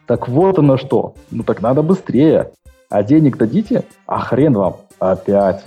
Так 0.06 0.28
вот 0.28 0.58
оно 0.58 0.76
что, 0.76 1.14
ну 1.30 1.42
так 1.42 1.60
надо 1.62 1.82
быстрее. 1.82 2.52
А 2.88 3.02
денег 3.02 3.36
дадите? 3.36 3.84
А 4.06 4.20
хрен 4.20 4.54
вам, 4.54 4.76
опять. 4.98 5.64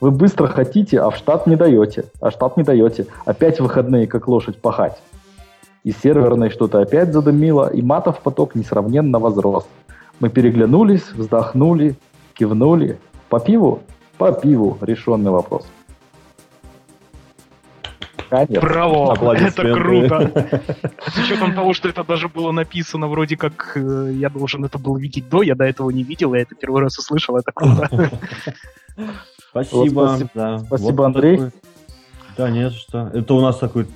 Вы 0.00 0.10
быстро 0.10 0.46
хотите, 0.46 1.00
а 1.00 1.10
в 1.10 1.16
штат 1.16 1.46
не 1.46 1.56
даете. 1.56 2.04
А 2.20 2.30
штат 2.30 2.56
не 2.56 2.62
даете. 2.62 3.06
Опять 3.24 3.60
выходные, 3.60 4.06
как 4.06 4.28
лошадь, 4.28 4.58
пахать. 4.58 5.00
И 5.84 5.92
серверной 5.92 6.50
что-то 6.50 6.80
опять 6.80 7.12
задымило, 7.12 7.68
и 7.68 7.80
матов 7.82 8.20
поток 8.20 8.54
несравненно 8.54 9.18
возрос. 9.18 9.66
Мы 10.20 10.28
переглянулись, 10.28 11.10
вздохнули, 11.12 11.96
кивнули. 12.34 12.98
По 13.28 13.40
пиву? 13.40 13.80
По 14.18 14.32
пиву. 14.32 14.76
Решенный 14.80 15.30
вопрос. 15.30 15.64
Конец. 18.30 18.60
Браво! 18.60 19.34
Это 19.34 19.72
круто! 19.74 20.48
С 21.06 21.18
учетом 21.18 21.52
того, 21.54 21.74
что 21.74 21.88
это 21.88 22.04
даже 22.04 22.28
было 22.28 22.52
написано 22.52 23.08
вроде 23.08 23.36
как 23.36 23.72
э, 23.74 24.12
я 24.14 24.28
должен 24.30 24.64
это 24.64 24.78
был 24.78 24.96
видеть 24.96 25.28
до, 25.28 25.42
я 25.42 25.54
до 25.56 25.64
этого 25.64 25.90
не 25.90 26.04
видел, 26.04 26.32
я 26.34 26.42
это 26.42 26.54
первый 26.54 26.80
раз 26.82 26.96
услышал, 26.98 27.36
это 27.36 27.50
круто. 27.52 27.88
Спасибо. 29.50 30.00
Вот 30.00 30.08
спасибо- 30.10 30.30
да. 30.34 30.58
спасибо, 30.60 30.92
Вот 30.92 31.04
Андрей. 31.06 31.36
такой- 31.36 31.52
Да, 32.36 32.50
не 32.50 32.70
за 32.70 32.76
что. 32.76 33.10
Это 33.12 33.34
у 33.34 33.40
нас 33.40 33.58
такой 33.58 33.86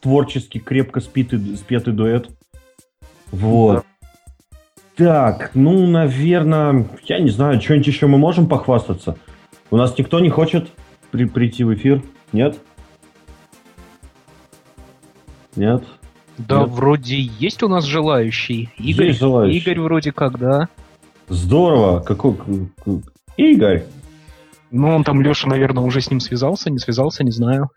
творческий, 0.00 0.58
крепко 0.58 1.00
спитый, 1.00 1.38
спетый 1.56 1.92
дуэт. 1.94 2.28
Вот. 3.30 3.84
Так, 4.96 5.52
ну, 5.54 5.86
наверное, 5.86 6.86
я 7.04 7.20
не 7.20 7.30
знаю, 7.30 7.60
что-нибудь 7.60 7.86
еще 7.86 8.06
мы 8.06 8.18
можем 8.18 8.48
похвастаться? 8.48 9.16
У 9.70 9.76
нас 9.76 9.96
никто 9.96 10.18
не 10.20 10.28
хочет 10.30 10.68
при- 11.12 11.26
прийти 11.26 11.62
в 11.64 11.72
эфир? 11.72 12.02
Нет? 12.32 12.58
Нет? 15.60 15.82
Да, 16.38 16.60
Нет. 16.60 16.70
вроде 16.70 17.20
есть 17.20 17.62
у 17.62 17.68
нас 17.68 17.84
желающий. 17.84 18.70
Игорь, 18.78 19.08
Есть 19.08 19.18
желающий. 19.20 19.58
Игорь 19.58 19.80
вроде 19.80 20.10
как, 20.10 20.38
да. 20.38 20.70
Здорово! 21.28 22.00
Какой... 22.00 22.34
Игорь! 23.36 23.84
Ну, 24.70 24.88
он 24.88 25.04
там, 25.04 25.20
Леша, 25.20 25.48
наверное, 25.48 25.84
уже 25.84 26.00
с 26.00 26.10
ним 26.10 26.18
связался, 26.18 26.70
не 26.70 26.78
связался, 26.78 27.24
не 27.24 27.30
знаю. 27.30 27.68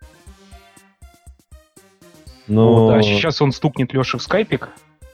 Ну, 2.48 2.86
Вот, 2.86 2.94
а 2.94 3.02
сейчас 3.02 3.42
он 3.42 3.52
стукнет 3.52 3.92
Леше 3.92 4.16
в 4.16 4.22
скайпик. 4.22 4.70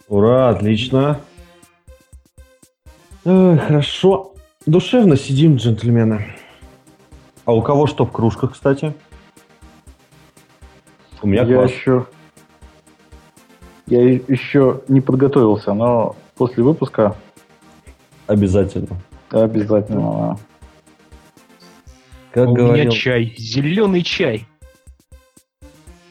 Ура, 0.07 0.51
отлично. 0.51 1.21
Ой, 3.25 3.59
хорошо. 3.59 4.33
Душевно 4.65 5.17
сидим, 5.17 5.57
джентльмены. 5.57 6.37
А 7.47 7.53
у 7.53 7.63
кого 7.63 7.89
что 7.89 8.05
в 8.05 8.13
кружках, 8.13 8.53
кстати? 8.53 8.95
У 11.21 11.27
меня 11.27 11.43
я 11.43 11.57
квас. 11.57 11.73
еще... 11.73 12.07
Я 13.91 14.03
еще 14.09 14.83
не 14.89 15.01
подготовился, 15.01 15.75
но 15.75 16.17
после 16.37 16.63
выпуска 16.63 17.17
Обязательно. 18.29 18.97
обязательно. 19.31 20.39
Как 22.31 22.49
у 22.49 22.55
говорил... 22.55 22.85
меня 22.85 22.91
чай, 22.91 23.35
зеленый 23.37 24.03
чай. 24.03 24.47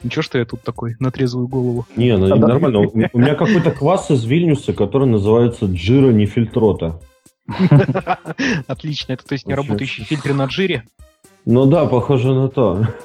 Ничего, 0.04 0.22
что 0.22 0.38
я 0.38 0.44
тут 0.44 0.62
такой, 0.62 0.98
на 1.00 1.12
трезвую 1.12 1.48
голову. 1.48 1.86
Не, 1.96 2.18
ну, 2.18 2.34
А, 2.34 2.36
нормально. 2.36 2.80
У 2.80 2.92
у 2.92 3.20
меня 3.20 3.36
какой-то 3.36 3.72
квас 3.72 4.12
из 4.12 4.26
Вильнюса, 4.26 4.74
который 4.74 5.08
называется 5.08 5.66
Джира 5.66 6.12
Нефильтрота. 6.12 7.00
Отлично, 8.68 9.14
это 9.14 9.26
то 9.26 9.34
есть 9.34 9.48
не 9.48 9.54
работающий 9.54 10.04
фильтр 10.04 10.34
на 10.34 10.46
джире. 10.46 10.84
Ну 11.46 11.66
да, 11.66 11.86
похоже 11.86 12.34
на 12.34 12.50
то. 12.50 12.86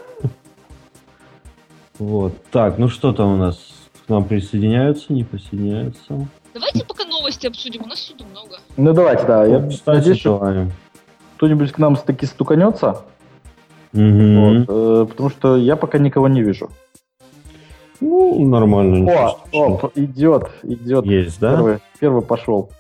Вот. 2.01 2.35
Так, 2.51 2.79
ну 2.79 2.89
что 2.89 3.13
там 3.13 3.35
у 3.35 3.37
нас? 3.37 3.74
К 4.07 4.11
нам 4.11 4.25
присоединяются, 4.25 5.13
не 5.13 5.25
присоединяются? 5.25 6.29
Давайте 6.53 6.85
пока 6.85 7.05
новости 7.07 7.47
обсудим, 7.47 7.83
у 7.85 7.87
нас 7.87 8.01
суда 8.01 8.25
много. 8.31 8.57
Ну 8.77 8.93
давайте, 8.93 9.25
да. 9.27 9.45
Я 9.47 9.61
Ну, 9.61 9.71
Кстати, 9.71 9.97
надеюсь, 9.99 10.21
желаем. 10.23 10.73
кто-нибудь 11.37 11.73
к 11.73 11.79
нам 11.79 11.97
таки 11.97 12.27
стуканется, 12.27 13.03
Мгм. 13.93 14.65
вот, 14.67 14.67
э, 14.69 15.07
потому 15.09 15.31
что 15.31 15.57
я 15.57 15.77
пока 15.77 15.99
никого 15.99 16.29
не 16.29 16.43
вижу. 16.43 16.71
Ну, 18.01 18.47
нормально. 18.47 18.97
ничего 18.97 19.39
О, 19.53 19.87
о, 19.87 19.91
идет, 19.95 20.51
идет. 20.63 21.07
Есть, 21.07 21.41
да? 21.41 21.53
Первый, 21.53 21.79
первый 21.99 22.23
пошел. 22.23 22.71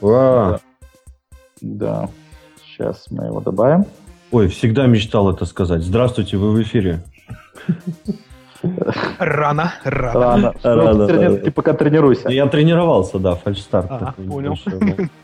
Ура! 0.00 0.58
Да. 1.60 2.08
Сейчас 2.66 3.06
мы 3.10 3.26
его 3.26 3.40
добавим. 3.40 3.84
Ой, 4.32 4.48
всегда 4.48 4.86
мечтал 4.86 5.30
это 5.30 5.44
сказать. 5.44 5.82
Здравствуйте, 5.82 6.36
вы 6.36 6.50
в 6.50 6.60
эфире. 6.62 7.02
Рано, 9.18 9.72
рано. 9.84 10.20
Рано. 10.20 10.54
Рано, 10.62 10.92
Ну, 10.94 11.06
да. 11.06 11.36
Ты 11.38 11.50
пока 11.50 11.72
тренируйся. 11.74 12.28
Я 12.28 12.46
тренировался, 12.46 13.18
да, 13.18 13.34
фальшстарт. 13.34 13.88
Такой 13.88 14.24
понял. 14.26 14.54
был. 14.66 15.06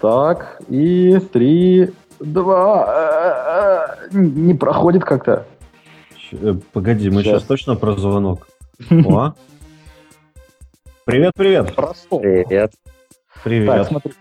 Так, 0.00 0.60
и 0.68 1.18
три, 1.32 1.90
два. 2.20 3.96
э, 4.08 4.08
э, 4.12 4.18
Не 4.18 4.54
проходит 4.54 5.04
как-то. 5.04 5.46
Э, 6.32 6.54
Погоди, 6.72 7.08
мы 7.10 7.22
сейчас 7.22 7.42
точно 7.44 7.76
про 7.76 7.92
звонок. 7.96 8.46
О. 8.90 9.32
Привет, 11.04 11.32
привет. 11.34 11.74
Прошел. 11.74 12.20
Привет. 12.20 12.72
Так, 12.72 13.42
Привет. 13.44 13.86
смотри, 13.86 14.12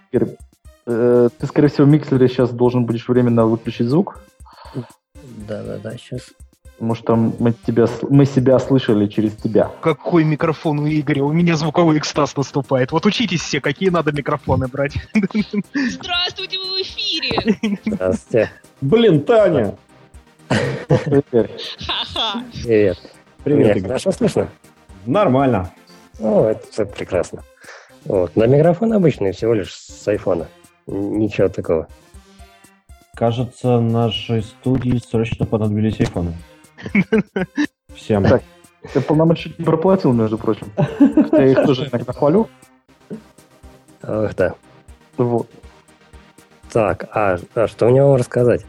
э, 0.88 1.30
ты, 1.38 1.48
скорее 1.48 1.68
всего, 1.68 1.86
в 1.88 1.90
миксере 1.90 2.28
сейчас 2.30 2.52
должен 2.52 2.86
будешь 2.86 3.08
временно 3.10 3.46
выключить 3.46 3.88
звук, 3.88 4.22
Да-да-да, 5.48 5.98
сейчас. 5.98 6.32
Потому 6.76 6.96
что 6.96 7.16
мы, 7.16 7.54
тебя, 7.54 7.86
мы 8.10 8.26
себя 8.26 8.60
слышали 8.60 9.08
через 9.08 9.36
тебя. 9.36 9.72
Какой 9.82 10.24
микрофон 10.24 10.80
у 10.80 10.88
Игоря? 10.88 11.24
У 11.24 11.32
меня 11.32 11.56
звуковой 11.56 11.98
экстаз 11.98 12.36
наступает. 12.36 12.92
Вот 12.92 13.06
учитесь 13.06 13.42
все, 13.42 13.62
какие 13.62 13.90
надо 13.90 14.12
микрофоны 14.12 14.68
брать. 14.68 14.94
Здравствуйте, 15.14 16.58
вы 16.60 16.78
в 16.78 16.82
эфире! 16.82 17.80
Здравствуйте. 17.86 18.52
Блин, 18.82 19.24
Таня. 19.24 19.76
Привет. 20.48 23.00
Привет, 23.44 23.78
Игорь. 23.78 23.88
хорошо 23.88 24.12
слышно? 24.12 24.50
Нормально. 25.06 25.72
Ну, 26.20 26.46
это 26.46 26.70
всё 26.72 26.86
прекрасно. 26.86 27.44
Вот. 28.06 28.36
На 28.36 28.48
микрофон 28.48 28.94
обычный, 28.94 29.32
всего 29.32 29.54
лишь 29.54 29.74
с 29.74 30.08
айфона. 30.08 30.48
Ничего 30.88 31.48
такого. 31.48 31.88
Кажется, 33.16 33.80
нашей 33.80 34.44
студии 34.44 34.98
срочно 34.98 35.46
понадобились 35.46 36.00
айфоны. 36.00 36.34
Всем. 37.96 38.24
Так. 38.24 38.44
ты 38.94 39.02
полномочия 39.02 39.52
не 39.58 39.66
проплатил, 39.66 40.14
между 40.14 40.38
прочим. 40.38 40.68
Я 41.32 41.46
их 41.48 41.66
тоже 41.66 41.90
иногда 41.92 42.14
хвалю. 42.14 42.48
Ах, 44.04 44.36
да. 44.36 44.54
Вот. 45.18 45.48
Так, 46.72 47.08
а, 47.14 47.38
а 47.56 47.68
что 47.68 47.88
мне 47.88 48.04
вам 48.04 48.16
рассказать? 48.16 48.66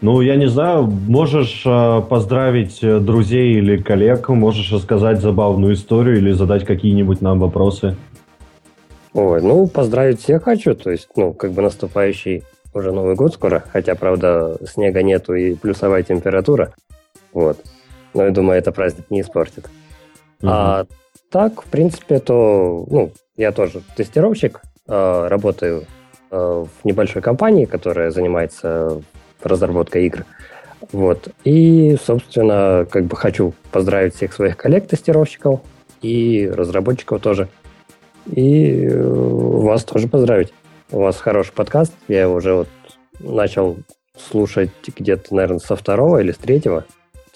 Ну, 0.00 0.20
я 0.20 0.34
не 0.34 0.48
знаю, 0.48 0.86
можешь 0.86 1.62
э, 1.64 2.02
поздравить 2.08 2.82
э, 2.82 2.98
друзей 2.98 3.54
или 3.54 3.80
коллег, 3.80 4.28
можешь 4.30 4.72
рассказать 4.72 5.20
забавную 5.20 5.74
историю 5.74 6.16
или 6.16 6.32
задать 6.32 6.64
какие-нибудь 6.64 7.20
нам 7.20 7.38
вопросы. 7.38 7.94
Ой, 9.14 9.42
ну, 9.42 9.68
поздравить 9.68 10.20
всех 10.20 10.42
хочу. 10.42 10.74
То 10.74 10.90
есть, 10.90 11.08
ну, 11.14 11.32
как 11.32 11.52
бы 11.52 11.62
наступающий 11.62 12.42
уже 12.74 12.90
Новый 12.90 13.14
год 13.14 13.34
скоро. 13.34 13.62
Хотя, 13.72 13.94
правда, 13.94 14.56
снега 14.66 15.02
нету 15.02 15.34
и 15.34 15.54
плюсовая 15.54 16.02
температура. 16.02 16.72
Вот. 17.32 17.58
Но 18.14 18.24
я 18.24 18.30
думаю, 18.30 18.58
это 18.58 18.72
праздник 18.72 19.10
не 19.10 19.20
испортит. 19.20 19.68
А 20.42 20.86
так, 21.30 21.62
в 21.62 21.66
принципе, 21.66 22.18
то, 22.18 22.84
ну, 22.90 23.12
я 23.36 23.52
тоже 23.52 23.82
тестировщик, 23.96 24.60
э, 24.88 25.26
работаю 25.28 25.84
э, 26.30 26.36
в 26.36 26.84
небольшой 26.84 27.22
компании, 27.22 27.64
которая 27.64 28.10
занимается 28.10 29.00
разработкой 29.42 30.06
игр. 30.06 30.26
Вот. 30.90 31.28
И, 31.44 31.96
собственно, 32.04 32.86
как 32.90 33.04
бы 33.04 33.16
хочу 33.16 33.54
поздравить 33.70 34.14
всех 34.14 34.32
своих 34.32 34.56
коллег-тестировщиков 34.56 35.60
и 36.02 36.50
разработчиков 36.52 37.20
тоже. 37.20 37.48
И 38.26 38.86
э, 38.86 39.02
вас 39.02 39.84
тоже 39.84 40.08
поздравить. 40.08 40.52
У 40.90 41.00
вас 41.00 41.16
хороший 41.16 41.52
подкаст. 41.52 41.94
Я 42.08 42.22
его 42.22 42.34
уже 42.34 42.54
вот 42.54 42.68
начал 43.20 43.78
слушать 44.16 44.70
где-то, 44.86 45.34
наверное, 45.34 45.58
со 45.58 45.76
второго 45.76 46.18
или 46.18 46.32
с 46.32 46.36
третьего. 46.36 46.84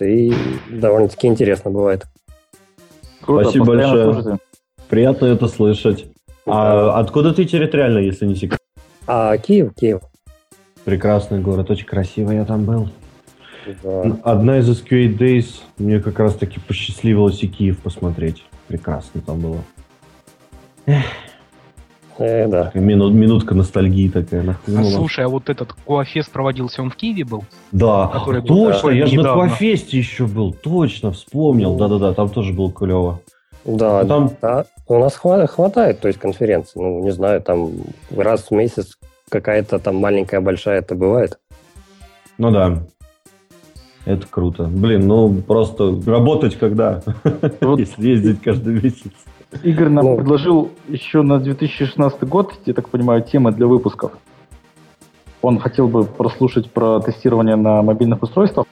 И 0.00 0.32
довольно-таки 0.70 1.26
интересно 1.26 1.70
бывает. 1.70 2.06
Круто, 3.20 3.44
Спасибо 3.44 3.64
большое. 3.66 4.12
слушайте. 4.12 4.38
Приятно 4.88 5.26
это 5.26 5.48
слышать. 5.48 6.06
А 6.46 6.98
откуда 7.00 7.34
ты 7.34 7.44
территориально, 7.44 7.98
если 7.98 8.26
не 8.26 8.36
секрет? 8.36 8.60
А 9.06 9.36
Киев, 9.36 9.74
Киев. 9.74 10.00
Прекрасный 10.84 11.40
город, 11.40 11.70
очень 11.70 11.86
красивый 11.86 12.36
я 12.36 12.44
там 12.44 12.64
был. 12.64 12.88
Да. 13.82 14.16
Одна 14.22 14.58
из 14.58 14.70
SQA 14.70 15.16
Days 15.18 15.60
мне 15.78 15.98
как 15.98 16.20
раз 16.20 16.36
таки 16.36 16.60
посчастливилось 16.60 17.42
и 17.42 17.48
Киев 17.48 17.80
посмотреть. 17.80 18.44
Прекрасно 18.68 19.20
там 19.20 19.40
было. 19.40 19.64
Э, 22.18 22.48
да. 22.48 22.70
Мину- 22.74 23.10
минутка 23.10 23.54
ностальгии 23.54 24.08
такая 24.08 24.56
А 24.66 24.84
слушай, 24.84 25.24
а 25.24 25.28
вот 25.28 25.50
этот 25.50 25.74
Куафест 25.84 26.30
проводился, 26.30 26.82
он 26.82 26.90
в 26.90 26.96
Киеве 26.96 27.24
был? 27.24 27.44
Да, 27.72 28.08
который 28.08 28.40
был 28.40 28.66
точно, 28.72 28.90
я 28.90 29.06
же 29.06 29.16
на. 29.16 29.32
Квафесте 29.34 29.98
еще 29.98 30.26
был, 30.26 30.52
точно, 30.52 31.12
вспомнил. 31.12 31.76
Да-да-да, 31.76 32.14
там 32.14 32.28
тоже 32.30 32.52
было 32.52 32.72
клево. 32.72 33.20
Да, 33.64 34.02
Ну, 34.02 34.08
там- 34.08 34.30
да. 34.40 34.64
У 34.88 34.98
нас 34.98 35.18
хва- 35.22 35.46
хватает, 35.46 36.00
то 36.00 36.08
есть 36.08 36.20
конференций. 36.20 36.80
Ну, 36.80 37.00
не 37.02 37.10
знаю, 37.10 37.42
там 37.42 37.70
раз 38.16 38.46
в 38.50 38.50
месяц 38.52 38.96
какая-то 39.28 39.78
там 39.80 39.96
маленькая, 39.96 40.40
большая, 40.40 40.78
это 40.78 40.94
бывает. 40.94 41.38
Ну 42.38 42.50
да. 42.50 42.82
Это 44.04 44.24
круто. 44.30 44.64
Блин, 44.64 45.08
ну 45.08 45.42
просто 45.42 46.00
работать 46.06 46.56
когда? 46.56 47.02
Вот. 47.60 47.78
Если 47.80 48.08
ездить 48.08 48.40
каждый 48.40 48.80
месяц. 48.80 49.10
Игорь 49.62 49.88
нам 49.88 50.04
Ну. 50.04 50.16
предложил 50.16 50.70
еще 50.88 51.22
на 51.22 51.38
2016 51.38 52.22
год, 52.24 52.54
я 52.66 52.74
так 52.74 52.88
понимаю, 52.88 53.22
темы 53.22 53.52
для 53.52 53.66
выпусков. 53.66 54.12
Он 55.42 55.58
хотел 55.58 55.88
бы 55.88 56.04
прослушать 56.04 56.70
про 56.70 57.00
тестирование 57.00 57.56
на 57.56 57.82
мобильных 57.82 58.22
устройствах. 58.22 58.66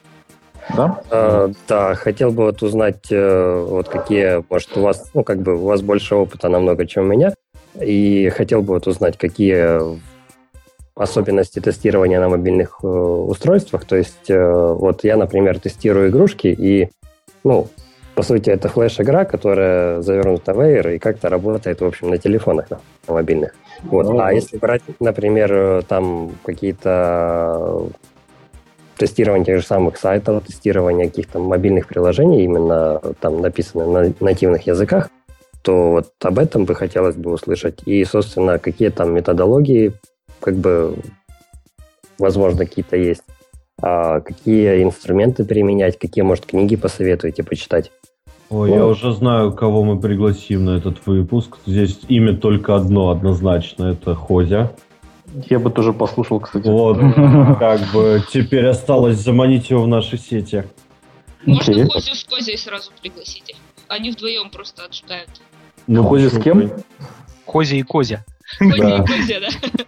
Да? 0.74 1.01
А, 1.11 1.51
да, 1.68 1.95
хотел 1.95 2.30
бы 2.30 2.45
вот 2.45 2.62
узнать, 2.62 3.11
э, 3.11 3.66
вот 3.68 3.89
какие, 3.89 4.43
может, 4.49 4.76
у 4.76 4.80
вас, 4.80 5.11
ну, 5.14 5.22
как 5.22 5.41
бы 5.43 5.57
у 5.57 5.66
вас 5.66 5.82
больше 5.82 6.14
опыта 6.14 6.49
намного, 6.49 6.87
чем 6.87 7.05
у 7.05 7.09
меня, 7.09 7.35
и 7.80 8.30
хотел 8.30 8.62
бы 8.62 8.74
вот 8.74 8.87
узнать, 8.87 9.18
какие 9.18 9.78
особенности 10.97 11.61
тестирования 11.61 12.20
на 12.20 12.28
мобильных 12.28 12.78
э, 12.82 12.87
устройствах. 12.87 13.85
То 13.85 13.97
есть, 13.97 14.30
э, 14.30 14.74
вот 14.74 15.05
я, 15.05 15.16
например, 15.16 15.59
тестирую 15.59 16.09
игрушки, 16.09 16.47
и, 16.47 16.89
ну, 17.43 17.68
по 18.15 18.23
сути, 18.23 18.51
это 18.51 18.69
флеш-игра, 18.69 19.25
которая 19.25 20.01
завернута 20.01 20.55
в 20.55 20.61
Air 20.61 20.95
и 20.95 20.99
как-то 20.99 21.29
работает, 21.29 21.81
в 21.81 21.85
общем, 21.85 22.11
на 22.11 22.19
телефонах, 22.19 22.71
на, 22.71 22.79
мобильных. 23.09 23.55
Вот. 23.83 24.07
Ну, 24.07 24.21
А 24.21 24.33
если 24.33 24.57
брать, 24.57 24.83
например, 25.01 25.53
э, 25.53 25.83
там 25.87 26.33
какие-то 26.45 27.89
тестирование 28.97 29.45
тех 29.45 29.61
же 29.61 29.67
самых 29.67 29.97
сайтов, 29.97 30.45
тестирование 30.45 31.09
каких-то 31.09 31.41
мобильных 31.41 31.89
приложений, 31.89 32.45
именно 32.45 33.01
там 33.21 33.41
написано 33.41 33.87
на 33.87 34.15
нативных 34.21 34.67
языках, 34.67 35.11
то 35.62 35.91
вот 35.91 36.12
об 36.23 36.39
этом 36.39 36.67
бы 36.67 36.75
хотелось 36.75 37.17
бы 37.17 37.33
услышать. 37.33 37.83
И, 37.87 38.05
собственно, 38.05 38.59
какие 38.59 38.91
там 38.91 39.12
методологии, 39.12 39.93
как 40.41 40.55
бы, 40.55 40.97
возможно, 42.19 42.65
какие-то 42.65 42.97
есть. 42.97 43.23
А 43.81 44.20
какие 44.20 44.83
инструменты 44.83 45.45
применять, 45.45 45.99
какие, 45.99 46.22
может, 46.22 46.47
книги 46.47 46.77
посоветуете 46.77 47.43
почитать. 47.43 47.91
Ой, 48.51 48.70
я 48.70 48.87
уже 48.87 49.12
знаю, 49.12 49.53
кого 49.53 49.83
мы 49.83 50.01
пригласим 50.01 50.64
на 50.64 50.77
этот 50.77 51.05
выпуск. 51.07 51.59
Здесь 51.66 52.01
имя 52.09 52.37
только 52.37 52.77
одно 52.77 53.11
однозначно. 53.11 53.87
Это 53.87 54.14
Хозя. 54.14 54.72
Я 55.51 55.59
бы 55.59 55.70
тоже 55.70 55.93
послушал, 55.93 56.41
кстати. 56.41 56.68
Вот, 56.68 56.99
как 57.59 57.81
бы 57.93 58.22
теперь 58.33 58.66
осталось 58.66 59.16
заманить 59.16 59.70
его 59.70 59.83
в 59.83 59.89
наши 59.89 60.18
сети. 60.18 60.64
Можно. 61.45 61.89
Козю 61.89 62.14
с 62.14 62.25
Козей 62.25 62.57
сразу 62.57 62.93
пригласите. 63.03 63.57
Они 63.89 64.11
вдвоем 64.11 64.51
просто 64.51 64.85
отжигают. 64.85 65.31
Ну, 65.87 66.09
Кози 66.09 66.29
с 66.29 66.41
кем? 66.41 66.70
Козя 67.45 67.77
и 67.77 67.83
Козя. 67.83 68.25
Козя 68.59 68.97
и 68.97 69.07
Козя, 69.07 69.41
да. 69.41 69.85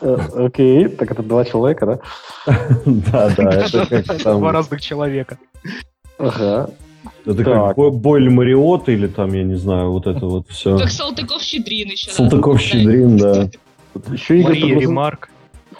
Э, 0.00 0.16
Окей, 0.46 0.88
так 0.88 1.10
это 1.10 1.22
два 1.22 1.44
человека, 1.44 1.86
да? 1.86 1.98
Да, 2.84 3.30
да, 3.36 3.50
это 3.50 3.86
как 4.06 4.22
Два 4.22 4.52
разных 4.52 4.80
человека. 4.80 5.38
Ага. 6.18 6.70
Это 7.24 7.44
как 7.44 7.76
Бо- 7.76 7.90
Бойль 7.90 8.30
Мариот 8.30 8.88
или 8.88 9.06
там, 9.06 9.32
я 9.32 9.44
не 9.44 9.56
знаю, 9.56 9.90
вот 9.90 10.06
это 10.06 10.26
вот 10.26 10.48
все. 10.48 10.76
Как 10.78 10.90
Салтыков-Щедрин 10.90 11.88
еще. 11.88 12.08
надо 12.10 12.16
Салтыков 12.30 12.60
сказать. 12.60 12.82
Щедрин, 12.82 13.16
да. 13.16 13.48
Еще 14.12 14.42
Мария 14.42 14.78
Ремарк. 14.78 15.30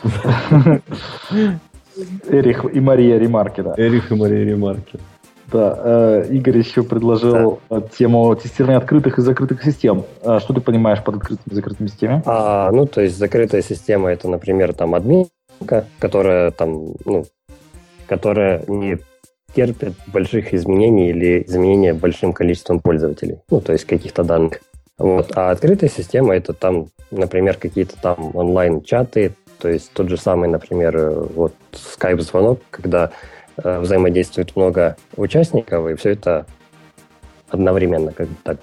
Эрих 2.28 2.64
и 2.74 2.80
Мария 2.80 3.18
Ремарки, 3.18 3.62
да. 3.62 3.74
Эрих 3.76 4.10
и 4.12 4.14
Мария 4.14 4.44
Ремарки. 4.44 4.98
Да, 5.53 5.78
э, 5.78 6.26
Игорь 6.30 6.59
еще 6.59 6.82
предложил 6.82 7.61
э, 7.70 7.80
тему 7.97 8.34
тестирования 8.34 8.78
открытых 8.78 9.18
и 9.18 9.22
закрытых 9.22 9.62
систем. 9.62 10.05
А 10.22 10.40
Что 10.40 10.55
ты 10.55 10.61
понимаешь 10.61 11.03
под 11.03 11.16
открытыми 11.16 11.53
и 11.53 11.55
закрытыми 11.55 11.88
системами? 11.88 12.22
А, 12.26 12.70
ну, 12.72 12.86
то 12.86 13.01
есть 13.01 13.16
закрытая 13.16 13.62
система 13.62 14.11
это, 14.11 14.28
например, 14.28 14.72
там 14.72 14.94
админка, 14.94 15.86
которая 15.99 16.51
там, 16.51 16.94
ну, 17.05 17.26
которая 18.09 18.64
не 18.66 18.99
терпит 19.55 19.94
больших 20.09 20.53
изменений 20.53 21.11
или 21.11 21.44
изменения 21.47 21.94
большим 21.94 22.32
количеством 22.32 22.80
пользователей, 22.80 23.38
ну, 23.51 23.61
то 23.61 23.72
есть 23.72 23.84
каких-то 23.84 24.24
данных. 24.24 24.61
Вот. 24.99 25.32
А 25.34 25.51
открытая 25.51 25.90
система 25.90 26.34
это 26.34 26.53
там, 26.53 26.88
например, 27.11 27.57
какие-то 27.57 27.97
там 28.01 28.34
онлайн-чаты, 28.34 29.34
то 29.59 29.68
есть 29.68 29.92
тот 29.92 30.09
же 30.09 30.16
самый, 30.16 30.49
например, 30.49 30.97
э, 30.97 31.26
вот 31.34 31.55
Skype-звонок, 31.72 32.61
когда 32.70 33.11
взаимодействует 33.57 34.54
много 34.57 34.96
участников, 35.16 35.88
и 35.88 35.94
все 35.94 36.11
это 36.11 36.46
одновременно 37.50 38.12
как 38.12 38.28
бы 38.28 38.34
так 38.42 38.59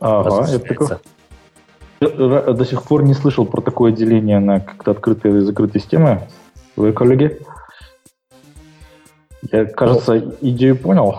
Ага, 0.00 0.28
это 0.28 0.30
такое. 0.30 0.40
осуществляется. 0.66 1.00
Р- 2.00 2.52
До 2.54 2.64
сих 2.66 2.82
пор 2.82 3.02
не 3.04 3.14
слышал 3.14 3.46
про 3.46 3.60
такое 3.62 3.92
деление 3.92 4.38
на 4.40 4.60
как-то 4.60 4.90
открытые 4.90 5.38
и 5.38 5.40
закрытые 5.40 5.80
системы. 5.80 6.28
Вы, 6.76 6.92
коллеги? 6.92 7.38
Я, 9.52 9.66
кажется, 9.66 10.18
идею 10.40 10.76
понял. 10.76 11.18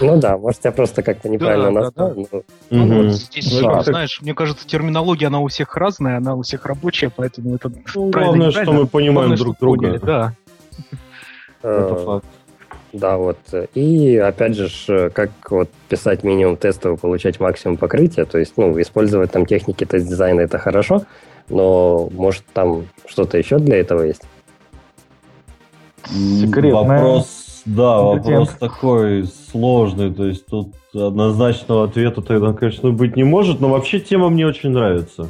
Ну 0.00 0.20
да, 0.20 0.36
может, 0.36 0.64
я 0.64 0.72
просто 0.72 1.02
как-то 1.02 1.28
неправильно 1.28 1.72
да, 1.72 1.80
назвал, 1.80 2.14
но 2.14 2.42
Ну, 2.70 2.84
Мгм. 2.84 2.96
вот 3.04 3.12
здесь, 3.12 3.60
Ну, 3.60 3.70
э, 3.70 3.74
да. 3.74 3.82
знаешь, 3.84 4.20
мне 4.20 4.34
кажется, 4.34 4.66
терминология, 4.66 5.28
она 5.28 5.40
у 5.40 5.46
всех 5.46 5.76
разная, 5.76 6.16
она 6.18 6.34
у 6.34 6.42
всех 6.42 6.66
рабочая, 6.66 7.10
поэтому 7.14 7.54
это 7.54 7.70
Ну, 7.94 8.10
правильно, 8.10 8.36
главное, 8.50 8.50
что 8.50 8.72
мы 8.72 8.86
понимаем 8.86 9.14
Главное, 9.14 9.36
друг 9.36 9.58
друга. 9.58 9.78
поняли, 9.78 9.98
Да. 9.98 10.32
Это 11.62 11.94
э, 11.94 12.04
факт. 12.04 12.26
Да, 12.92 13.16
вот. 13.16 13.38
И 13.74 14.16
опять 14.18 14.54
же, 14.54 15.10
как 15.10 15.30
вот 15.50 15.70
писать 15.88 16.24
минимум 16.24 16.56
тестов 16.56 16.98
и 16.98 17.00
получать 17.00 17.40
максимум 17.40 17.78
покрытия, 17.78 18.26
то 18.26 18.38
есть, 18.38 18.52
ну, 18.56 18.78
использовать 18.80 19.32
там 19.32 19.46
техники 19.46 19.84
тест-дизайна 19.84 20.42
это 20.42 20.58
хорошо, 20.58 21.04
но 21.48 22.10
может 22.12 22.44
там 22.52 22.86
что-то 23.06 23.38
еще 23.38 23.58
для 23.58 23.78
этого 23.78 24.02
есть? 24.02 24.22
Секретная 26.04 26.72
Вопрос, 26.72 27.62
да, 27.64 28.02
вопрос 28.02 28.50
такой 28.58 29.24
сложный, 29.50 30.12
то 30.12 30.26
есть 30.26 30.46
тут 30.46 30.74
однозначного 30.92 31.84
ответа 31.84 32.20
тогда, 32.20 32.52
конечно, 32.52 32.90
быть 32.90 33.16
не 33.16 33.24
может, 33.24 33.60
но 33.60 33.68
вообще 33.68 34.00
тема 34.00 34.28
мне 34.28 34.46
очень 34.46 34.70
нравится. 34.70 35.28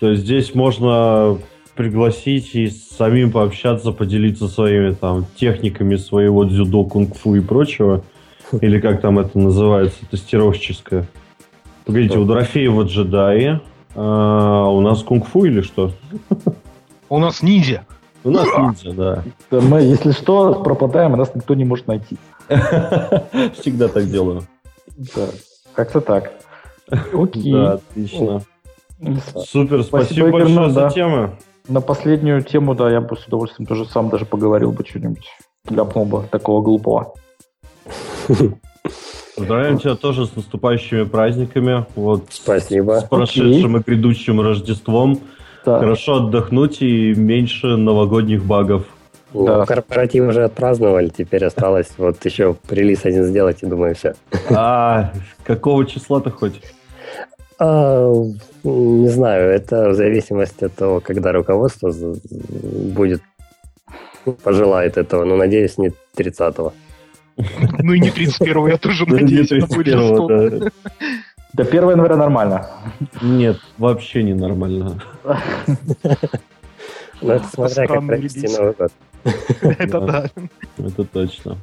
То 0.00 0.10
есть 0.10 0.24
здесь 0.24 0.54
можно 0.54 1.38
пригласить 1.80 2.54
и 2.54 2.68
самим 2.68 3.32
пообщаться, 3.32 3.92
поделиться 3.92 4.48
своими 4.48 4.92
там 4.92 5.24
техниками 5.34 5.96
своего 5.96 6.44
дзюдо, 6.44 6.84
кунг-фу 6.84 7.36
и 7.36 7.40
прочего. 7.40 8.04
Или 8.60 8.78
как 8.78 9.00
там 9.00 9.18
это 9.18 9.38
называется, 9.38 9.96
тестировщическое. 10.10 11.08
Погодите, 11.86 12.18
у 12.18 12.26
Дорофеева 12.26 12.82
джедаи, 12.82 13.60
а 13.94 14.68
у 14.68 14.82
нас 14.82 15.02
кунг-фу 15.02 15.46
или 15.46 15.62
что? 15.62 15.92
У 17.08 17.18
нас 17.18 17.42
ниндзя. 17.42 17.86
У 18.24 18.30
нас 18.30 18.46
ниндзя, 18.58 18.92
да. 18.92 19.24
Мы, 19.50 19.80
если 19.80 20.10
что, 20.10 20.62
пропадаем, 20.62 21.14
и 21.14 21.16
нас 21.16 21.34
никто 21.34 21.54
не 21.54 21.64
может 21.64 21.86
найти. 21.86 22.18
Всегда 23.58 23.88
так 23.88 24.04
делаю. 24.04 24.42
Да. 25.16 25.28
Как-то 25.72 26.02
так. 26.02 26.30
Окей. 27.14 27.54
Да, 27.54 27.72
отлично. 27.72 28.42
Супер, 29.46 29.82
Спасибо, 29.82 30.04
спасибо 30.04 30.30
большое 30.30 30.68
за 30.68 30.80
да. 30.80 30.90
тему. 30.90 31.30
На 31.70 31.80
последнюю 31.80 32.42
тему, 32.42 32.74
да, 32.74 32.90
я 32.90 33.00
бы 33.00 33.16
с 33.16 33.24
удовольствием 33.26 33.64
тоже 33.64 33.84
сам 33.84 34.08
даже 34.08 34.24
поговорил 34.26 34.72
бы 34.72 34.84
что-нибудь. 34.84 35.24
Ляпнул 35.68 36.04
бы 36.04 36.24
такого 36.28 36.62
глупого. 36.62 37.14
Поздравляем 39.36 39.78
тебя 39.78 39.94
тоже 39.94 40.26
с 40.26 40.34
наступающими 40.34 41.04
праздниками. 41.04 41.86
Вот 41.94 42.24
Спасибо. 42.30 42.98
с 43.00 43.04
прошедшим 43.04 43.76
и 43.76 43.82
грядущим 43.86 44.40
Рождеством. 44.40 45.20
Да. 45.64 45.78
Хорошо 45.78 46.16
отдохнуть 46.16 46.82
и 46.82 47.14
меньше 47.14 47.76
новогодних 47.76 48.44
багов. 48.44 48.84
Ну, 49.32 49.46
Да. 49.46 49.64
корпоратив 49.64 50.26
уже 50.28 50.42
отпраздновали, 50.42 51.08
теперь 51.08 51.44
осталось 51.44 51.92
вот 51.98 52.24
еще 52.24 52.56
релиз 52.68 53.04
один 53.04 53.22
сделать, 53.24 53.62
и 53.62 53.66
думаю, 53.66 53.94
все. 53.94 54.14
А 54.50 55.12
какого 55.44 55.86
числа-то 55.86 56.30
хоть? 56.32 56.60
А, 57.62 58.10
не 58.64 59.08
знаю, 59.08 59.50
это 59.50 59.90
в 59.90 59.94
зависимости 59.94 60.64
от 60.64 60.74
того, 60.74 61.00
когда 61.00 61.30
руководство 61.30 61.92
будет 61.92 63.20
ну, 64.24 64.32
пожелает 64.32 64.96
этого, 64.96 65.24
но 65.24 65.36
надеюсь, 65.36 65.76
не 65.76 65.92
30-го. 66.16 66.72
Ну 67.82 67.92
и 67.92 68.00
не 68.00 68.10
31 68.10 68.66
я 68.66 68.78
тоже 68.78 69.06
надеюсь, 69.08 69.52
это 69.52 69.66
будет 69.66 69.94
31-го, 69.94 70.48
да. 70.48 70.70
До 71.52 71.62
1 71.62 71.90
января 71.90 72.16
нормально. 72.16 72.66
Нет, 73.20 73.58
вообще 73.76 74.22
не 74.22 74.34
нормально. 74.34 75.02
Но 77.20 77.34
это 77.34 77.46
смотря 77.52 77.86
как 77.86 78.06
провести. 78.06 78.48
Новый 78.48 78.72
год. 78.72 78.92
Это 79.60 80.00
да. 80.00 80.30
Это 80.78 81.04
точно. 81.04 81.58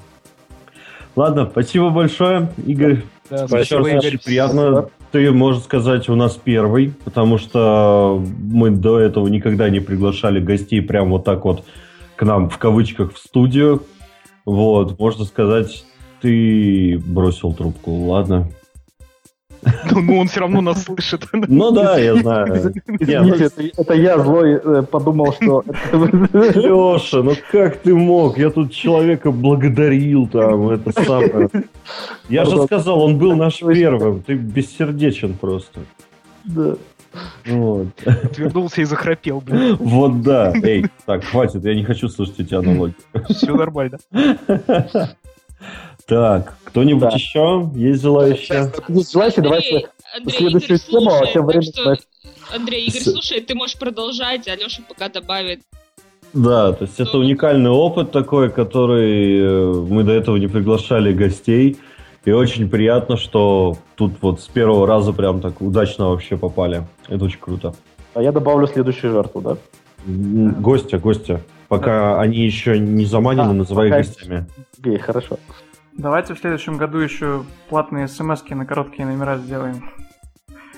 Ладно, 1.18 1.50
спасибо 1.52 1.90
большое, 1.90 2.48
Игорь. 2.64 3.02
Да, 3.28 3.38
Еще 3.38 3.42
раз 3.42 3.50
Спасибо, 3.50 3.80
очень 3.80 3.98
Игорь. 3.98 4.20
приятно. 4.24 4.90
Ты, 5.12 5.32
можно 5.32 5.64
сказать, 5.64 6.10
у 6.10 6.16
нас 6.16 6.36
первый, 6.36 6.94
потому 7.06 7.40
что 7.40 8.24
мы 8.40 8.70
до 8.70 9.00
этого 9.00 9.28
никогда 9.28 9.68
не 9.72 9.80
приглашали 9.80 10.40
гостей 10.40 10.80
прям 10.80 11.10
вот 11.10 11.24
так 11.24 11.44
вот 11.44 11.66
к 12.16 12.24
нам, 12.24 12.52
в 12.52 12.60
кавычках, 12.60 13.16
в 13.16 13.18
студию. 13.18 13.82
Вот, 14.46 15.00
можно 15.00 15.26
сказать, 15.26 15.86
ты 16.22 17.02
бросил 17.04 17.52
трубку, 17.52 17.92
ладно. 18.06 18.50
Ну, 19.92 20.02
ну, 20.02 20.18
он 20.20 20.28
все 20.28 20.42
равно 20.42 20.62
нас 20.62 20.84
слышит. 20.84 21.28
Ну 21.34 21.72
да, 21.72 21.98
я 21.98 22.16
знаю. 22.16 22.74
Извините, 23.00 23.46
это, 23.46 23.82
это 23.82 23.94
я 23.94 24.20
злой 24.20 24.60
э, 24.64 24.84
подумал, 24.84 25.34
что... 25.34 25.64
Леша, 25.94 27.24
ну 27.24 27.34
как 27.52 27.78
ты 27.78 27.96
мог? 27.96 28.38
Я 28.38 28.50
тут 28.50 28.72
человека 28.74 29.32
благодарил 29.32 30.28
там, 30.28 30.70
это 30.70 30.92
самое. 31.04 31.50
Я 32.30 32.46
же 32.46 32.64
сказал, 32.64 33.02
он 33.02 33.18
был 33.18 33.36
наш 33.36 33.60
первым. 33.60 34.22
Ты 34.22 34.36
бессердечен 34.36 35.34
просто. 35.34 35.82
Да. 36.46 36.76
Вот. 37.46 37.88
Отвернулся 38.06 38.82
и 38.82 38.84
захрапел, 38.84 39.42
блин. 39.42 39.78
Вот 39.80 40.22
да. 40.22 40.54
Эй, 40.64 40.86
так, 41.06 41.24
хватит, 41.24 41.64
я 41.66 41.74
не 41.74 41.84
хочу 41.84 42.10
слышать 42.10 42.40
эти 42.40 42.54
аналогии. 42.54 42.96
Все 43.30 43.56
нормально. 43.56 43.98
Так, 46.08 46.56
кто-нибудь 46.64 47.02
Да. 47.02 47.10
еще? 47.10 47.70
Есть 47.76 48.02
желающие? 48.02 48.72
Есть 48.88 49.12
желающие, 49.12 49.44
давайте... 49.44 49.90
Андрей, 50.16 50.38
следующую 50.38 50.78
Игорь 50.78 50.90
тему, 50.90 51.08
а 51.10 51.18
слушает, 51.18 51.34
тем 51.34 51.46
временем 51.46 51.74
что... 51.74 52.56
Андрей, 52.56 52.86
Игорь 52.88 53.02
С- 53.02 53.12
слушает, 53.12 53.46
ты 53.48 53.56
можешь 53.56 53.78
продолжать, 53.78 54.48
а 54.48 54.56
Леша 54.56 54.82
пока 54.88 55.10
добавит. 55.10 55.60
Да, 56.34 56.72
то 56.72 56.86
есть 56.86 56.98
это 57.00 57.18
уникальный 57.18 57.70
опыт 57.72 58.12
такой, 58.12 58.50
который 58.50 59.38
э, 59.40 59.74
мы 59.90 60.04
до 60.04 60.14
этого 60.14 60.38
не 60.38 60.48
приглашали 60.48 61.12
гостей. 61.14 61.78
И 62.24 62.32
очень 62.32 62.70
приятно, 62.70 63.18
что 63.18 63.78
тут 63.96 64.14
вот 64.22 64.40
с 64.42 64.48
первого 64.48 64.88
раза 64.88 65.12
прям 65.14 65.42
так 65.42 65.62
удачно 65.62 66.10
вообще 66.10 66.38
попали. 66.38 66.84
Это 67.10 67.26
очень 67.26 67.40
круто. 67.40 67.74
А 68.14 68.22
я 68.22 68.32
добавлю 68.32 68.68
следующую 68.68 69.12
жертву, 69.12 69.42
да? 69.42 69.58
Гостя, 70.06 71.00
гостя. 71.00 71.42
Пока 71.68 72.20
они 72.20 72.40
еще 72.46 72.80
не 72.80 73.06
заманены, 73.06 73.50
А, 73.50 73.54
называй 73.54 73.88
их 73.88 73.94
пока- 73.94 74.04
гостями. 74.08 74.46
Окей, 74.80 74.98
хорошо. 75.00 75.38
Давайте 75.98 76.36
в 76.36 76.40
следующем 76.40 76.78
году 76.78 77.00
еще 77.00 77.44
платные 77.70 78.08
смс 78.08 78.44
на 78.50 78.66
короткие 78.66 79.08
номера 79.08 79.38
сделаем. 79.38 79.90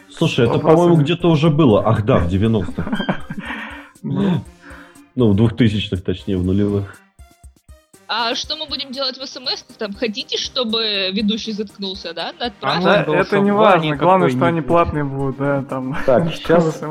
Слушай, 0.10 0.48
это, 0.48 0.60
по-моему, 0.60 0.96
где-то 0.96 1.30
уже 1.30 1.50
было. 1.50 1.86
Ах 1.86 2.06
да, 2.06 2.20
в 2.20 2.28
90-х. 2.28 2.84
Ну, 4.02 4.42
Ну, 5.16 5.34
в 5.34 5.36
2000-х, 5.36 6.02
точнее, 6.02 6.38
в 6.38 6.46
нулевых. 6.46 6.96
А 8.08 8.34
что 8.34 8.56
мы 8.56 8.66
будем 8.66 8.92
делать 8.94 9.18
в 9.18 9.26
смс? 9.28 9.62
Там 9.78 9.94
хотите, 9.94 10.38
чтобы 10.38 11.12
ведущий 11.12 11.52
заткнулся, 11.52 12.14
да? 12.14 12.32
А 12.62 12.82
да, 12.82 13.04
это 13.04 13.40
не 13.40 13.52
важно. 13.52 13.98
Главное, 13.98 14.30
что 14.30 14.46
они 14.46 14.62
платные 14.62 15.04
будут, 15.04 15.38
да, 15.38 15.64
там. 15.64 15.98
Так, 16.06 16.34
сейчас 16.34 16.82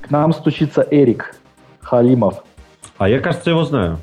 к 0.00 0.10
нам 0.10 0.32
стучится 0.32 0.86
Эрик 0.88 1.34
Халимов. 1.80 2.44
А 2.96 3.08
я, 3.08 3.18
кажется, 3.18 3.50
его 3.50 3.64
знаю. 3.64 3.98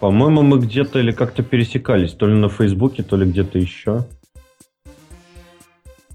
По-моему, 0.00 0.40
мы 0.40 0.58
где-то 0.58 0.98
или 0.98 1.12
как-то 1.12 1.42
пересекались, 1.42 2.14
то 2.14 2.26
ли 2.26 2.34
на 2.34 2.48
Фейсбуке, 2.48 3.02
то 3.02 3.16
ли 3.16 3.26
где-то 3.30 3.58
еще. 3.58 4.06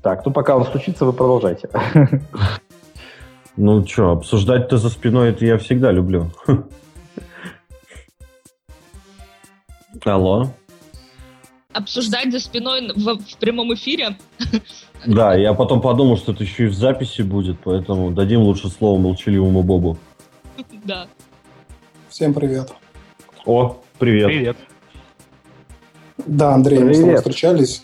Так, 0.01 0.25
ну 0.25 0.31
пока 0.31 0.57
он 0.57 0.65
стучится, 0.65 1.05
вы 1.05 1.13
продолжайте. 1.13 1.69
Ну 3.57 3.87
что, 3.87 4.11
обсуждать-то 4.11 4.77
за 4.77 4.89
спиной 4.89 5.29
это 5.29 5.45
я 5.45 5.57
всегда 5.57 5.89
люблю. 5.89 6.29
Алло. 10.03 10.49
Обсуждать 11.71 12.33
за 12.33 12.41
спиной 12.41 12.91
в, 12.93 13.17
в 13.17 13.37
прямом 13.37 13.73
эфире? 13.73 14.17
Да, 15.05 15.35
я 15.35 15.53
потом 15.53 15.81
подумал, 15.81 16.17
что 16.17 16.33
это 16.33 16.43
еще 16.43 16.65
и 16.65 16.67
в 16.67 16.73
записи 16.73 17.21
будет, 17.21 17.59
поэтому 17.63 18.11
дадим 18.11 18.41
лучше 18.41 18.69
слово 18.69 18.99
молчаливому 18.99 19.61
Бобу. 19.61 19.97
Да. 20.83 21.07
Всем 22.09 22.33
привет. 22.33 22.73
О, 23.45 23.77
привет. 23.99 24.27
Привет. 24.27 24.57
Да, 26.25 26.53
Андрей, 26.55 26.79
мы 26.79 26.93
с 26.93 26.97
тобой 26.97 27.11
Привет. 27.11 27.19
встречались. 27.19 27.83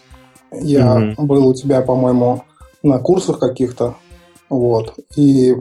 Я 0.51 0.95
Мгм. 0.95 1.27
был 1.27 1.47
у 1.47 1.53
тебя, 1.53 1.81
по-моему, 1.81 2.43
на 2.83 2.97
курсах 2.99 3.39
каких-то. 3.39 3.95
Вот. 4.49 4.95
И, 5.15 5.53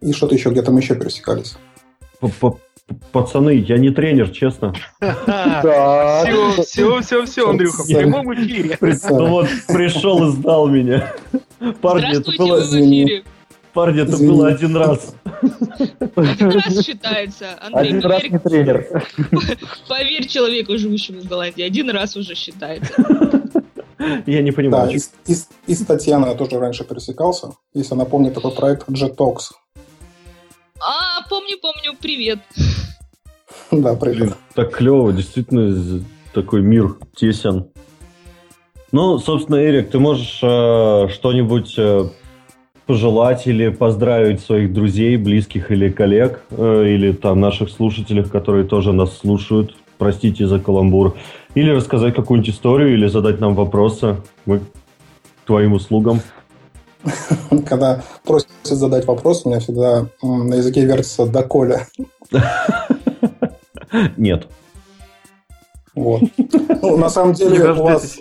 и 0.00 0.12
что-то 0.12 0.34
еще, 0.34 0.50
где-то 0.50 0.70
мы 0.70 0.80
еще 0.80 0.94
пересекались. 0.94 1.56
Пацаны, 3.10 3.50
я 3.56 3.78
не 3.78 3.90
тренер, 3.90 4.30
честно. 4.30 4.74
Все, 5.00 6.62
все, 6.62 7.00
все, 7.00 7.24
все, 7.24 7.50
Андрюха, 7.50 7.82
в 7.82 7.86
прямом 7.86 8.34
эфире. 8.34 8.78
Ну 9.10 9.26
вот, 9.28 9.48
пришел 9.68 10.28
и 10.28 10.32
сдал 10.32 10.68
меня. 10.68 11.12
Парни, 11.80 12.18
это 12.18 12.30
было, 12.36 12.56
вы 12.56 12.62
в 12.62 12.72
эфире. 12.72 13.24
Парни, 13.72 14.02
это 14.02 14.12
Извини. 14.12 14.30
было 14.32 14.48
один 14.48 14.76
раз. 14.76 15.14
Один 16.16 16.50
раз 16.50 16.84
считается. 16.84 17.46
Андрей, 17.60 17.88
Один 17.90 18.00
раз 18.02 18.20
поверь, 18.22 18.32
не 18.32 18.38
тренер. 18.38 19.02
поверь 19.88 20.26
человеку, 20.28 20.76
живущему 20.78 21.20
в 21.20 21.26
Голландии, 21.26 21.62
один 21.62 21.90
раз 21.90 22.16
уже 22.16 22.34
считается. 22.34 22.92
Я 24.26 24.42
не 24.42 24.50
Да, 24.50 24.56
понимаю. 24.56 24.90
и, 24.90 24.98
с- 24.98 25.12
и, 25.26 25.34
с- 25.34 25.48
и 25.66 25.74
с 25.74 25.84
Татьяной 25.86 26.30
я 26.30 26.34
тоже 26.36 26.58
раньше 26.58 26.84
пересекался. 26.84 27.52
Если 27.72 27.94
она 27.94 28.04
помнит 28.04 28.34
такой 28.34 28.50
проект 28.52 28.88
Jetox. 28.88 29.36
А, 30.80 31.26
помню, 31.28 31.56
помню, 31.62 31.96
привет. 32.00 32.40
Да, 33.70 33.94
привет. 33.94 34.34
Так 34.54 34.72
клево, 34.76 35.12
действительно 35.12 36.02
такой 36.34 36.62
мир 36.62 36.96
тесен. 37.14 37.68
Ну, 38.90 39.18
собственно, 39.18 39.56
Эрик, 39.56 39.90
ты 39.90 39.98
можешь 40.00 40.40
э, 40.42 41.08
что-нибудь 41.12 41.74
э, 41.78 42.08
пожелать 42.86 43.46
или 43.46 43.68
поздравить 43.68 44.40
своих 44.40 44.72
друзей, 44.72 45.16
близких 45.16 45.70
или 45.70 45.90
коллег, 45.90 46.42
э, 46.50 46.84
или 46.88 47.12
там 47.12 47.40
наших 47.40 47.70
слушателей, 47.70 48.24
которые 48.24 48.64
тоже 48.64 48.92
нас 48.92 49.16
слушают, 49.16 49.76
простите 49.98 50.46
за 50.46 50.58
каламбур, 50.58 51.16
или 51.54 51.70
рассказать 51.70 52.14
какую-нибудь 52.14 52.54
историю, 52.54 52.94
или 52.94 53.06
задать 53.06 53.40
нам 53.40 53.54
вопросы. 53.54 54.16
Мы 54.46 54.58
к 54.58 54.62
твоим 55.46 55.74
услугам. 55.74 56.20
Когда 57.66 58.02
просят 58.24 58.48
задать 58.64 59.06
вопрос, 59.06 59.44
у 59.44 59.50
меня 59.50 59.60
всегда 59.60 60.06
на 60.22 60.54
языке 60.54 60.84
вертится 60.84 61.26
«доколе». 61.26 61.86
Нет. 64.16 64.48
Вот. 65.94 66.22
Ну, 66.82 66.96
на 66.96 67.10
самом 67.10 67.34
деле, 67.34 67.72
у 67.72 67.82
вас. 67.82 68.18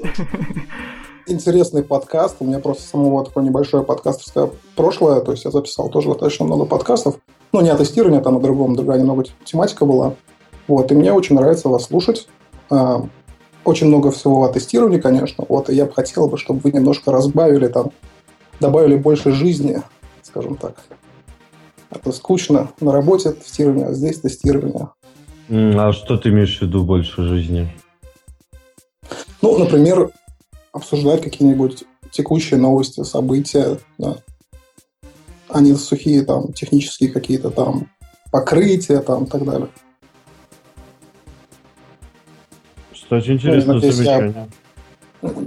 Интересный 1.32 1.84
подкаст. 1.84 2.38
У 2.40 2.46
меня 2.46 2.60
просто 2.60 2.84
самого 2.84 3.26
такое 3.26 3.44
небольшое 3.44 3.84
подкастерское 3.84 4.50
прошлое. 4.76 5.22
То 5.22 5.32
есть 5.32 5.46
я 5.46 5.52
записал 5.52 5.90
тоже 5.90 6.10
достаточно 6.10 6.46
много 6.46 6.66
подкастов. 6.66 7.16
Ну, 7.54 7.62
не 7.62 7.70
о 7.70 7.78
тестировании, 7.78 8.20
там 8.22 8.36
на 8.36 8.40
другом, 8.40 8.76
другая 8.76 9.00
немного 9.00 9.26
тематика 9.44 9.86
была. 9.86 10.14
Вот, 10.68 10.92
и 10.92 10.96
мне 10.96 11.12
очень 11.12 11.36
нравится 11.36 11.70
вас 11.70 11.86
слушать. 11.86 12.28
А, 12.70 13.06
Очень 13.66 13.88
много 13.88 14.12
всего 14.12 14.44
о 14.44 14.50
тестировании, 14.54 15.00
конечно. 15.00 15.46
Вот, 15.48 15.70
и 15.70 15.76
я 15.76 15.86
бы 15.86 15.94
хотел 15.94 16.28
бы, 16.28 16.38
чтобы 16.38 16.62
вы 16.64 16.72
немножко 16.72 17.12
разбавили 17.12 17.68
там, 17.68 17.92
добавили 18.60 18.96
больше 18.96 19.32
жизни, 19.32 19.82
скажем 20.24 20.56
так. 20.56 20.76
А 21.90 22.00
то 22.00 22.12
скучно. 22.12 22.70
На 22.80 22.92
работе 22.94 23.32
тестирование, 23.32 23.88
а 23.88 23.94
здесь 23.94 24.20
тестирование. 24.22 24.90
А 25.50 25.92
что 25.92 26.18
ты 26.18 26.30
имеешь 26.30 26.58
в 26.60 26.62
виду 26.62 26.84
больше 26.84 27.24
жизни? 27.24 27.70
Ну, 29.42 29.58
например, 29.58 30.12
обсуждать 30.72 31.22
какие-нибудь 31.22 31.84
текущие 32.12 32.60
новости, 32.60 33.04
события, 33.04 33.78
да. 33.98 34.18
а 35.50 35.62
не 35.62 35.74
сухие 35.76 36.24
там 36.24 36.54
технические 36.54 37.12
какие-то 37.12 37.50
там 37.50 37.90
покрытия 38.32 39.00
там 39.00 39.26
и 39.26 39.28
так 39.28 39.46
далее. 39.46 39.70
Кстати, 42.94 43.32
интересное 43.32 43.76
надеюсь, 43.76 43.98
я- 43.98 44.04
замечание. 44.04 44.50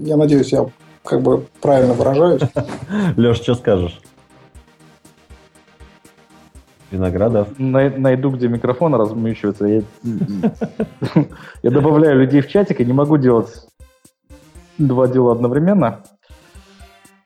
Я 0.03 0.17
надеюсь, 0.17 0.53
я 0.53 0.67
как 1.03 1.23
бы 1.23 1.47
правильно 1.61 1.95
выражаюсь. 1.95 2.43
Леш, 3.17 3.39
что 3.39 3.55
скажешь? 3.55 4.01
Виноградов. 6.91 7.59
Най- 7.59 7.97
Найду, 7.97 8.31
где 8.31 8.49
микрофон 8.49 8.95
размещивается. 8.95 9.67
Я, 9.67 9.83
я 11.63 11.71
добавляю 11.71 12.21
людей 12.21 12.41
в 12.41 12.49
чатик 12.49 12.81
и 12.81 12.85
не 12.85 12.93
могу 12.93 13.17
делать 13.17 13.67
два 14.79 15.09
дела 15.09 15.33
одновременно. 15.33 16.03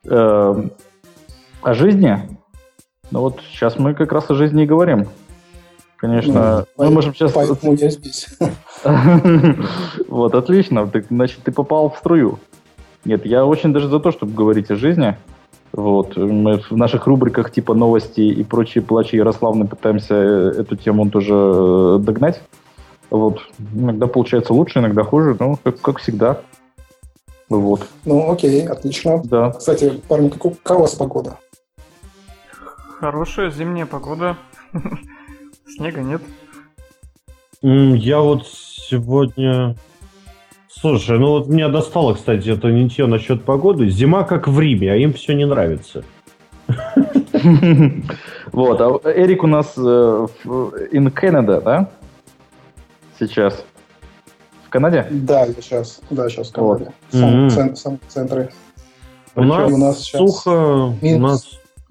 Эм, 0.04 0.72
О 1.62 1.74
жизни? 1.74 2.38
Ну 3.10 3.20
вот 3.20 3.40
сейчас 3.50 3.78
мы 3.78 3.94
как 3.94 4.12
раз 4.12 4.30
о 4.30 4.34
жизни 4.34 4.64
и 4.64 4.66
говорим. 4.66 5.08
Конечно, 5.96 6.64
Ну, 6.76 6.84
мы 6.84 6.90
можем 6.90 7.12
сейчас... 7.12 7.32
Поэтому 7.32 7.74
я 7.74 7.90
здесь. 7.90 8.28
Вот, 10.08 10.34
отлично. 10.34 10.88
Значит, 11.10 11.40
ты 11.42 11.50
попал 11.50 11.90
в 11.90 11.98
струю. 11.98 12.38
Нет, 13.04 13.26
я 13.26 13.44
очень 13.44 13.72
даже 13.72 13.88
за 13.88 13.98
то, 13.98 14.12
чтобы 14.12 14.32
говорить 14.32 14.70
о 14.70 14.76
жизни. 14.76 15.16
Вот. 15.72 16.16
Мы 16.16 16.58
в 16.58 16.76
наших 16.76 17.06
рубриках 17.06 17.50
типа 17.50 17.74
новости 17.74 18.20
и 18.20 18.44
прочие 18.44 18.82
плачи 18.82 19.16
Ярославны 19.16 19.66
пытаемся 19.66 20.14
э, 20.14 20.60
эту 20.60 20.76
тему 20.76 21.10
тоже 21.10 21.34
э, 21.34 21.98
догнать. 22.00 22.42
Вот. 23.10 23.40
Иногда 23.74 24.06
получается 24.06 24.54
лучше, 24.54 24.78
иногда 24.78 25.02
хуже, 25.02 25.36
ну, 25.38 25.58
как, 25.62 25.80
как 25.80 25.98
всегда. 25.98 26.40
Вот, 27.48 27.86
Ну, 28.04 28.30
окей, 28.30 28.66
отлично. 28.66 29.22
да. 29.24 29.50
Кстати, 29.52 29.90
парни, 30.08 30.28
как 30.28 30.44
у 30.44 30.50
какая 30.50 30.78
у 30.78 30.80
вас 30.82 30.94
погода? 30.94 31.38
Хорошая 33.00 33.50
зимняя 33.50 33.86
погода. 33.86 34.36
Снега 35.76 36.02
нет. 36.02 36.20
Я 37.62 38.20
вот 38.20 38.46
сегодня... 38.46 39.76
Слушай, 40.68 41.18
ну 41.18 41.30
вот 41.30 41.48
меня 41.48 41.68
достало, 41.68 42.14
кстати, 42.14 42.50
это 42.50 42.68
не 42.70 42.88
те 42.88 43.06
насчет 43.06 43.42
погоды. 43.44 43.88
Зима 43.88 44.22
как 44.24 44.46
в 44.46 44.60
Риме, 44.60 44.92
а 44.92 44.96
им 44.96 45.12
все 45.12 45.32
не 45.34 45.44
нравится. 45.46 46.04
Вот, 48.52 48.80
а 48.80 49.10
Эрик 49.12 49.44
у 49.44 49.46
нас 49.46 49.74
э, 49.76 49.80
в- 50.44 50.74
in 50.92 51.12
Canada, 51.12 51.60
да? 51.62 51.90
Сейчас. 53.18 53.64
В 54.68 54.70
Канаде? 54.70 55.06
Да, 55.10 55.46
сейчас. 55.46 56.00
Да, 56.10 56.28
сейчас 56.28 56.50
в 56.50 56.56
Вот. 56.58 56.78
Канаде. 56.78 56.94
В 57.10 57.16
самом 57.16 57.40
Мгм. 57.46 57.50
цен- 57.50 57.74
в 57.74 57.78
самом 57.78 58.00
центре. 58.08 58.50
У 59.34 59.40
Причем 59.40 59.48
нас, 59.48 59.72
у 59.72 59.76
нас 59.78 59.98
сейчас 60.00 60.18
сухо, 60.20 60.50
у 60.50 60.94
минус. 61.04 61.30
нас... 61.32 61.46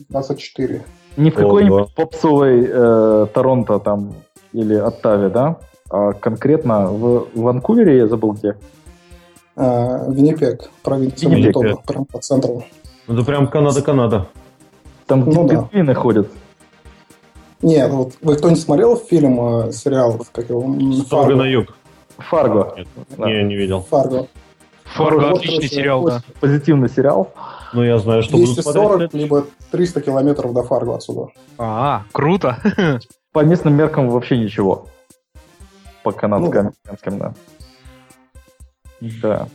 24. 0.09 0.83
Не 1.17 1.31
в 1.31 1.33
какой-нибудь 1.35 1.91
попсовой 1.95 2.67
э, 2.69 3.27
Торонто 3.33 3.79
там 3.79 4.13
или 4.53 4.75
Оттаве, 4.75 5.29
да? 5.29 5.57
А 5.89 6.13
конкретно 6.13 6.85
в 6.91 7.27
Ванкувере, 7.33 7.97
я 7.97 8.07
забыл 8.07 8.33
где. 8.33 8.55
А, 9.55 10.05
Виннипек, 10.07 10.69
провинция 10.83 11.31
Виннипек, 11.31 11.55
Манитоба, 11.55 11.81
прям 11.81 12.05
по 12.05 12.19
центру. 12.19 12.63
Это 13.07 13.23
прям 13.23 13.47
Канада-Канада. 13.47 14.27
Там 15.07 15.23
где 15.23 15.31
Ну 15.35 15.47
да. 15.47 15.55
пингвины 15.55 15.95
ходят. 15.95 16.27
Нет, 17.63 17.89
вот 17.91 18.13
вы 18.21 18.35
кто-нибудь 18.35 18.61
смотрел 18.61 18.95
фильм, 18.97 19.67
э, 19.67 19.71
сериал, 19.71 20.21
как 20.31 20.47
его? 20.49 20.61
Строго 20.93 21.23
Фарго? 21.25 21.35
на 21.37 21.47
юг. 21.47 21.75
Фарго. 22.19 22.73
Нет, 22.77 22.87
Да. 23.17 23.27
Не, 23.27 23.43
не 23.43 23.55
видел. 23.55 23.81
Фарго. 23.81 24.27
Фарго 24.83 25.27
Вот, 25.29 25.37
отличный 25.39 25.67
сериал, 25.67 26.05
да. 26.05 26.21
Позитивный 26.39 26.89
сериал. 26.89 27.33
Ну, 27.73 27.83
я 27.83 27.97
знаю, 27.99 28.23
что 28.23 28.37
буду 28.37 28.53
240, 28.53 28.89
смотреть. 28.89 29.13
либо 29.13 29.45
300 29.71 30.01
километров 30.01 30.53
до 30.53 30.63
Фарго 30.63 30.95
отсюда. 30.95 31.27
А, 31.57 32.03
круто. 32.11 32.57
По 33.33 33.43
местным 33.43 33.75
меркам 33.75 34.09
вообще 34.09 34.37
ничего. 34.37 34.87
По 36.03 36.11
Ну 36.11 36.17
канадским, 36.17 36.59
американским, 36.59 37.17
да. 37.19 37.33
Да. 39.21 39.47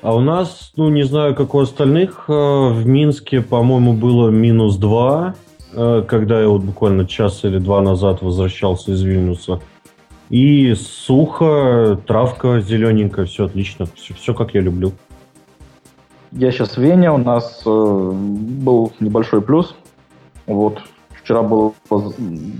А 0.00 0.14
у 0.14 0.20
нас, 0.20 0.72
ну, 0.76 0.88
не 0.88 1.02
знаю, 1.02 1.34
как 1.34 1.54
у 1.54 1.60
остальных, 1.60 2.24
э, 2.28 2.32
в 2.32 2.86
Минске, 2.86 3.40
по-моему, 3.42 3.92
было 3.92 4.30
минус 4.30 4.76
2, 4.76 5.34
э, 5.72 6.04
когда 6.08 6.40
я 6.40 6.48
вот 6.48 6.62
буквально 6.62 7.06
час 7.06 7.44
или 7.44 7.58
два 7.58 7.80
назад 7.82 8.22
возвращался 8.22 8.92
из 8.92 9.02
Вильнюса. 9.02 9.60
И 10.30 10.74
сухо, 10.74 11.98
травка 12.06 12.60
зелененькая, 12.60 13.24
все 13.24 13.46
отлично, 13.46 13.86
все, 13.94 14.12
все 14.14 14.34
как 14.34 14.54
я 14.54 14.60
люблю. 14.60 14.92
Я 16.32 16.50
сейчас 16.50 16.76
в 16.76 16.82
Вене, 16.82 17.10
у 17.10 17.16
нас 17.16 17.62
э, 17.64 17.70
был 17.70 18.92
небольшой 19.00 19.40
плюс. 19.40 19.74
Вот. 20.46 20.82
Вчера 21.10 21.42
было 21.42 21.72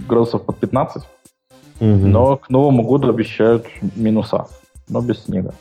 градусов 0.09 0.45
под 0.47 0.59
15. 0.59 1.03
Мгм. 1.81 2.11
Но 2.11 2.37
к 2.39 2.49
Новому 2.49 2.83
году 2.85 3.11
обещают 3.11 3.67
минуса, 3.95 4.47
но 4.89 5.03
без 5.03 5.25
снега. 5.25 5.55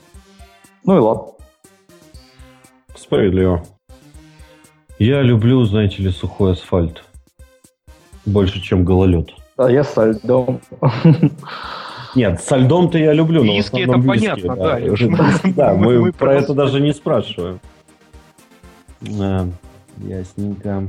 Ну 0.85 0.95
и 0.95 0.99
ладно. 0.99 1.33
Справедливо. 2.95 3.63
Я 4.99 5.21
люблю, 5.21 5.63
знаете 5.65 6.01
ли, 6.01 6.09
сухой 6.09 6.53
асфальт. 6.53 7.03
Больше, 8.25 8.61
чем 8.61 8.83
гололед. 8.83 9.29
А 9.57 9.69
я 9.69 9.83
со 9.83 10.11
льдом. 10.11 10.61
Нет, 12.17 12.41
со 12.41 12.57
льдом-то 12.57 12.97
я 12.97 13.13
люблю, 13.13 13.43
но 13.43 13.53
Виски 13.53 13.79
это 13.79 13.93
виски, 13.93 14.07
понятно, 14.07 14.55
да, 14.55 14.77
Леш. 14.79 15.01
Да, 15.55 15.73
мы 15.75 15.99
Мы 15.99 16.11
про 16.11 16.33
это 16.33 16.55
даже 16.55 16.81
не 16.81 16.91
спрашиваем. 16.91 17.59
А, 19.19 19.47
Ясненько. 19.97 20.87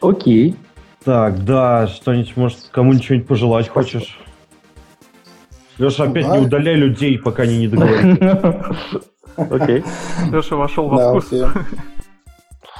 Окей. 0.00 0.56
Так, 1.04 1.44
да, 1.44 1.86
что-нибудь, 1.86 2.34
может, 2.34 2.58
кому-нибудь 2.70 3.04
что-нибудь 3.04 3.28
пожелать 3.28 3.68
хочешь? 3.68 4.18
Леша, 5.76 6.04
опять 6.04 6.26
Да. 6.26 6.38
не 6.38 6.46
удаляй 6.46 6.76
людей, 6.76 7.18
пока 7.18 7.42
они 7.42 7.58
не 7.58 7.68
договорятся. 7.68 8.74
Окей. 9.36 9.84
Леша 10.32 10.56
вошел 10.56 10.88
во 10.88 10.96
Да, 10.96 11.10
вкус. 11.10 11.30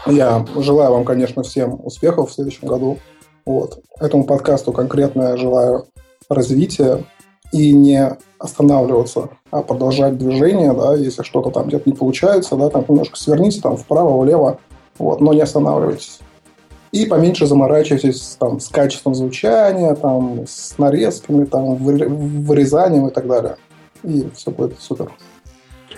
Я 0.07 0.47
желаю 0.57 0.93
вам, 0.93 1.05
конечно, 1.05 1.43
всем 1.43 1.79
успехов 1.85 2.31
в 2.31 2.33
следующем 2.33 2.67
году. 2.67 2.99
Вот. 3.45 3.79
Этому 3.99 4.25
подкасту 4.25 4.73
конкретно 4.73 5.23
я 5.33 5.37
желаю 5.37 5.85
развития 6.31 7.05
и 7.53 7.73
не 7.73 8.17
останавливаться, 8.39 9.31
а 9.51 9.63
продолжать 9.63 10.17
движение, 10.17 10.73
да, 10.73 10.95
если 10.95 11.23
что-то 11.23 11.51
там 11.51 11.67
где-то 11.69 11.89
не 11.91 11.97
получается, 11.97 12.57
да, 12.57 12.71
там 12.71 12.85
немножко 12.89 13.17
сверните 13.17 13.61
там 13.61 13.77
вправо, 13.77 14.19
влево, 14.21 14.59
вот, 14.99 15.21
но 15.21 15.33
не 15.33 15.41
останавливайтесь. 15.41 16.21
И 16.93 17.07
поменьше 17.07 17.47
заморачивайтесь 17.47 18.37
там 18.39 18.59
с 18.59 18.69
качеством 18.69 19.15
звучания, 19.15 19.95
там, 19.95 20.45
с 20.49 20.77
нарезками, 20.77 21.45
там, 21.45 21.75
выре- 21.75 22.09
вырезанием 22.09 23.07
и 23.07 23.13
так 23.13 23.29
далее. 23.29 23.57
И 24.03 24.29
все 24.35 24.51
будет 24.51 24.81
супер. 24.81 25.13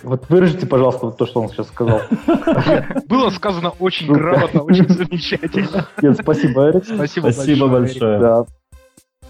Вот 0.03 0.29
выражите, 0.29 0.67
пожалуйста, 0.67 1.07
вот 1.07 1.17
то, 1.17 1.27
что 1.27 1.41
он 1.41 1.49
сейчас 1.49 1.69
сказал. 1.69 2.01
Было 3.07 3.31
сказано 3.31 3.73
очень 3.79 4.13
грамотно, 4.13 4.63
очень 4.63 4.89
замечательно. 4.89 5.87
Нет, 6.03 6.19
спасибо, 6.21 6.69
Эрик. 6.69 6.85
Спасибо, 6.85 7.31
Спасибо 7.31 7.67
Эрик. 7.67 7.73
большое. 7.73 8.19
Да, 8.19 8.45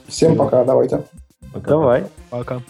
Всем 0.09 0.37
пока, 0.37 0.65
давайте. 0.65 1.05
Пока. 1.53 1.71
давай. 1.71 2.05
Пока. 2.31 2.61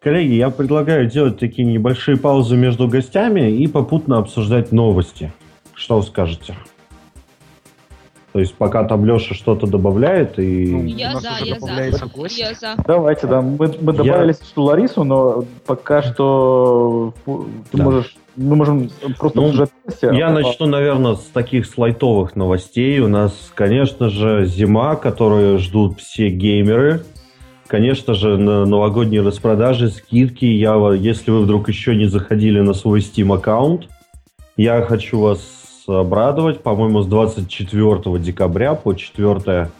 Коллеги, 0.00 0.34
я 0.34 0.50
предлагаю 0.50 1.06
делать 1.10 1.38
такие 1.38 1.66
небольшие 1.66 2.16
паузы 2.16 2.56
между 2.56 2.86
гостями 2.88 3.50
и 3.50 3.66
попутно 3.66 4.18
обсуждать 4.18 4.70
новости. 4.72 5.32
Что 5.74 5.96
вы 5.96 6.02
скажете? 6.04 6.54
То 8.32 8.40
есть 8.40 8.54
пока 8.54 8.84
там 8.84 9.04
Леша 9.06 9.34
что-то 9.34 9.66
добавляет 9.66 10.38
и... 10.38 10.66
Ну, 10.70 10.84
Я 10.84 11.12
за, 11.18 11.30
уже 11.40 11.46
я 11.46 11.90
за. 11.90 12.06
гость. 12.06 12.38
Я 12.38 12.52
за. 12.52 12.74
Давайте, 12.86 13.26
да. 13.26 13.40
Мы, 13.40 13.74
мы 13.80 13.92
добавили 13.94 14.32
что 14.32 14.64
Ларису, 14.64 15.04
но 15.04 15.44
пока 15.64 16.02
что 16.02 17.14
ты 17.24 17.78
Да. 17.78 17.84
можешь, 17.84 18.14
мы 18.36 18.56
можем 18.56 18.90
просто 19.18 19.38
Ну, 19.40 19.44
обсуждать 19.46 19.70
новости, 19.86 20.18
Я 20.18 20.28
а- 20.28 20.32
начну, 20.32 20.66
наверное, 20.66 21.14
с 21.14 21.24
таких 21.32 21.64
слайтовых 21.64 22.36
новостей. 22.36 23.00
У 23.00 23.08
нас, 23.08 23.32
конечно 23.54 24.10
же, 24.10 24.44
зима, 24.44 24.96
которую 24.96 25.58
ждут 25.58 25.98
все 26.00 26.28
геймеры. 26.28 27.04
Конечно 27.68 28.14
же, 28.14 28.36
на 28.36 28.64
новогодние 28.64 29.22
распродажи, 29.22 29.90
скидки. 29.90 30.44
Я, 30.44 30.76
если 30.94 31.30
вы 31.30 31.40
вдруг 31.40 31.68
еще 31.68 31.96
не 31.96 32.06
заходили 32.06 32.60
на 32.60 32.74
свой 32.74 33.00
Steam 33.00 33.34
аккаунт, 33.34 33.88
я 34.56 34.82
хочу 34.82 35.18
вас 35.18 35.40
обрадовать. 35.88 36.62
По-моему, 36.62 37.02
с 37.02 37.06
24 37.06 38.18
декабря 38.18 38.74
по 38.74 38.94
4 38.94 39.70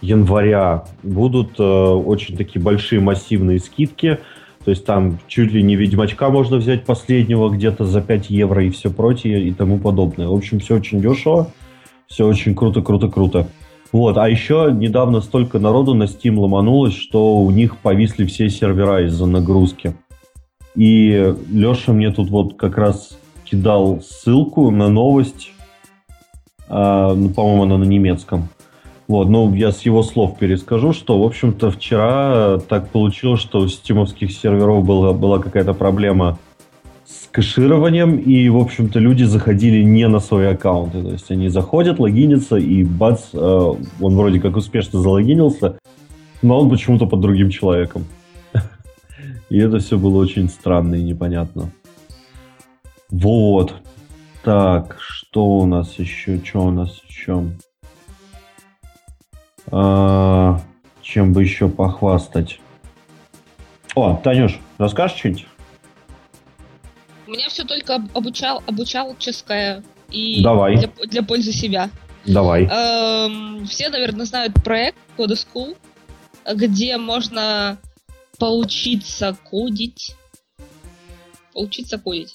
января 0.00 0.84
будут 1.02 1.58
э, 1.58 1.62
очень 1.62 2.36
такие 2.36 2.62
большие 2.62 3.00
массивные 3.00 3.58
скидки. 3.58 4.18
То 4.64 4.70
есть 4.70 4.84
там 4.84 5.18
чуть 5.26 5.52
ли 5.52 5.62
не 5.62 5.76
Ведьмачка 5.76 6.30
можно 6.30 6.56
взять 6.56 6.84
последнего 6.84 7.50
где-то 7.50 7.84
за 7.84 8.00
5 8.00 8.30
евро 8.30 8.64
и 8.64 8.70
все 8.70 8.90
прочее 8.90 9.42
и 9.42 9.52
тому 9.52 9.78
подобное. 9.78 10.28
В 10.28 10.34
общем, 10.34 10.60
все 10.60 10.76
очень 10.76 11.00
дешево, 11.00 11.50
все 12.06 12.26
очень 12.26 12.54
круто, 12.54 12.80
круто, 12.80 13.08
круто. 13.08 13.48
Вот, 13.92 14.16
а 14.16 14.28
еще 14.28 14.70
недавно 14.72 15.20
столько 15.20 15.58
народу 15.58 15.94
на 15.94 16.04
Steam 16.04 16.38
ломанулось, 16.38 16.94
что 16.94 17.36
у 17.36 17.50
них 17.50 17.76
повисли 17.76 18.24
все 18.24 18.48
сервера 18.48 19.04
из-за 19.06 19.26
нагрузки. 19.26 19.94
И 20.74 21.34
Леша 21.50 21.92
мне 21.92 22.10
тут 22.10 22.30
вот 22.30 22.56
как 22.56 22.78
раз 22.78 23.18
кидал 23.44 24.00
ссылку 24.00 24.70
на 24.70 24.88
новость, 24.88 25.52
а, 26.68 27.14
ну, 27.14 27.28
по-моему, 27.28 27.64
она 27.64 27.76
на 27.76 27.84
немецком. 27.84 28.48
Вот, 29.08 29.28
ну, 29.28 29.54
я 29.54 29.72
с 29.72 29.82
его 29.82 30.02
слов 30.02 30.38
перескажу, 30.38 30.94
что, 30.94 31.20
в 31.20 31.26
общем-то, 31.26 31.70
вчера 31.70 32.58
так 32.66 32.88
получилось, 32.88 33.40
что 33.40 33.58
у 33.58 33.68
стимовских 33.68 34.32
серверов 34.32 34.86
была, 34.86 35.12
была 35.12 35.38
какая-то 35.38 35.74
проблема 35.74 36.38
кэшированием, 37.32 38.16
и, 38.16 38.48
в 38.48 38.58
общем-то, 38.58 38.98
люди 38.98 39.24
заходили 39.24 39.82
не 39.82 40.06
на 40.06 40.20
свои 40.20 40.46
аккаунты. 40.46 41.02
То 41.02 41.10
есть 41.10 41.30
они 41.30 41.48
заходят, 41.48 41.98
логинятся, 41.98 42.56
и 42.56 42.84
бац, 42.84 43.30
э, 43.32 43.36
он 43.38 44.16
вроде 44.16 44.38
как 44.38 44.56
успешно 44.56 45.00
залогинился, 45.00 45.78
но 46.42 46.60
он 46.60 46.70
почему-то 46.70 47.06
под 47.06 47.20
другим 47.20 47.50
человеком. 47.50 48.04
И 49.48 49.58
это 49.58 49.78
все 49.78 49.98
было 49.98 50.18
очень 50.18 50.48
странно 50.48 50.94
и 50.94 51.02
непонятно. 51.02 51.70
Вот. 53.10 53.74
Так, 54.44 54.96
что 55.00 55.58
у 55.58 55.66
нас 55.66 55.98
еще? 55.98 56.40
Что 56.44 56.66
у 56.66 56.70
нас 56.70 57.00
еще? 57.08 57.44
А, 59.70 60.60
чем 61.00 61.32
бы 61.32 61.42
еще 61.42 61.68
похвастать? 61.68 62.60
О, 63.94 64.20
Танюш, 64.22 64.58
расскажешь 64.78 65.18
что-нибудь? 65.18 65.46
Меня 67.32 67.48
все 67.48 67.64
только 67.64 67.96
об- 67.96 68.16
обучал, 68.16 68.62
обучалческое 68.66 69.82
и 70.10 70.42
Давай. 70.42 70.76
Для, 70.76 70.90
для 71.06 71.22
пользы 71.22 71.52
себя. 71.52 71.90
Давай. 72.26 72.66
Эм, 72.66 73.66
все, 73.66 73.88
наверное, 73.88 74.26
знают 74.26 74.54
проект 74.62 74.98
Code 75.16 75.32
School, 75.34 75.76
где 76.54 76.96
можно 76.98 77.78
поучиться 78.38 79.36
кодить. 79.50 80.14
Поучиться 81.54 81.98
кодить. 81.98 82.34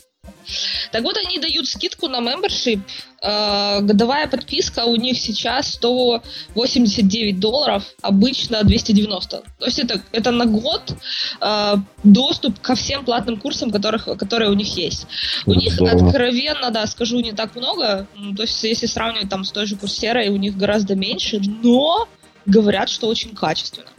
Так 0.92 1.04
вот, 1.04 1.18
они 1.18 1.40
дают 1.40 1.68
скидку 1.68 2.08
на 2.08 2.20
membership. 2.20 2.80
Э, 3.22 3.82
годовая 3.82 4.28
подписка 4.28 4.86
у 4.86 4.96
них 4.96 5.18
сейчас 5.18 5.74
189 5.74 7.40
долларов, 7.40 7.84
обычно 8.02 8.64
290. 8.64 9.44
То 9.60 9.66
есть 9.66 9.80
это, 9.80 10.02
это 10.12 10.32
на 10.32 10.46
год 10.46 10.94
э, 11.42 11.76
доступ 12.04 12.60
ко 12.60 12.76
всем 12.76 13.06
платным 13.06 13.38
курсам, 13.38 13.72
которых, 13.72 14.06
которые 14.06 14.50
у 14.52 14.54
них 14.54 14.78
есть. 14.78 15.08
У 15.46 15.54
них 15.54 15.74
Здорово. 15.74 16.08
откровенно, 16.08 16.72
да, 16.72 16.86
скажу, 16.88 17.20
не 17.20 17.32
так 17.32 17.56
много. 17.56 18.08
То 18.36 18.44
есть, 18.44 18.64
если 18.64 18.86
сравнивать 18.86 19.30
там 19.30 19.44
с 19.44 19.52
той 19.52 19.66
же 19.66 19.76
курсерой, 19.76 20.30
у 20.30 20.38
них 20.38 20.56
гораздо 20.58 20.96
меньше, 20.96 21.42
но 21.64 22.08
говорят, 22.46 22.90
что 22.90 23.08
очень 23.08 23.36
качественно. 23.36 23.90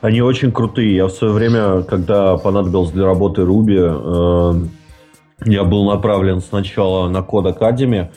Они 0.00 0.20
очень 0.20 0.52
крутые. 0.52 0.94
Я 0.94 1.06
в 1.06 1.10
свое 1.10 1.32
время, 1.32 1.82
когда 1.82 2.36
понадобилось 2.36 2.90
для 2.90 3.04
работы 3.04 3.42
э, 3.42 3.44
я 5.44 5.64
был 5.64 5.84
направлен 5.84 6.40
сначала 6.40 7.08
на 7.08 7.18
Code 7.18 7.58
Academy, 7.58 8.08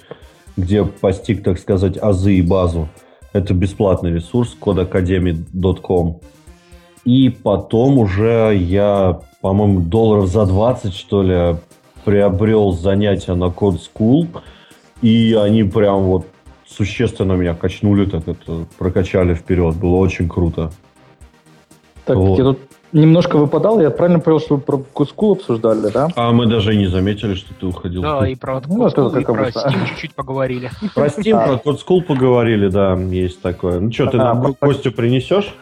где 0.57 0.83
постиг, 0.83 1.43
так 1.43 1.59
сказать, 1.59 1.97
азы 1.97 2.35
и 2.35 2.41
базу. 2.41 2.89
Это 3.33 3.53
бесплатный 3.53 4.11
ресурс, 4.11 4.55
codeacademy.com. 4.59 6.19
И 7.05 7.29
потом 7.29 7.97
уже 7.97 8.55
я, 8.55 9.21
по-моему, 9.41 9.81
долларов 9.81 10.27
за 10.27 10.45
20, 10.45 10.93
что 10.93 11.23
ли, 11.23 11.55
приобрел 12.03 12.71
занятия 12.71 13.33
на 13.33 13.45
Code 13.45 13.79
School. 13.79 14.27
И 15.01 15.33
они 15.33 15.63
прям 15.63 16.03
вот 16.03 16.27
существенно 16.67 17.33
меня 17.33 17.55
качнули, 17.55 18.05
так 18.05 18.27
это 18.27 18.65
прокачали 18.77 19.33
вперед. 19.33 19.75
Было 19.75 19.95
очень 19.95 20.27
круто. 20.27 20.71
Так, 22.05 22.17
Вот. 22.17 22.37
я 22.37 22.43
тут 22.43 22.59
немножко 22.93 23.37
выпадал, 23.37 23.79
я 23.81 23.89
правильно 23.89 24.19
понял, 24.19 24.39
что 24.39 24.55
вы 24.55 24.61
про 24.61 24.77
Кускул 24.77 25.33
обсуждали, 25.33 25.91
да? 25.91 26.09
А 26.15 26.31
мы 26.31 26.45
даже 26.45 26.73
и 26.73 26.77
не 26.77 26.87
заметили, 26.87 27.35
что 27.35 27.53
ты 27.53 27.65
уходил. 27.65 28.01
Да, 28.01 28.27
и 28.27 28.35
про 28.35 28.61
Ну, 28.67 28.87
это 28.87 29.07
и 29.19 29.23
про 29.23 29.33
обычно. 29.33 29.59
Steam 29.59 29.87
чуть-чуть 29.89 30.15
поговорили. 30.15 30.69
Про 30.95 31.05
Steam, 31.07 31.61
про 31.61 31.71
School 31.73 32.01
поговорили, 32.01 32.67
да, 32.69 32.95
есть 32.95 33.41
такое. 33.41 33.79
Ну 33.79 33.91
что, 33.91 34.07
ты 34.07 34.17
нам 34.17 34.53
Костю 34.55 34.91
принесешь? 34.91 35.55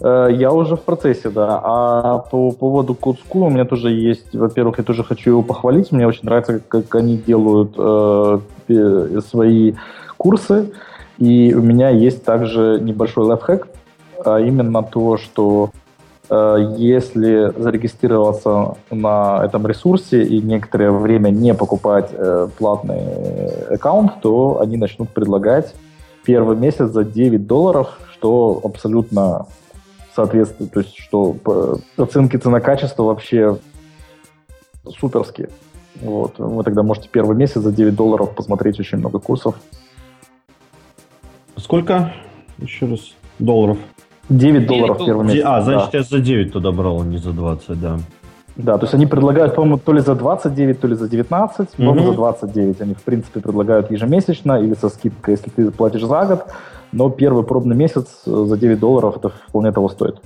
Э, 0.00 0.28
Я 0.32 0.52
уже 0.52 0.76
в 0.76 0.82
процессе, 0.82 1.30
да. 1.30 1.60
А 1.62 2.18
по 2.18 2.52
поводу 2.52 2.94
School 2.94 3.46
у 3.46 3.50
меня 3.50 3.64
тоже 3.64 3.90
есть, 3.90 4.34
во-первых, 4.34 4.78
я 4.78 4.84
тоже 4.84 5.04
хочу 5.04 5.30
его 5.30 5.42
похвалить. 5.42 5.92
Мне 5.92 6.06
очень 6.06 6.24
нравится, 6.24 6.60
как 6.60 6.94
они 6.94 7.16
делают 7.16 7.74
э, 7.76 9.20
свои 9.28 9.74
курсы. 10.16 10.72
И 11.18 11.52
у 11.54 11.60
меня 11.60 11.90
есть 11.90 12.24
также 12.24 12.78
небольшой 12.80 13.24
лайфхак, 13.24 13.68
а 14.24 14.40
именно 14.40 14.82
то, 14.82 15.18
что 15.18 15.70
если 16.30 17.52
зарегистрироваться 17.60 18.76
на 18.90 19.44
этом 19.44 19.66
ресурсе 19.66 20.22
и 20.22 20.40
некоторое 20.40 20.92
время 20.92 21.30
не 21.30 21.54
покупать 21.54 22.10
э, 22.12 22.48
платный 22.56 23.74
аккаунт, 23.74 24.20
то 24.20 24.60
они 24.60 24.76
начнут 24.76 25.10
предлагать 25.10 25.74
первый 26.24 26.56
месяц 26.56 26.90
за 26.90 27.02
9 27.02 27.46
долларов, 27.46 27.98
что 28.12 28.60
абсолютно 28.62 29.46
соответственно, 30.14 30.68
то 30.68 30.80
есть 30.80 30.96
что 30.98 31.32
по- 31.32 31.78
оценки 31.96 32.36
цена-качество 32.36 33.04
вообще 33.04 33.58
суперские. 34.86 35.48
Вот. 36.00 36.38
Вы 36.38 36.62
тогда 36.64 36.82
можете 36.82 37.08
первый 37.08 37.36
месяц 37.36 37.60
за 37.60 37.72
9 37.72 37.94
долларов 37.94 38.34
посмотреть 38.34 38.78
очень 38.80 38.98
много 38.98 39.18
курсов. 39.18 39.56
Сколько? 41.56 42.12
Еще 42.58 42.86
раз. 42.86 43.00
Долларов. 43.38 43.78
9 44.30 44.66
долларов 44.66 44.86
долларов. 44.98 45.06
первый 45.06 45.26
Де- 45.26 45.32
месяц. 45.34 45.46
А, 45.46 45.56
да. 45.58 45.62
значит, 45.62 45.94
я 45.94 46.02
за 46.02 46.18
9 46.20 46.52
туда 46.52 46.70
брал, 46.72 47.02
а 47.02 47.04
не 47.04 47.18
за 47.18 47.32
20, 47.32 47.80
да. 47.80 47.98
Да, 48.56 48.76
то 48.78 48.84
есть 48.84 48.94
они 48.94 49.06
предлагают, 49.06 49.54
по-моему, 49.54 49.78
то 49.78 49.92
ли 49.92 50.00
за 50.00 50.14
29, 50.14 50.80
то 50.80 50.88
ли 50.88 50.94
за 50.94 51.08
19, 51.08 51.68
по-моему, 51.76 52.00
Мгм. 52.00 52.10
за 52.10 52.16
29. 52.16 52.80
Они, 52.82 52.94
в 52.94 53.02
принципе, 53.02 53.40
предлагают 53.40 53.90
ежемесячно 53.90 54.60
или 54.62 54.74
со 54.74 54.88
скидкой, 54.88 55.34
если 55.34 55.50
ты 55.50 55.70
платишь 55.70 56.02
за 56.02 56.24
год. 56.26 56.44
Но 56.92 57.08
первый 57.10 57.44
пробный 57.44 57.76
месяц 57.76 58.06
э, 58.26 58.44
за 58.48 58.56
9 58.56 58.78
долларов 58.80 59.16
это 59.16 59.28
вполне 59.48 59.72
того 59.72 59.88
стоит. 59.88 60.16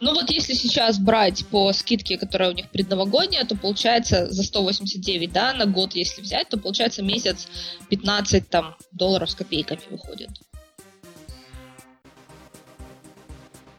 Ну 0.00 0.12
вот 0.14 0.30
если 0.30 0.52
сейчас 0.54 0.98
брать 0.98 1.46
по 1.46 1.72
скидке, 1.72 2.18
которая 2.18 2.50
у 2.50 2.54
них 2.54 2.68
предновогодняя, 2.70 3.44
то 3.44 3.56
получается 3.56 4.26
за 4.30 4.42
189, 4.42 5.32
да, 5.32 5.54
на 5.54 5.64
год 5.66 5.92
если 5.94 6.22
взять, 6.22 6.48
то 6.48 6.58
получается 6.58 7.02
месяц 7.04 7.46
15 7.88 8.48
там 8.48 8.74
долларов 8.92 9.30
с 9.30 9.34
копейками 9.34 9.80
выходит. 9.90 10.28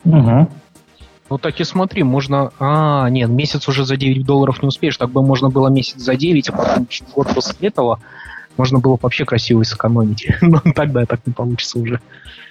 Угу. 0.06 0.50
Ну 1.30 1.38
так 1.38 1.60
и 1.60 1.64
смотри, 1.64 2.04
можно... 2.04 2.52
А, 2.60 3.10
нет, 3.10 3.30
месяц 3.30 3.68
уже 3.68 3.86
за 3.86 3.98
9 3.98 4.26
долларов 4.26 4.62
не 4.62 4.68
успеешь, 4.68 4.98
так 4.98 5.10
бы 5.10 5.26
можно 5.26 5.50
было 5.50 5.70
месяц 5.70 5.98
за 5.98 6.16
9, 6.16 6.50
а 6.50 6.52
потом 6.52 6.88
год 7.16 7.28
после 7.34 7.70
этого 7.70 8.00
можно 8.58 8.80
было 8.80 8.96
бы 8.96 9.00
вообще 9.04 9.26
красиво 9.26 9.64
сэкономить. 9.64 10.28
Но 10.42 10.62
тогда 10.76 11.06
так 11.06 11.26
не 11.26 11.34
получится 11.34 11.80
уже. 11.80 12.00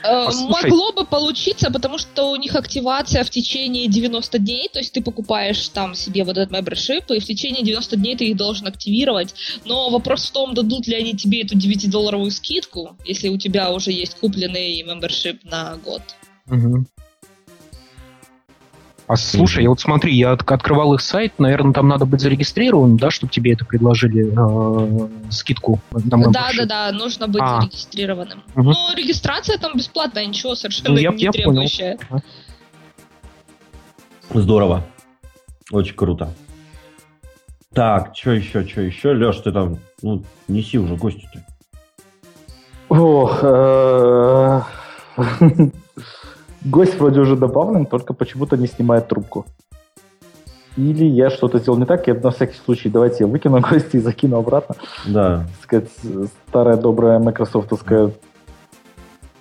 Э, 0.03 0.27
Послушай. 0.27 0.71
Могло 0.71 0.93
бы 0.93 1.07
получиться, 1.07 1.71
потому 1.71 1.99
что 1.99 2.31
у 2.33 2.37
них 2.37 2.57
активация 2.57 3.23
в 3.25 3.31
течение 3.31 3.87
90 3.87 4.39
дней, 4.39 4.69
то 4.73 4.81
есть 4.81 4.93
ты 4.93 5.03
покупаешь 5.03 5.69
там 5.69 5.95
себе 5.95 6.25
вот 6.25 6.37
этот 6.39 6.53
membership, 6.53 7.15
и 7.15 7.21
в 7.21 7.25
течение 7.25 7.65
90 7.65 7.97
дней 7.97 8.17
ты 8.17 8.27
их 8.27 8.37
должен 8.37 8.67
активировать. 8.67 9.35
Но 9.65 9.91
вопрос 9.91 10.29
в 10.29 10.33
том, 10.33 10.55
дадут 10.55 10.89
ли 10.89 10.97
они 10.97 11.15
тебе 11.15 11.43
эту 11.43 11.57
9-долларовую 11.57 12.31
скидку, 12.31 12.97
если 13.05 13.29
у 13.29 13.39
тебя 13.39 13.71
уже 13.71 13.93
есть 13.93 14.17
купленный 14.19 14.83
membership 14.83 15.39
на 15.45 15.77
год. 15.85 16.03
Мгм. 16.47 16.87
А 19.13 19.17
слушай, 19.17 19.63
я 19.63 19.69
вот 19.69 19.79
смотри, 19.79 20.15
я 20.17 20.33
от- 20.33 20.51
открывал 20.51 20.95
их 20.95 21.03
сайт, 21.03 21.35
наверное, 21.39 21.75
там 21.75 21.87
надо 21.87 22.07
быть 22.07 22.23
зарегистрированным, 22.23 22.97
да, 22.97 23.11
чтобы 23.11 23.31
тебе 23.31 23.53
это 23.53 23.67
предложили 23.67 24.33
э, 24.33 25.09
скидку 25.31 25.81
на 25.91 26.31
Да, 26.33 26.49
да, 26.57 26.65
да, 26.65 26.93
нужно 26.93 27.29
быть 27.29 27.43
А. 27.45 27.61
зарегистрированным. 27.61 28.43
Мгм. 28.55 28.71
Но 28.71 28.95
регистрация 28.97 29.59
там 29.59 29.73
бесплатная, 29.77 30.25
ничего 30.25 30.55
совершенно 30.55 30.95
Ну, 30.95 30.97
я- 30.97 31.11
не 31.11 31.25
я 31.25 31.31
понял. 31.31 31.51
требующая. 31.51 31.99
Здорово. 34.33 34.83
Очень 35.71 35.95
круто. 35.95 36.33
Так, 37.75 38.17
что 38.17 38.31
еще, 38.31 38.67
что 38.67 38.81
еще? 38.81 39.13
Леш, 39.13 39.37
ты 39.39 39.53
там, 39.53 39.79
ну, 40.01 40.25
неси 40.49 40.79
уже 40.79 40.97
гостю-то. 40.97 41.45
Ох, 42.89 43.41
э, 43.43 44.61
гость 46.65 46.99
вроде 46.99 47.21
уже 47.21 47.37
добавлен, 47.37 47.87
только 47.87 48.13
почему-то 48.15 48.57
не 48.57 48.67
снимает 48.67 49.09
трубку. 49.09 49.47
Или 50.77 51.05
я 51.05 51.29
что-то 51.29 51.59
сделал 51.59 51.79
не 51.79 51.85
так, 51.85 52.09
и 52.09 52.13
на 52.13 52.31
всякий 52.31 52.57
случай 52.65 52.89
давайте 52.89 53.25
я 53.25 53.27
выкину 53.27 53.61
гостя 53.71 53.99
и 53.99 54.01
закину 54.01 54.39
обратно. 54.39 54.75
Да. 55.07 55.45
Так 55.61 55.63
сказать, 55.63 55.91
старая 56.49 56.77
добрая 56.77 57.19
майкрософтовская 57.19 58.13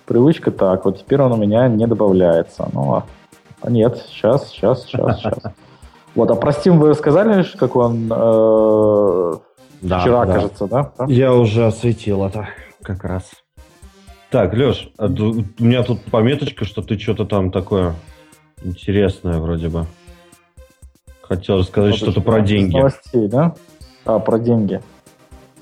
привычка. 0.04 0.50
Так, 0.50 0.84
вот 0.84 0.98
теперь 0.98 1.22
он 1.22 1.32
у 1.32 1.36
меня 1.36 1.68
не 1.68 1.86
добавляется. 1.86 2.68
Ну, 2.72 2.94
а- 2.94 3.04
а 3.62 3.70
нет, 3.70 3.96
сейчас, 4.08 4.48
сейчас, 4.50 4.84
сейчас, 4.84 5.18
сейчас. 5.18 5.38
Вот, 6.14 6.30
а 6.30 6.34
про 6.34 6.50
Steam 6.50 6.76
вы 6.76 6.92
сказали, 6.92 7.42
как 7.58 7.74
он 7.74 8.04
э, 8.12 9.32
Да, 9.80 10.00
вчера, 10.00 10.26
да. 10.26 10.34
кажется, 10.34 10.66
да? 10.66 10.92
Да? 10.98 11.06
Я 11.08 11.32
уже 11.32 11.64
осветил 11.64 12.22
это 12.26 12.48
как 12.82 13.02
раз. 13.04 13.30
Так, 14.32 14.54
Леш, 14.54 14.88
а 14.96 15.08
у 15.08 15.62
меня 15.62 15.82
тут 15.82 16.04
пометочка, 16.04 16.64
что 16.64 16.80
ты 16.80 16.98
что-то 16.98 17.26
там 17.26 17.50
такое 17.50 17.94
интересное 18.64 19.38
вроде 19.38 19.68
бы. 19.68 19.84
Хотел 21.20 21.58
рассказать 21.58 21.96
что-то 21.96 22.22
про 22.22 22.40
деньги. 22.40 22.74
Новостей, 22.74 23.28
да? 23.28 23.54
А, 24.06 24.18
про 24.18 24.38
деньги. 24.38 24.80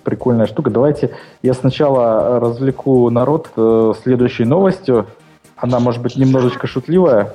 Прикольная 0.05 0.47
штука. 0.47 0.71
Давайте 0.71 1.16
я 1.43 1.53
сначала 1.55 2.37
э, 2.37 2.39
развлеку 2.39 3.11
народ 3.11 3.51
э, 3.57 3.93
следующей 4.05 4.45
новостью. 4.45 5.09
Она 5.57 5.81
может 5.81 6.01
быть 6.01 6.14
немножечко 6.14 6.68
шутливая. 6.68 7.35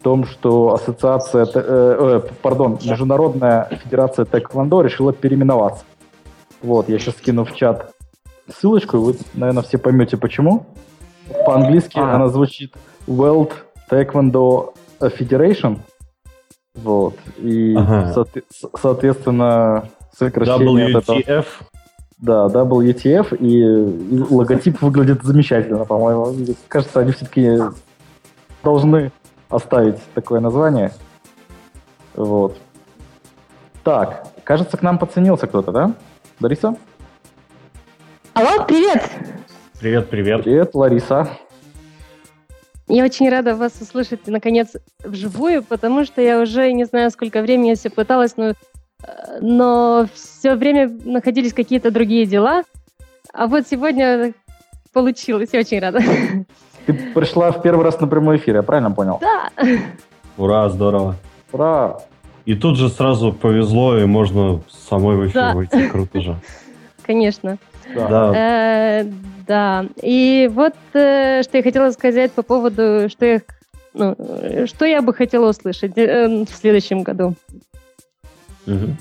В 0.00 0.02
том, 0.02 0.26
что 0.26 0.74
ассоциация, 0.74 1.46
э, 1.46 1.50
э, 1.54 2.20
пардон, 2.42 2.78
Международная 2.84 3.70
Федерация 3.82 4.26
Тэквондо 4.26 4.82
решила 4.82 5.14
переименоваться. 5.14 5.84
Вот, 6.60 6.90
я 6.90 6.98
сейчас 6.98 7.16
скину 7.16 7.46
в 7.46 7.54
чат 7.54 7.95
ссылочку, 8.48 8.98
вы, 8.98 9.16
наверное, 9.34 9.62
все 9.62 9.78
поймете 9.78 10.16
почему. 10.16 10.66
По-английски 11.44 11.98
А. 11.98 12.14
она 12.14 12.28
звучит 12.28 12.74
World 13.06 13.52
Taekwondo 13.90 14.74
Federation. 15.00 15.78
Вот. 16.74 17.14
И, 17.38 17.74
Ага. 17.76 18.12
соотве- 18.14 18.44
соответственно, 18.78 19.88
сокращение 20.16 20.96
от 20.96 21.02
этого. 21.04 21.18
WTF. 21.18 21.46
Да, 22.18 22.46
WTF, 22.48 23.36
и, 23.36 23.58
и 23.58 24.20
логотип 24.30 24.80
выглядит 24.80 25.22
замечательно, 25.22 25.84
по-моему. 25.84 26.32
Мне 26.32 26.54
Кажется, 26.68 27.00
они 27.00 27.12
все-таки 27.12 27.58
должны 28.64 29.12
оставить 29.50 29.96
такое 30.14 30.40
название. 30.40 30.92
Вот. 32.14 32.56
Так, 33.84 34.26
кажется, 34.44 34.76
к 34.76 34.82
нам 34.82 34.98
подценился 34.98 35.46
кто-то, 35.46 35.72
да? 35.72 35.92
Лариса? 36.40 36.76
Алло, 38.36 38.66
привет! 38.66 39.02
Привет, 39.80 40.10
привет. 40.10 40.44
Привет, 40.44 40.74
Лариса. 40.74 41.26
Я 42.86 43.04
очень 43.04 43.30
рада 43.30 43.56
вас 43.56 43.80
услышать, 43.80 44.26
наконец, 44.26 44.76
вживую, 45.02 45.62
потому 45.62 46.04
что 46.04 46.20
я 46.20 46.38
уже 46.38 46.70
не 46.72 46.84
знаю, 46.84 47.10
сколько 47.10 47.40
времени 47.40 47.68
я 47.70 47.76
все 47.76 47.88
пыталась, 47.88 48.36
но, 48.36 48.50
э, 48.50 48.54
но 49.40 50.06
все 50.12 50.54
время 50.54 50.94
находились 51.06 51.54
какие-то 51.54 51.90
другие 51.90 52.26
дела. 52.26 52.64
А 53.32 53.46
вот 53.46 53.66
сегодня 53.68 54.34
получилось, 54.92 55.48
я 55.54 55.60
очень 55.60 55.80
рада. 55.80 56.00
Ты 56.84 56.92
пришла 56.92 57.52
в 57.52 57.62
первый 57.62 57.84
раз 57.86 57.98
на 58.00 58.06
прямой 58.06 58.36
эфир, 58.36 58.56
я 58.56 58.62
правильно 58.62 58.90
понял? 58.90 59.18
Да, 59.18 59.48
Ура, 60.36 60.68
здорово. 60.68 61.16
Ура! 61.52 62.00
И 62.44 62.54
тут 62.54 62.76
же 62.76 62.90
сразу 62.90 63.32
повезло, 63.32 63.96
и 63.96 64.04
можно 64.04 64.60
самой 64.68 65.16
в 65.16 65.26
эфир 65.26 65.34
Да. 65.40 65.52
выйти. 65.54 65.88
Круто 65.88 66.20
же. 66.20 66.36
конечно. 67.02 67.56
Да. 67.94 68.08
Да. 68.08 68.32
Э, 68.34 69.04
Да, 69.46 69.86
и 70.02 70.50
вот 70.52 70.74
э, 70.94 71.42
что 71.42 71.56
я 71.56 71.62
хотела 71.62 71.90
сказать 71.92 72.32
по 72.32 72.42
поводу, 72.42 73.08
что 73.08 73.24
я, 73.24 73.42
ну, 73.94 74.14
э, 74.18 74.66
что 74.66 74.84
я 74.84 75.02
бы 75.02 75.14
хотела 75.14 75.50
услышать 75.50 75.96
э, 75.96 76.44
в 76.44 76.50
следующем 76.50 77.02
году. 77.02 77.34
Мгм. 78.66 78.96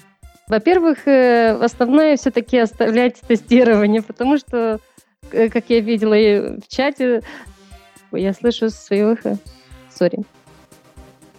Во-первых, 0.47 1.07
э, 1.07 1.57
основное 1.59 2.15
все-таки 2.17 2.59
оставлять 2.59 3.19
тестирование, 3.21 4.03
потому 4.03 4.37
что, 4.37 4.79
как 5.31 5.63
я 5.69 5.79
видела 5.79 6.13
и 6.13 6.59
в 6.59 6.67
чате, 6.67 7.21
я 8.11 8.33
слышу 8.33 8.69
свое 8.69 9.13
эхо. 9.13 9.37
Сори. 9.91 10.19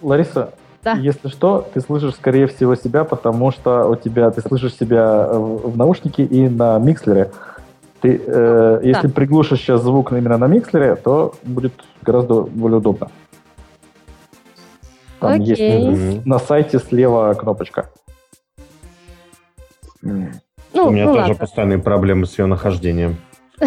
Лариса, 0.02 0.52
Да. 0.86 0.92
если 0.92 1.26
что, 1.26 1.68
ты 1.74 1.80
слышишь, 1.80 2.14
скорее 2.14 2.46
всего, 2.46 2.76
себя, 2.76 3.02
потому 3.02 3.50
что 3.50 3.88
у 3.88 3.96
тебя 3.96 4.30
ты 4.30 4.40
слышишь 4.40 4.76
себя 4.76 5.26
в, 5.26 5.72
в 5.72 5.76
наушнике 5.76 6.22
и 6.24 6.48
на 6.48 6.78
микслере. 6.78 7.32
Ты, 8.00 8.22
э, 8.24 8.80
если 8.84 9.08
приглушишь 9.08 9.58
сейчас 9.62 9.82
звук 9.82 10.12
именно 10.12 10.38
на 10.38 10.46
микслере, 10.46 10.94
то 10.94 11.34
будет 11.42 11.72
гораздо 12.02 12.42
более 12.42 12.78
удобно. 12.78 13.10
Там 15.18 15.40
есть 15.40 15.60
Окей. 15.60 15.88
Мгм. 15.88 16.22
на 16.24 16.38
сайте 16.38 16.78
слева 16.78 17.34
кнопочка. 17.34 17.90
Ну, 20.02 20.30
У 20.72 20.90
меня 20.90 21.06
ну 21.06 21.14
тоже 21.14 21.20
ладно. 21.30 21.34
постоянные 21.34 21.78
проблемы 21.80 22.26
с 22.26 22.38
ее 22.38 22.46
нахождением. 22.46 23.16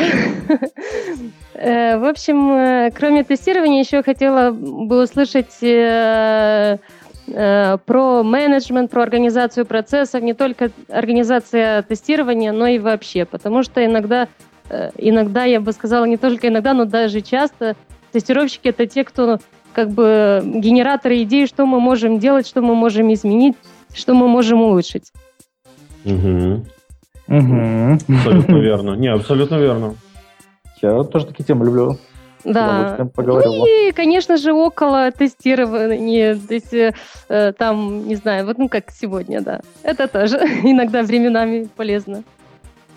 Э, 1.61 1.97
В 1.97 2.05
общем, 2.05 2.53
э, 2.53 2.91
кроме 2.97 3.26
тестирования, 3.26 3.84
еще 3.84 4.01
хотела 4.01 4.51
бы 4.51 5.03
услышать 5.03 5.61
э, 5.61 5.67
э, 5.67 6.78
про 7.34 8.23
менеджмент, 8.23 8.91
про 8.91 9.03
организацию 9.03 9.65
процессов, 9.65 10.21
не 10.21 10.34
только 10.34 10.71
организация 10.89 11.82
тестирования, 11.84 12.51
но 12.51 12.67
и 12.67 12.80
вообще. 12.80 13.25
Потому 13.25 13.63
что 13.63 13.86
иногда, 13.86 14.27
э, 14.69 14.89
иногда, 14.97 15.45
я 15.45 15.59
бы 15.59 15.71
сказала, 15.71 16.05
не 16.05 16.17
только 16.17 16.47
иногда, 16.47 16.73
но 16.73 16.86
даже 16.86 17.21
часто 17.21 17.75
тестировщики 18.11 18.69
это 18.69 18.88
те, 18.88 19.03
кто 19.03 19.39
как 19.73 19.89
бы 19.89 20.41
генераторы 20.43 21.21
идей, 21.23 21.45
что 21.47 21.65
мы 21.65 21.80
можем 21.80 22.19
делать, 22.19 22.47
что 22.47 22.61
мы 22.61 22.75
можем 22.75 23.13
изменить, 23.13 23.55
что 23.93 24.13
мы 24.13 24.27
можем 24.27 24.61
улучшить. 24.61 25.11
Мгм. 26.05 26.65
Мгм. 27.27 27.99
Абсолютно 28.07 28.57
верно. 28.57 28.95
Не, 28.95 29.09
абсолютно 29.09 29.55
верно. 29.55 29.95
Я 30.82 31.03
тоже 31.03 31.27
такие 31.27 31.43
темы 31.43 31.65
люблю. 31.65 31.97
Да. 32.43 33.07
Поговорил. 33.15 33.53
Ну 33.55 33.65
и, 33.67 33.91
конечно 33.91 34.37
же, 34.37 34.53
около 34.53 35.11
тестирования, 35.11 36.35
то 36.35 36.53
есть 36.53 36.73
э, 36.73 36.93
э, 37.27 37.51
там, 37.53 38.07
не 38.07 38.15
знаю, 38.15 38.45
вот 38.45 38.57
ну 38.57 38.69
как 38.69 38.91
сегодня, 38.91 39.41
да. 39.41 39.61
Это 39.83 40.07
тоже 40.07 40.37
иногда 40.63 41.03
временами 41.03 41.67
полезно. 41.75 42.23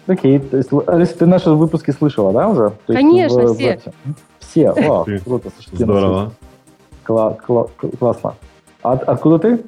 Окей, 0.06 0.38
то 0.40 0.56
есть, 0.56 0.70
Алиса, 0.86 1.18
ты 1.18 1.26
наши 1.26 1.50
выпуски 1.50 1.92
слышала, 1.92 2.32
да, 2.32 2.48
уже? 2.48 2.70
То 2.86 2.92
есть 2.92 3.00
Конечно, 3.00 3.42
в- 3.42 3.52
в 3.52 3.56
все. 3.56 3.80
Все, 4.40 4.70
о, 4.70 5.04
Ты- 5.04 5.18
круто, 5.20 5.50
Здорово. 5.72 6.32
Кла- 7.06 7.36
кла- 7.46 7.70
классно. 7.98 8.34
А 8.82 8.92
от- 8.92 9.02
откуда 9.04 9.38
ты? 9.38 9.64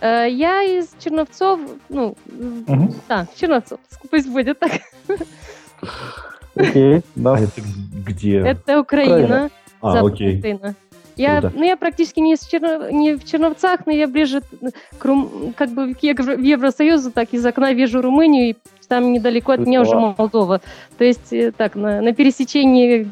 Э, 0.00 0.26
Я 0.28 0.62
из 0.62 0.88
Черновцов, 0.98 1.60
ну, 1.88 2.14
Мгм. 2.26 2.94
да, 3.08 3.26
Черновцов, 3.36 3.78
пусть 4.10 4.28
будет 4.28 4.58
так. 4.58 4.72
Окей, 6.54 7.02
да. 7.14 7.34
А 7.34 7.40
это 7.40 7.62
где? 8.06 8.38
Это 8.38 8.80
Украина. 8.80 9.14
Украина. 9.14 9.50
А, 9.80 10.04
окей. 10.04 10.38
Украина. 10.38 10.74
Я, 11.16 11.40
Круто. 11.40 11.56
ну, 11.58 11.64
я 11.64 11.76
практически 11.76 12.20
не, 12.20 12.34
из 12.34 12.40
Черно- 12.40 12.90
не 12.90 13.14
в 13.16 13.24
Черновцах, 13.24 13.80
но 13.86 13.92
я 13.92 14.06
ближе 14.08 14.40
к 14.98 15.04
Рум- 15.04 15.52
как 15.56 15.70
бы 15.70 15.94
к 15.94 16.02
Евросоюзу, 16.02 17.10
так 17.10 17.28
из 17.32 17.44
окна 17.44 17.72
вижу 17.74 18.00
Румынию, 18.00 18.50
и 18.50 18.56
там 18.88 19.12
недалеко 19.12 19.52
от 19.52 19.60
меня 19.60 19.82
уже. 19.82 19.94
Молдова. 19.94 20.60
То 20.96 21.04
есть 21.04 21.32
э, 21.32 21.52
так, 21.52 21.74
на, 21.74 22.00
на 22.00 22.14
пересечении 22.14 23.10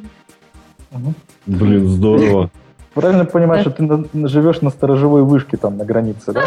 Мгм. 0.90 1.14
Блин, 1.46 1.88
здорово. 1.88 2.50
Правильно 2.94 3.24
понимаешь, 3.24 3.62
что 3.62 3.70
ты 3.70 3.86
живешь 4.28 4.60
на 4.62 4.70
сторожевой 4.70 5.22
вышке 5.22 5.56
там 5.56 5.76
на 5.76 5.84
границе, 5.84 6.32
да? 6.32 6.44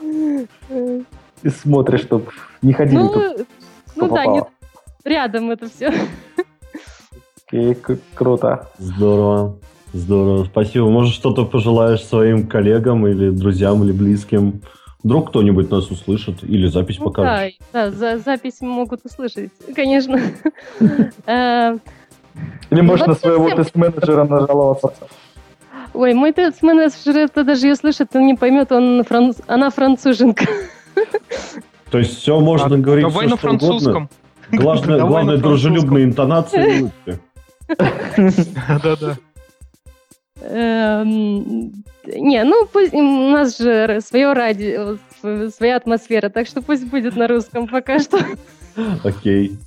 И 1.42 1.48
смотришь, 1.50 2.02
чтобы 2.02 2.26
не 2.62 2.72
ходили 2.72 2.98
ну, 2.98 3.08
тут. 3.08 3.46
Ну 4.06 4.14
да, 4.14 4.26
не, 4.26 4.38
попало. 4.40 4.50
рядом 5.04 5.50
это 5.50 5.68
все. 5.68 5.92
Окей, 7.46 7.76
круто. 8.14 8.68
Здорово. 8.78 9.56
Здорово. 9.92 10.44
Спасибо. 10.44 10.88
Может, 10.90 11.14
что-то 11.14 11.44
пожелаешь 11.46 12.04
своим 12.04 12.46
коллегам 12.46 13.06
или 13.06 13.30
друзьям, 13.30 13.82
или 13.84 13.92
близким? 13.92 14.60
Вдруг 15.02 15.30
кто-нибудь 15.30 15.70
нас 15.70 15.90
услышит 15.90 16.42
или 16.42 16.66
запись 16.66 16.98
Ну 16.98 17.06
покажет. 17.06 17.54
да, 17.72 17.86
да, 17.86 17.90
за 17.92 18.18
запись 18.18 18.60
могут 18.60 19.04
услышать, 19.04 19.50
конечно. 19.74 20.20
Э, 21.26 21.76
Или 22.70 22.80
можешь 22.82 23.06
на 23.06 23.14
своего 23.14 23.48
тест-менеджера 23.50 24.24
нажаловаться. 24.24 24.92
Ой, 25.94 26.12
мой 26.14 26.32
тест-менеджер 26.32 27.16
это 27.16 27.44
даже 27.44 27.68
ее 27.68 27.76
слышит, 27.76 28.08
он 28.14 28.26
не 28.26 28.34
поймет, 28.34 28.70
он 28.72 29.00
франц- 29.02 29.42
она 29.46 29.70
француженка. 29.70 30.44
То 31.90 31.98
есть 31.98 32.18
все 32.18 32.38
можно 32.40 32.76
А, 32.76 32.78
говорить 32.78 33.04
Давай 33.06 33.26
всё, 33.26 33.34
на 33.34 33.38
что 33.38 33.48
угодно. 33.48 33.68
французском. 33.68 34.10
Главное, 34.52 34.96
Давай 34.98 35.08
главное 35.10 35.36
на 35.36 35.42
дружелюбные 35.42 36.04
интонации. 36.04 36.90
Да-да. 37.68 39.16
Эм, 40.40 41.72
Не, 42.06 42.44
ну 42.44 42.66
пусть 42.72 42.94
у 42.94 43.30
нас 43.30 43.58
же 43.58 44.00
свое 44.00 44.32
радио, 44.32 44.96
св- 45.20 45.54
своя 45.54 45.76
атмосфера, 45.76 46.28
так 46.30 46.46
что 46.46 46.62
пусть 46.62 46.86
будет 46.86 47.16
на 47.16 47.26
русском 47.28 47.66
пока 47.68 47.98
что. 47.98 48.18
Окей. 49.04 49.58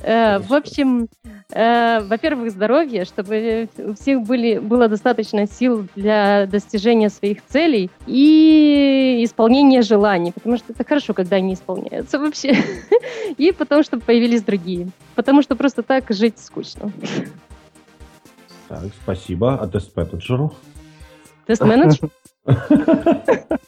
Э, 0.00 0.38
В 0.38 0.52
общем, 0.52 1.08
э, 1.52 2.00
во-первых, 2.00 2.50
здоровье, 2.50 3.04
чтобы 3.04 3.68
у 3.78 3.94
всех 3.94 4.22
были, 4.22 4.58
было 4.58 4.88
достаточно 4.88 5.46
сил 5.46 5.86
для 5.96 6.46
достижения 6.46 7.08
своих 7.10 7.44
целей 7.46 7.90
и 8.06 9.22
исполнения 9.24 9.82
желаний, 9.82 10.32
потому 10.32 10.56
что 10.56 10.72
это 10.72 10.84
хорошо, 10.84 11.14
когда 11.14 11.36
они 11.36 11.54
исполняются 11.54 12.18
вообще. 12.18 12.56
И 13.36 13.52
потому 13.52 13.82
что 13.82 13.98
появились 13.98 14.42
другие. 14.42 14.88
Потому 15.14 15.42
что 15.42 15.56
просто 15.56 15.82
так 15.82 16.04
жить 16.10 16.38
скучно. 16.38 16.92
Так, 18.68 18.84
спасибо. 19.02 19.54
А 19.54 19.66
тест-менеджеру? 19.66 20.54
Тест-менеджер? 21.46 22.10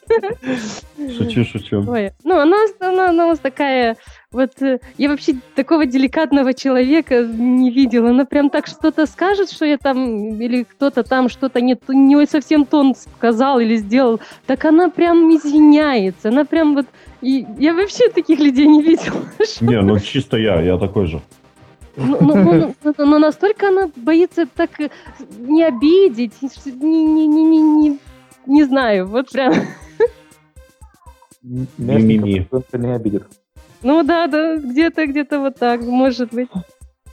Шучу, 1.18 1.45
шучу. 1.45 1.85
Ой, 1.89 2.12
ну, 2.24 2.39
она, 2.39 2.57
она, 2.81 3.11
она 3.11 3.26
у 3.26 3.28
нас 3.28 3.39
такая, 3.39 3.97
вот, 4.33 4.61
э, 4.61 4.78
я 4.99 5.09
вообще 5.09 5.35
такого 5.55 5.87
деликатного 5.87 6.53
человека 6.55 7.22
не 7.22 7.70
видела. 7.70 8.11
Она 8.11 8.24
прям 8.24 8.51
так 8.51 8.66
что-то 8.66 9.07
скажет, 9.07 9.51
что 9.51 9.64
я 9.64 9.78
там, 9.78 10.41
или 10.41 10.64
кто-то 10.64 11.03
там 11.03 11.28
что-то 11.28 11.61
не, 11.61 11.78
не 11.89 12.26
совсем 12.26 12.64
тон 12.64 12.95
сказал 12.95 13.61
или 13.61 13.76
сделал, 13.76 14.20
так 14.47 14.64
она 14.64 14.89
прям 14.91 15.31
извиняется. 15.35 16.28
Она 16.28 16.45
прям 16.45 16.74
вот, 16.74 16.87
и 17.22 17.47
я 17.59 17.74
вообще 17.74 18.09
таких 18.09 18.41
людей 18.41 18.66
не 18.66 18.83
видела. 18.83 19.22
Не, 19.61 19.81
ну 19.83 19.99
чисто 19.99 20.37
я, 20.37 20.61
я 20.61 20.76
такой 20.78 21.07
же. 21.07 21.20
Ну, 21.97 22.16
ну, 22.20 22.74
ну, 22.83 22.95
ну, 22.97 23.18
настолько 23.18 23.68
она 23.68 23.91
боится 23.97 24.47
так 24.47 24.70
не 25.39 25.64
обидеть, 25.64 26.33
не, 26.64 27.05
не, 27.05 27.26
не, 27.26 27.45
не, 27.45 27.99
не, 28.47 28.64
знаю, 28.64 29.07
вот 29.07 29.30
прям. 29.30 29.53
Ми-ми-ми. 31.43 32.41
Мясненько 32.41 32.78
не 32.78 32.95
обидит. 32.95 33.24
Ну 33.82 34.03
да, 34.03 34.26
да, 34.26 34.57
где-то, 34.57 35.07
где-то 35.07 35.41
вот 35.41 35.57
так, 35.57 35.82
может 35.82 36.32
быть. 36.32 36.49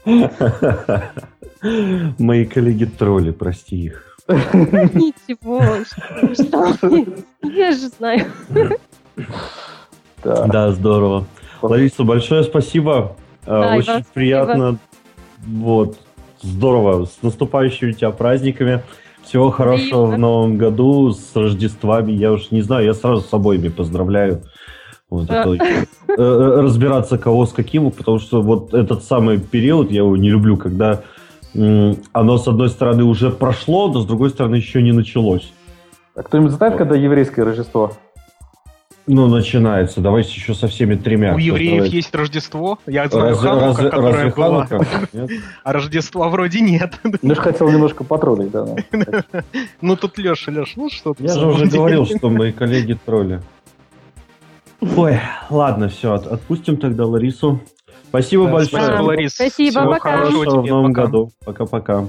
Мои 2.19 2.45
коллеги 2.45 2.85
тролли, 2.85 3.31
прости 3.31 3.85
их. 3.85 4.17
Ничего, 4.27 5.63
что, 6.33 6.73
я 7.43 7.71
же 7.71 7.87
знаю. 7.87 8.25
Да. 10.23 10.71
Здорово. 10.71 11.25
Лариса, 11.61 12.03
большое 12.03 12.43
спасибо. 12.43 13.15
Э, 13.45 13.77
Очень 13.77 14.05
приятно. 14.13 14.77
Вот. 15.39 15.97
Здорово. 16.41 17.05
С 17.05 17.19
наступающими 17.21 17.93
тебя 17.93 18.11
праздниками. 18.11 18.83
Всего 19.27 19.51
хорошего 19.51 20.05
в 20.05 20.17
новом 20.17 20.57
году, 20.57 21.11
с 21.11 21.35
Рождествами. 21.35 22.13
Я 22.13 22.31
уж 22.31 22.49
не 22.51 22.61
знаю, 22.61 22.85
я 22.85 22.93
сразу 22.93 23.21
с 23.21 23.33
обоими 23.33 23.67
поздравляю. 23.67 24.43
Вот, 25.09 25.29
это 25.29 25.49
очень- 25.49 25.65
Э, 26.09 26.13
э, 26.17 26.61
разбираться 26.61 27.17
кого 27.17 27.45
с 27.45 27.51
каким, 27.51 27.91
потому 27.91 28.19
что 28.19 28.41
вот 28.41 28.73
этот 28.73 29.03
самый 29.03 29.39
период, 29.39 29.91
я 29.91 29.97
его 29.97 30.15
не 30.17 30.29
люблю, 30.29 30.55
когда 30.57 31.01
м, 31.55 31.97
оно, 32.13 32.37
с 32.37 32.47
одной 32.47 32.69
стороны, 32.69 33.03
уже 33.03 33.29
прошло, 33.31 33.91
но 33.91 33.99
с 34.01 34.05
другой 34.05 34.29
стороны, 34.29 34.55
еще 34.55 34.81
не 34.81 34.91
началось. 34.91 35.51
А 36.15 36.21
кто-нибудь 36.23 36.51
знает, 36.51 36.75
когда 36.75 36.95
еврейское 36.95 37.43
Рождество? 37.43 37.91
Ну, 39.09 39.27
начинается. 39.27 40.01
Давайте 40.01 40.31
еще 40.31 40.53
со 40.53 40.67
всеми 40.67 40.95
тремя. 40.95 41.33
У 41.33 41.37
евреев 41.37 41.69
Поздравляю. 41.71 41.91
есть 41.95 42.13
Рождество. 42.13 42.77
Я 42.85 43.07
знаю 43.07 43.29
Разве, 43.29 43.49
Ханука, 43.49 43.65
разве- 43.67 43.89
которая 43.89 44.13
разве 44.13 44.31
была. 44.31 44.65
Ханука? 44.65 44.87
А 45.63 45.73
Рождества 45.73 46.27
вроде 46.27 46.59
нет. 46.59 46.99
Ну, 47.03 47.13
я 47.21 47.35
же 47.35 47.41
хотел 47.41 47.69
немножко 47.69 48.03
потроллить, 48.03 48.51
да. 48.51 48.65
ну. 48.65 48.77
Ну 49.81 49.95
тут 49.95 50.17
Леша, 50.17 50.51
Леша, 50.51 50.73
ну 50.75 50.89
что 50.89 51.13
ты 51.13 51.23
Я 51.23 51.33
же 51.33 51.47
уже 51.47 51.67
говорил, 51.67 52.05
что 52.05 52.29
мои 52.29 52.51
коллеги 52.51 52.97
тролли. 53.05 53.41
Ой, 54.81 55.19
ладно, 55.49 55.87
все, 55.89 56.13
отпустим 56.15 56.75
тогда 56.77 57.05
Ларису. 57.05 57.61
Спасибо 58.09 58.45
Да, 58.45 58.51
большое. 58.51 58.83
спасибо, 58.83 59.01
Ларис. 59.05 59.33
Спасибо, 59.33 59.71
Всего 59.79 59.91
пока. 59.93 60.17
хорошего 60.17 60.61
в 60.61 60.65
новом 60.65 60.93
пока. 60.93 61.05
году. 61.05 61.31
Пока-пока. 61.45 62.05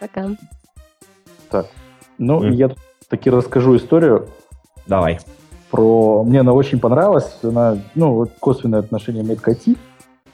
Пока. 0.00 0.28
Ну, 2.18 2.40
Мгм. 2.40 2.50
я 2.52 2.70
таки 3.08 3.30
расскажу 3.30 3.76
историю 3.76 4.28
Давай. 4.86 5.20
Про... 5.72 6.22
Мне 6.22 6.40
она 6.40 6.52
очень 6.52 6.78
понравилась. 6.78 7.38
Она, 7.42 7.78
ну, 7.96 8.28
косвенное 8.38 8.80
отношение 8.80 9.24
имеет 9.24 9.40
к 9.40 9.48
IT. 9.48 9.76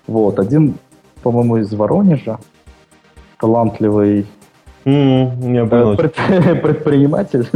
Вот, 0.06 0.38
один, 0.38 0.74
по-моему, 1.22 1.58
из 1.58 1.72
Воронежа, 1.72 2.38
талантливый 3.38 4.26
э, 4.84 5.66
понял. 5.66 5.96
предприниматель, 6.62 7.48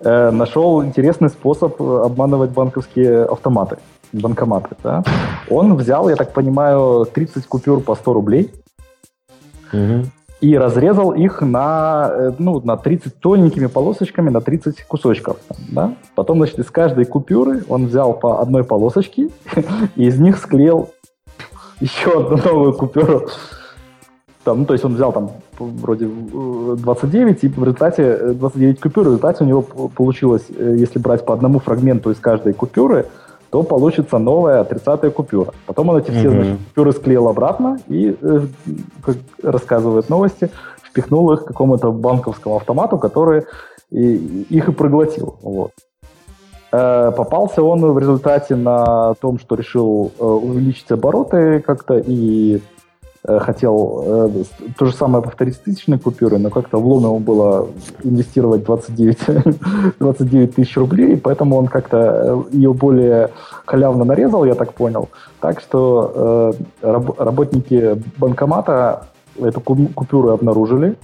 э, 0.00 0.30
нашел 0.30 0.84
интересный 0.84 1.30
способ 1.30 1.80
обманывать 1.80 2.50
банковские 2.50 3.24
автоматы, 3.24 3.78
банкоматы. 4.12 4.76
Да? 4.82 5.02
Он 5.48 5.76
взял, 5.76 6.08
я 6.10 6.16
так 6.16 6.34
понимаю, 6.34 7.06
30 7.06 7.46
купюр 7.46 7.80
по 7.80 7.94
100 7.94 8.12
рублей. 8.12 8.52
И 10.40 10.56
разрезал 10.56 11.12
их 11.12 11.42
на, 11.42 12.10
э, 12.12 12.32
ну, 12.38 12.60
на 12.60 12.76
30 12.76 13.20
тоненькими 13.20 13.66
полосочками, 13.66 14.30
на 14.30 14.40
30 14.40 14.82
кусочков. 14.84 15.36
Да? 15.68 15.94
Потом, 16.14 16.38
значит, 16.38 16.58
из 16.58 16.70
каждой 16.70 17.04
купюры 17.04 17.62
он 17.68 17.86
взял 17.86 18.14
по 18.14 18.40
одной 18.40 18.64
полосочке 18.64 19.30
и 19.96 20.06
из 20.06 20.18
них 20.18 20.38
склеил 20.38 20.90
еще 21.80 22.20
одну 22.20 22.36
новую 22.36 22.72
купюру. 22.74 23.28
Там, 24.44 24.60
ну, 24.60 24.64
то 24.64 24.72
есть 24.72 24.84
он 24.84 24.94
взял 24.94 25.12
там 25.12 25.32
вроде 25.58 26.06
э, 26.06 26.76
29, 26.78 27.44
и 27.44 27.48
в 27.48 27.62
результате 27.62 28.02
э, 28.02 28.32
29 28.32 28.80
купюр, 28.80 29.04
в 29.04 29.06
результате 29.08 29.44
у 29.44 29.46
него 29.46 29.62
получилось, 29.62 30.46
э, 30.48 30.76
если 30.78 30.98
брать 30.98 31.26
по 31.26 31.34
одному 31.34 31.58
фрагменту 31.58 32.10
из 32.10 32.18
каждой 32.18 32.54
купюры, 32.54 33.06
то 33.50 33.62
получится 33.62 34.18
новая 34.18 34.64
30 34.64 35.12
купюра. 35.12 35.52
Потом 35.66 35.88
он 35.88 35.96
эти 35.98 36.10
все 36.10 36.30
значит, 36.30 36.58
купюры 36.68 36.92
склеил 36.92 37.28
обратно 37.28 37.78
и, 37.88 38.16
э, 38.20 38.40
как 39.02 39.16
рассказывают 39.42 40.08
новости, 40.08 40.50
впихнул 40.82 41.32
их 41.32 41.44
к 41.44 41.48
какому-то 41.48 41.90
банковскому 41.92 42.56
автомату, 42.56 42.98
который 42.98 43.42
и- 43.90 44.46
их 44.50 44.68
и 44.68 44.72
проглотил. 44.72 45.34
Вот. 45.42 45.72
Э, 46.72 47.10
Попался 47.16 47.62
он 47.62 47.80
в 47.92 47.98
результате 47.98 48.54
на 48.56 49.14
том, 49.20 49.38
что 49.40 49.56
решил 49.56 50.12
э, 50.18 50.24
увеличить 50.24 50.90
обороты 50.92 51.60
как-то 51.60 51.98
и 51.98 52.60
хотел 53.26 54.02
э, 54.06 54.44
то 54.78 54.86
же 54.86 54.92
самое 54.92 55.22
повторить 55.22 55.54
с 55.54 55.58
тысячной 55.58 55.98
купюрой, 55.98 56.38
но 56.38 56.50
как-то 56.50 56.78
влом 56.78 57.04
ему 57.04 57.18
было 57.18 57.68
инвестировать 58.02 58.64
29, 58.64 59.98
29 59.98 60.54
тысяч 60.56 60.76
рублей, 60.76 61.16
поэтому 61.16 61.56
он 61.56 61.66
как-то 61.66 62.44
ее 62.50 62.72
более 62.72 63.30
халявно 63.66 64.04
нарезал, 64.04 64.44
я 64.44 64.54
так 64.54 64.72
понял. 64.72 65.10
Так 65.40 65.60
что 65.60 66.54
работники 66.82 68.02
банкомата 68.16 69.06
эту 69.38 69.60
купюру 69.60 70.30
обнаружили, 70.30 70.96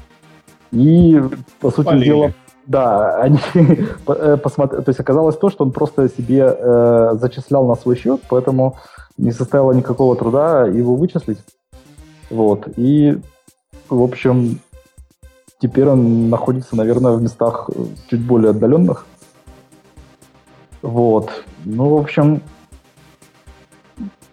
и, 0.73 1.23
по 1.61 1.71
сути 1.71 1.87
Полили. 1.87 2.05
дела, 2.05 2.33
да, 2.67 3.17
они 3.17 3.39
посмотрели, 4.43 4.83
то 4.83 4.91
есть 4.91 5.01
оказалось 5.01 5.37
то, 5.37 5.51
что 5.51 5.65
он 5.65 5.73
просто 5.73 6.09
себе 6.09 6.57
э, 6.59 7.15
зачислял 7.21 7.67
на 7.67 7.77
свой 7.77 7.97
счет, 7.97 8.21
поэтому 8.29 8.77
не 9.17 9.33
составило 9.33 9.73
никакого 9.73 10.17
труда 10.17 10.67
его 10.67 10.97
вычислить. 10.97 11.39
Вот. 12.31 12.69
И, 12.77 13.19
в 13.89 14.03
общем, 14.03 14.61
теперь 15.61 15.87
он 15.87 16.31
находится, 16.31 16.77
наверное, 16.77 17.13
в 17.13 17.23
местах 17.23 17.71
чуть 18.11 18.21
более 18.21 18.51
отдаленных. 18.51 19.07
Вот. 20.83 21.45
Ну, 21.65 21.89
в 21.91 21.99
общем, 21.99 22.43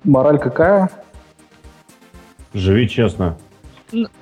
мораль 0.04 0.40
какая? 0.40 0.90
Живи 2.54 2.88
честно. 2.88 3.38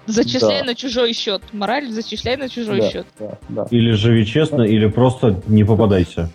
Зачисляй 0.06 0.60
да. 0.60 0.65
на 0.68 0.76
чужой 0.76 1.14
счет. 1.14 1.41
Мораль 1.53 1.89
зачисляй 1.89 2.38
на 2.38 2.49
чужой 2.49 2.81
да, 2.81 2.89
счет. 2.89 3.07
Да, 3.19 3.38
да. 3.49 3.68
Или 3.72 3.91
живи 3.91 4.26
честно, 4.26 4.64
или 4.64 4.88
просто 4.88 5.41
не 5.48 5.64
попадайся. 5.64 6.30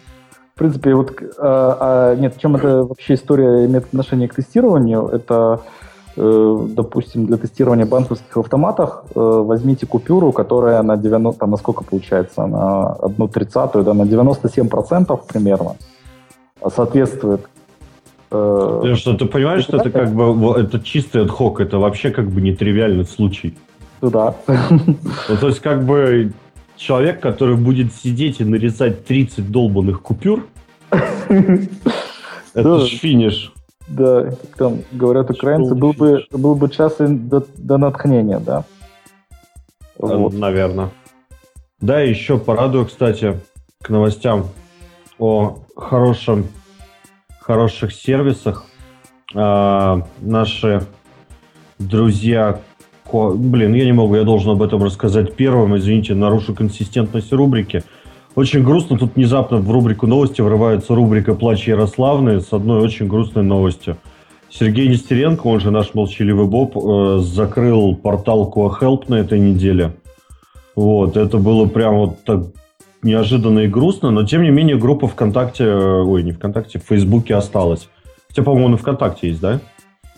В 0.55 0.59
принципе, 0.59 0.95
вот 0.95 1.13
а, 1.39 2.13
а, 2.13 2.17
нет, 2.17 2.39
чем 2.41 2.57
это 2.57 2.85
вообще 2.85 3.15
история 3.15 3.67
имеет 3.67 3.85
отношение 3.85 4.27
к 4.27 4.35
тестированию, 4.35 5.07
это 5.07 5.61
э, 5.63 5.86
допустим, 6.17 7.27
для 7.27 7.37
тестирования 7.37 7.87
банковских 7.87 8.37
автоматов 8.37 9.05
э, 9.15 9.21
возьмите 9.21 9.87
купюру, 9.87 10.33
которая 10.33 10.83
на 10.83 10.97
90, 10.97 11.39
там, 11.39 11.51
на 11.51 11.57
сколько 11.57 11.85
получается, 11.85 12.47
на 12.47 12.93
одну 12.93 13.29
тридцатую, 13.29 13.85
да, 13.85 13.95
на 13.95 14.03
97% 14.03 15.21
примерно 15.29 15.77
соответствует 16.69 17.47
Э, 18.31 18.95
что 18.97 19.15
ты 19.15 19.27
понимаешь, 19.27 19.63
что 19.65 19.77
это 19.77 19.91
как 19.91 20.13
бы 20.13 20.59
это 20.59 20.81
чистый 20.81 21.23
отхок, 21.23 21.61
это 21.61 21.79
вообще 21.79 22.11
как 22.11 22.29
бы 22.31 22.41
нетривиальный 22.41 23.05
случай. 23.05 23.55
Ну 24.01 24.11
да. 24.11 24.35
Ну, 24.49 25.37
то 25.41 25.49
есть 25.49 25.61
как 25.61 25.85
бы 25.85 26.33
человек, 26.77 27.21
который 27.21 27.57
будет 27.57 27.95
сидеть 27.95 28.41
и 28.41 28.45
нарезать 28.45 29.05
30 29.07 29.51
долбанных 29.51 30.03
купюр, 30.03 30.47
это 32.55 32.81
ж 32.81 32.89
финиш. 32.89 33.53
Да, 33.89 34.31
как 34.31 34.57
там 34.57 34.79
говорят 34.93 35.31
украинцы, 35.31 35.75
был 35.75 35.93
бы, 35.93 36.25
был 36.31 36.55
бы 36.55 36.69
час 36.69 36.97
до, 36.99 37.45
до 37.57 37.79
натхнения, 37.79 38.41
да? 38.41 38.65
Вот. 39.99 40.33
Наверное. 40.33 40.91
Да, 41.81 42.01
еще 42.01 42.39
порадую, 42.39 42.87
кстати, 42.87 43.41
к 43.83 43.91
новостям 43.91 44.49
о 45.19 45.59
хорошем 45.77 46.47
хороших 47.41 47.93
сервисах. 47.93 48.65
А, 49.35 50.03
наши 50.21 50.83
друзья... 51.79 52.61
Блин, 53.13 53.73
я 53.73 53.85
не 53.85 53.93
могу, 53.93 54.17
я 54.17 54.25
должен 54.25 54.51
об 54.51 54.63
этом 54.63 54.83
рассказать 54.83 55.37
первым. 55.37 55.77
Извините, 55.77 56.15
нарушу 56.15 56.57
консистентность 56.57 57.33
рубрики. 57.33 57.85
Очень 58.37 58.63
грустно, 58.63 58.99
тут 58.99 59.17
внезапно 59.17 59.57
в 59.57 59.71
рубрику 59.71 60.07
новости 60.07 60.43
врывается 60.43 60.95
рубрика 60.95 61.35
«Плач 61.35 61.67
Ярославны» 61.67 62.43
с 62.43 62.53
одной 62.53 62.83
очень 62.83 63.09
грустной 63.09 63.43
новостью. 63.43 63.97
Сергей 64.51 64.89
Нестеренко, 64.89 65.47
он 65.47 65.59
же 65.59 65.71
наш 65.71 65.95
молчаливый 65.95 66.47
Боб, 66.47 66.77
э, 66.77 67.19
закрыл 67.21 67.97
портал 67.97 68.53
Help 68.55 69.05
на 69.09 69.15
этой 69.15 69.39
неделе. 69.39 69.95
Вот, 70.75 71.17
это 71.17 71.39
было 71.39 71.67
прям 71.67 71.97
вот 71.97 72.25
так 72.25 72.41
неожиданно 73.03 73.61
и 73.61 73.69
грустно, 73.69 74.11
но 74.11 74.25
тем 74.25 74.43
не 74.43 74.51
менее 74.51 74.77
группа 74.77 75.09
ВКонтакте, 75.09 75.65
э, 75.65 76.03
ой, 76.03 76.23
не 76.23 76.33
ВКонтакте, 76.33 76.79
в 76.79 76.83
Фейсбуке 76.83 77.37
осталась. 77.37 77.89
Хотя, 78.29 78.43
по-моему, 78.43 78.69
на 78.69 78.77
ВКонтакте 78.77 79.29
есть, 79.29 79.41
да? 79.41 79.61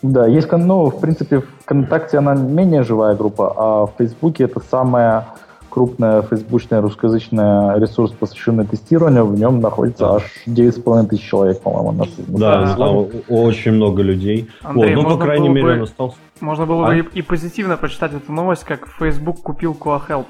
Да, 0.02 0.26
есть, 0.26 0.50
ну, 0.50 0.90
в 0.90 1.00
принципе, 1.00 1.44
ВКонтакте 1.62 2.18
она 2.18 2.34
менее 2.34 2.82
живая 2.82 3.14
группа, 3.14 3.54
а 3.56 3.86
в 3.86 3.92
Фейсбуке 3.96 4.44
это 4.44 4.60
самая 4.68 5.28
крупная 5.68 6.22
фейсбучная 6.22 6.80
русскоязычная 6.80 7.78
ресурс, 7.78 8.12
посвященный 8.12 8.66
тестированию, 8.66 9.26
в 9.26 9.38
нем 9.38 9.60
находится 9.60 10.04
да. 10.04 10.14
аж 10.16 10.22
9,5 10.46 11.08
тысяч 11.08 11.28
человек, 11.28 11.60
по-моему. 11.60 11.92
На, 11.92 12.38
да, 12.38 12.76
там 12.76 13.06
очень 13.28 13.72
много 13.72 14.02
людей. 14.02 14.48
Андрей, 14.62 14.96
вот, 14.96 15.02
ну, 15.02 15.10
по 15.10 15.22
крайней 15.22 15.48
мере, 15.48 15.66
бы, 15.66 15.72
он 15.72 15.82
остался. 15.82 16.16
Можно 16.40 16.66
было 16.66 16.86
а? 16.86 16.88
бы 16.90 16.98
и, 16.98 17.18
и 17.18 17.22
позитивно 17.22 17.76
прочитать 17.76 18.14
эту 18.14 18.32
новость, 18.32 18.64
как 18.64 18.88
Facebook 18.98 19.42
купил 19.42 19.76
Coahelp. 19.78 20.26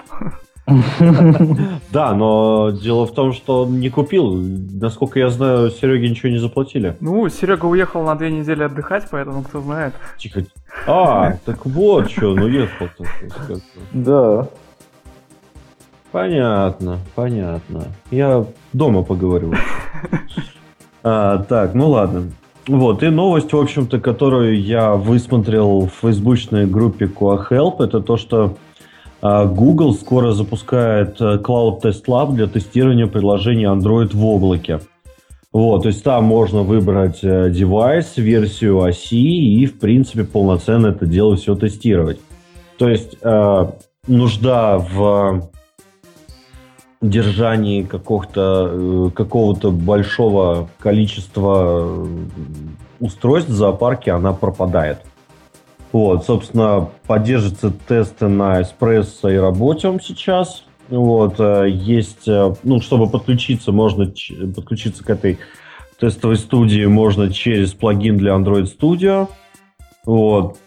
Да, 1.90 2.12
но 2.12 2.70
дело 2.70 3.06
в 3.06 3.14
том, 3.14 3.32
что 3.32 3.62
он 3.62 3.80
не 3.80 3.90
купил. 3.90 4.34
Насколько 4.34 5.18
я 5.18 5.30
знаю, 5.30 5.70
Сереге 5.70 6.10
ничего 6.10 6.30
не 6.30 6.38
заплатили. 6.38 6.96
Ну, 7.00 7.28
Серега 7.28 7.66
уехал 7.66 8.02
на 8.02 8.14
две 8.14 8.30
недели 8.30 8.62
отдыхать, 8.62 9.06
поэтому 9.10 9.42
кто 9.42 9.60
знает. 9.60 9.94
Тихо. 10.18 10.44
А, 10.86 11.38
так 11.44 11.64
вот 11.66 12.10
что, 12.10 12.32
он 12.32 12.40
уехал-то. 12.40 13.04
Да. 13.92 14.48
Понятно, 16.18 16.98
понятно. 17.14 17.84
Я 18.10 18.44
дома 18.72 19.04
поговорю. 19.04 19.54
А, 21.04 21.44
так, 21.44 21.74
ну 21.74 21.90
ладно. 21.90 22.32
Вот, 22.66 23.04
и 23.04 23.08
новость, 23.08 23.52
в 23.52 23.56
общем-то, 23.56 24.00
которую 24.00 24.60
я 24.60 24.94
высмотрел 24.94 25.86
в 25.86 25.92
фейсбучной 26.02 26.66
группе 26.66 27.06
QuaHelp, 27.06 27.76
это 27.78 28.00
то, 28.00 28.16
что 28.16 28.56
а 29.22 29.44
Google 29.46 29.94
скоро 29.94 30.32
запускает 30.32 31.20
э, 31.20 31.38
Cloud 31.38 31.82
Test 31.82 32.06
Lab 32.08 32.32
для 32.32 32.48
тестирования 32.48 33.06
приложений 33.06 33.66
Android 33.66 34.10
в 34.12 34.26
облаке. 34.26 34.80
Вот, 35.52 35.82
то 35.82 35.88
есть 35.88 36.02
там 36.02 36.24
можно 36.24 36.62
выбрать 36.62 37.20
э, 37.22 37.48
девайс, 37.48 38.16
версию 38.16 38.82
оси 38.82 39.60
и, 39.62 39.66
в 39.66 39.78
принципе, 39.78 40.24
полноценно 40.24 40.88
это 40.88 41.06
дело 41.06 41.36
все 41.36 41.54
тестировать. 41.54 42.18
То 42.76 42.88
есть 42.88 43.16
э, 43.22 43.66
нужда 44.08 44.78
в 44.78 45.48
держании 47.00 47.82
какого-то, 47.82 48.70
э, 48.72 49.10
какого-то 49.14 49.70
большого 49.70 50.68
количества 50.78 52.06
устройств 53.00 53.50
в 53.50 53.54
зоопарке, 53.54 54.12
она 54.12 54.32
пропадает. 54.32 55.02
Вот, 55.92 56.26
собственно, 56.26 56.88
поддерживаются 57.06 57.72
тесты 57.86 58.28
на 58.28 58.60
Espresso 58.60 59.32
и 59.32 59.36
Работиум 59.36 60.00
сейчас. 60.00 60.64
Вот, 60.88 61.36
э, 61.38 61.68
есть, 61.70 62.26
э, 62.26 62.54
ну, 62.62 62.80
чтобы 62.80 63.08
подключиться, 63.08 63.72
можно 63.72 64.12
подключиться 64.54 65.04
к 65.04 65.10
этой 65.10 65.38
тестовой 65.98 66.36
студии 66.36 66.84
можно 66.86 67.32
через 67.32 67.72
плагин 67.72 68.18
для 68.18 68.32
Android 68.32 68.66
Studio. 68.66 69.28
Вот. 70.04 70.58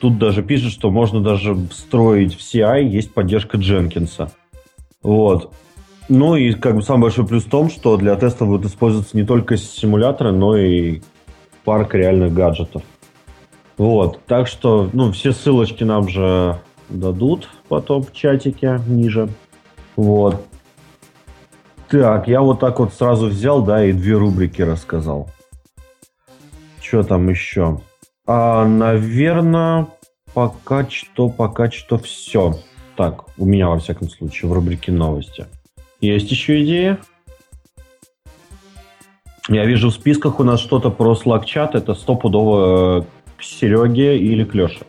Тут 0.00 0.18
даже 0.18 0.42
пишет, 0.42 0.72
что 0.72 0.90
можно 0.90 1.20
даже 1.20 1.54
встроить 1.70 2.34
в 2.34 2.40
CI, 2.40 2.84
есть 2.84 3.14
поддержка 3.14 3.58
Дженкинса. 3.58 4.32
Вот. 5.02 5.52
Ну 6.08 6.36
и 6.36 6.52
как 6.52 6.76
бы 6.76 6.82
самый 6.82 7.02
большой 7.02 7.26
плюс 7.26 7.44
в 7.44 7.50
том, 7.50 7.70
что 7.70 7.96
для 7.96 8.16
теста 8.16 8.44
будут 8.44 8.70
использоваться 8.70 9.16
не 9.16 9.24
только 9.24 9.56
симуляторы, 9.56 10.32
но 10.32 10.56
и 10.56 11.00
парк 11.64 11.94
реальных 11.94 12.34
гаджетов. 12.34 12.82
Вот, 13.78 14.20
так 14.26 14.46
что, 14.46 14.90
ну, 14.92 15.10
все 15.12 15.32
ссылочки 15.32 15.82
нам 15.84 16.08
же 16.08 16.60
дадут 16.88 17.48
потом 17.68 18.02
в 18.02 18.12
чатике 18.12 18.80
ниже. 18.86 19.28
Вот. 19.96 20.44
Так, 21.88 22.28
я 22.28 22.40
вот 22.40 22.60
так 22.60 22.78
вот 22.78 22.94
сразу 22.94 23.26
взял, 23.26 23.62
да, 23.62 23.84
и 23.84 23.92
две 23.92 24.14
рубрики 24.16 24.62
рассказал. 24.62 25.30
Что 26.80 27.02
там 27.02 27.28
еще? 27.28 27.80
А, 28.26 28.66
наверное, 28.66 29.88
пока 30.34 30.88
что, 30.88 31.28
пока 31.28 31.70
что 31.70 31.98
все. 31.98 32.54
Так, 32.96 33.24
у 33.38 33.46
меня, 33.46 33.68
во 33.68 33.78
всяком 33.78 34.08
случае, 34.08 34.50
в 34.50 34.52
рубрике 34.52 34.92
новости. 34.92 35.46
Есть 36.00 36.30
еще 36.30 36.62
идеи? 36.62 36.98
Я 39.48 39.64
вижу 39.64 39.90
в 39.90 39.94
списках 39.94 40.40
у 40.40 40.44
нас 40.44 40.60
что-то 40.60 40.90
про 40.90 41.14
Slack 41.14 41.44
чат. 41.44 41.74
Это 41.74 41.94
стопудово 41.94 43.00
э, 43.00 43.02
к 43.38 43.42
Сереге 43.42 44.18
или 44.18 44.44
к 44.44 44.54
Леше. 44.54 44.84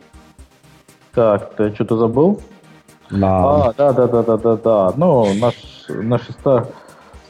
Так, 1.12 1.54
ты 1.56 1.74
что-то 1.74 1.96
забыл? 1.96 2.40
Да. 3.10 3.68
А, 3.68 3.72
да, 3.76 3.92
да, 3.92 4.06
да, 4.06 4.22
да, 4.22 4.36
да, 4.36 4.56
да. 4.56 4.92
Ну, 4.96 5.32
наш, 5.34 5.54
наши 5.88 6.32
ста, 6.32 6.66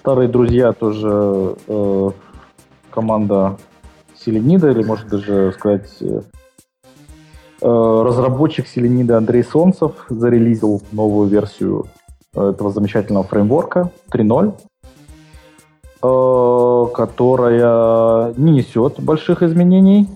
старые 0.01 0.29
друзья 0.29 0.73
тоже 0.73 1.57
э, 1.67 2.11
команда 2.91 3.59
Селенида, 4.19 4.71
или 4.71 4.83
может 4.83 5.09
даже 5.09 5.53
сказать 5.53 5.91
э, 6.01 6.23
разработчик 7.65 8.67
Селенида 8.67 9.17
Андрей 9.17 9.43
Солнцев 9.43 9.93
зарелизил 10.11 10.83
новую 10.93 11.29
версию 11.29 11.87
этого 12.35 12.71
замечательного 12.71 13.25
фреймворка 13.25 13.91
3.0, 14.13 14.55
э, 16.03 16.95
которая 16.95 18.35
не 18.37 18.53
несет 18.53 19.01
больших 19.01 19.43
изменений 19.43 20.09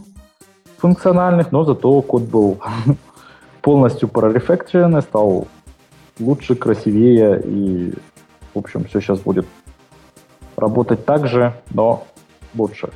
функциональных, 0.79 1.53
но 1.53 1.65
зато 1.65 2.03
код 2.03 2.23
был 2.23 2.59
полностью 3.62 4.09
прорефакторенный, 4.09 5.03
стал 5.03 5.47
лучше, 6.20 6.55
красивее 6.55 7.41
и, 7.45 7.95
в 8.55 8.59
общем, 8.59 8.85
все 8.85 9.01
сейчас 9.01 9.20
будет 9.20 9.47
работать 10.57 11.05
так 11.05 11.27
же, 11.27 11.55
но 11.70 12.05
лучше. 12.57 12.91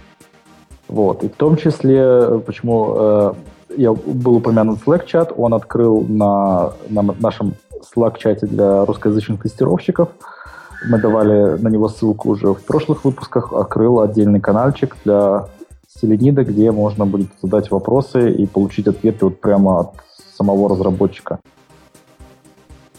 Вот. 0.89 1.24
И 1.24 1.29
в 1.29 1.37
том 1.37 1.57
числе, 1.57 2.39
почему 2.41 2.95
э, 2.97 3.33
я 3.77 3.93
был 3.93 4.36
упомянут 4.36 4.81
Slack-чат, 4.85 5.32
он 5.36 5.55
открыл 5.55 6.05
на, 6.09 6.73
на 6.89 7.03
нашем 7.20 7.55
Slack-чате 7.94 8.47
для 8.47 8.85
русскоязычных 8.85 9.43
тестировщиков. 9.43 10.09
Мы 10.89 10.99
давали 10.99 11.61
на 11.61 11.69
него 11.69 11.89
ссылку 11.89 12.31
уже 12.31 12.55
в 12.55 12.65
прошлых 12.65 13.05
выпусках, 13.05 13.53
открыл 13.53 14.01
отдельный 14.01 14.40
каналчик 14.40 14.97
для 15.05 15.47
Селенида, 15.89 16.44
где 16.44 16.73
можно 16.73 17.07
будет 17.07 17.28
задать 17.40 17.70
вопросы 17.70 18.32
и 18.32 18.47
получить 18.47 18.89
ответы 18.89 19.27
вот 19.27 19.40
прямо 19.40 19.81
от 19.81 19.90
самого 20.36 20.69
разработчика. 20.69 21.39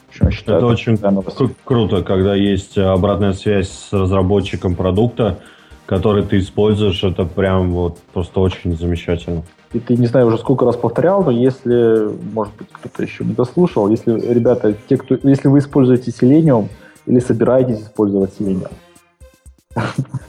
общем, 0.09 0.31
считаю, 0.31 0.57
это, 0.59 0.65
это 0.67 0.73
очень 0.73 0.93
кру- 0.93 1.55
круто, 1.65 2.03
когда 2.03 2.35
есть 2.35 2.77
обратная 2.77 3.33
связь 3.33 3.69
с 3.69 3.91
разработчиком 3.91 4.75
продукта, 4.75 5.39
который 5.85 6.23
ты 6.23 6.39
используешь, 6.39 7.03
это 7.03 7.25
прям 7.25 7.71
вот 7.71 7.97
просто 8.13 8.39
очень 8.39 8.77
замечательно. 8.77 9.43
И 9.73 9.79
ты, 9.79 9.95
не 9.95 10.05
знаю, 10.05 10.27
уже 10.27 10.37
сколько 10.37 10.65
раз 10.65 10.75
повторял, 10.75 11.23
но 11.23 11.31
если, 11.31 12.09
может 12.31 12.55
быть, 12.55 12.67
кто-то 12.71 13.01
еще 13.01 13.25
не 13.25 13.33
дослушал, 13.33 13.89
если, 13.89 14.19
ребята, 14.19 14.75
те, 14.87 14.97
кто, 14.97 15.17
если 15.23 15.47
вы 15.47 15.59
используете 15.59 16.11
Selenium 16.11 16.69
или 17.07 17.19
собираетесь 17.19 17.81
использовать 17.81 18.33
Selenium, 18.39 18.71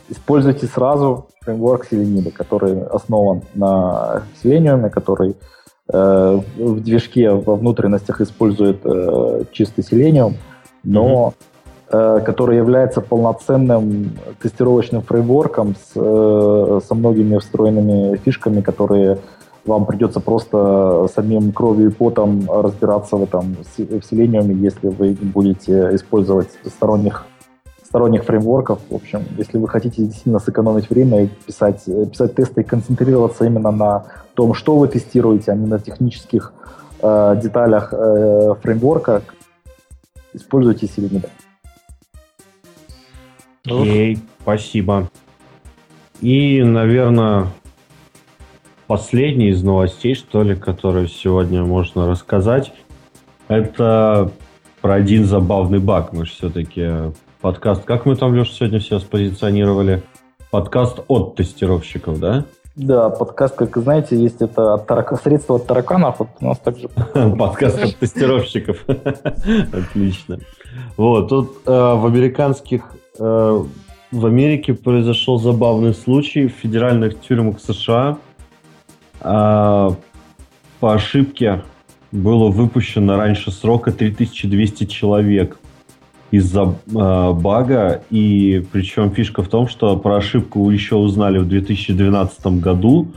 используйте 0.08 0.66
сразу 0.66 1.28
фреймворк 1.42 1.86
Selenium, 1.90 2.30
который 2.30 2.82
основан 2.84 3.42
на 3.54 4.22
Selenium, 4.42 4.88
который 4.88 5.36
э, 5.92 6.40
в 6.56 6.80
движке 6.80 7.30
во 7.30 7.56
внутренностях 7.56 8.22
использует 8.22 8.80
э, 8.84 9.44
чистый 9.52 9.82
Selenium, 9.82 10.36
но 10.82 11.34
который 11.89 12.56
является 12.56 13.01
полноценным 13.01 14.12
тестировочным 14.43 15.02
фреймворком 15.02 15.74
с, 15.74 15.93
э, 15.94 16.81
со 16.86 16.94
многими 16.94 17.39
встроенными 17.39 18.16
фишками, 18.16 18.62
которые 18.62 19.19
вам 19.66 19.86
придется 19.86 20.20
просто 20.20 21.06
самим 21.15 21.52
кровью 21.52 21.90
и 21.90 21.93
потом 21.93 22.51
разбираться 22.51 23.16
в 23.16 23.23
этом 23.23 23.56
в 23.77 23.78
Selenium, 23.78 24.52
если 24.55 24.89
вы 24.89 25.16
будете 25.20 25.94
использовать 25.94 26.48
сторонних 26.66 27.27
сторонних 27.94 28.24
фреймворков. 28.24 28.81
В 28.90 28.94
общем, 28.97 29.23
если 29.39 29.56
вы 29.56 29.69
хотите 29.69 30.02
действительно 30.02 30.40
сэкономить 30.40 30.90
время 30.90 31.24
и 31.24 31.27
писать, 31.28 31.85
писать 31.85 32.35
тесты 32.35 32.62
и 32.62 32.65
концентрироваться 32.65 33.44
именно 33.44 33.70
на 33.70 34.06
том, 34.35 34.52
что 34.55 34.77
вы 34.77 34.89
тестируете, 34.89 35.52
а 35.52 35.55
не 35.55 35.66
на 35.66 35.78
технических 35.78 36.52
э, 37.01 37.40
деталях 37.40 37.93
э, 37.93 38.55
фреймворка, 38.61 39.23
используйте 40.32 40.86
Selenium. 40.86 41.24
Окей, 43.66 44.18
спасибо. 44.42 45.08
И, 46.20 46.62
наверное, 46.62 47.46
последний 48.86 49.48
из 49.48 49.62
новостей, 49.62 50.14
что 50.14 50.42
ли, 50.42 50.54
которую 50.54 51.08
сегодня 51.08 51.64
можно 51.64 52.06
рассказать, 52.06 52.74
это 53.48 54.30
про 54.82 54.94
один 54.94 55.24
забавный 55.24 55.78
баг. 55.78 56.12
Мы 56.12 56.26
же 56.26 56.32
все-таки 56.32 57.12
подкаст... 57.40 57.84
Как 57.84 58.04
мы 58.04 58.16
там, 58.16 58.34
Леша, 58.34 58.52
сегодня 58.52 58.80
все 58.80 58.98
спозиционировали? 58.98 60.02
Подкаст 60.50 61.00
от 61.08 61.34
тестировщиков, 61.36 62.20
да? 62.20 62.44
Да, 62.76 63.08
подкаст, 63.08 63.54
как 63.54 63.76
знаете, 63.78 64.16
есть 64.16 64.42
это 64.42 64.74
от 64.74 64.86
тарак... 64.86 65.18
средство 65.22 65.56
от 65.56 65.66
тараканов, 65.66 66.18
вот 66.18 66.28
у 66.40 66.44
нас 66.44 66.58
также... 66.58 66.88
Подкаст 67.38 67.82
от 67.82 67.96
тестировщиков. 67.96 68.84
Отлично. 69.72 70.40
Вот, 70.98 71.28
тут 71.28 71.62
э, 71.66 71.70
в 71.70 72.04
американских 72.04 72.82
в 73.18 74.26
Америке 74.26 74.74
произошел 74.74 75.38
забавный 75.38 75.94
случай 75.94 76.46
в 76.46 76.52
федеральных 76.52 77.20
тюрьмах 77.20 77.60
США. 77.60 78.18
Э, 79.20 79.90
по 80.80 80.94
ошибке 80.94 81.62
было 82.12 82.48
выпущено 82.48 83.16
раньше 83.16 83.50
срока 83.50 83.90
3200 83.90 84.84
человек 84.84 85.58
из-за 86.30 86.62
э, 86.62 87.32
бага. 87.32 88.02
И 88.10 88.64
причем 88.72 89.10
фишка 89.10 89.42
в 89.42 89.48
том, 89.48 89.68
что 89.68 89.96
про 89.96 90.16
ошибку 90.16 90.70
еще 90.70 90.96
узнали 90.96 91.38
в 91.38 91.48
2012 91.48 92.46
году. 92.60 93.12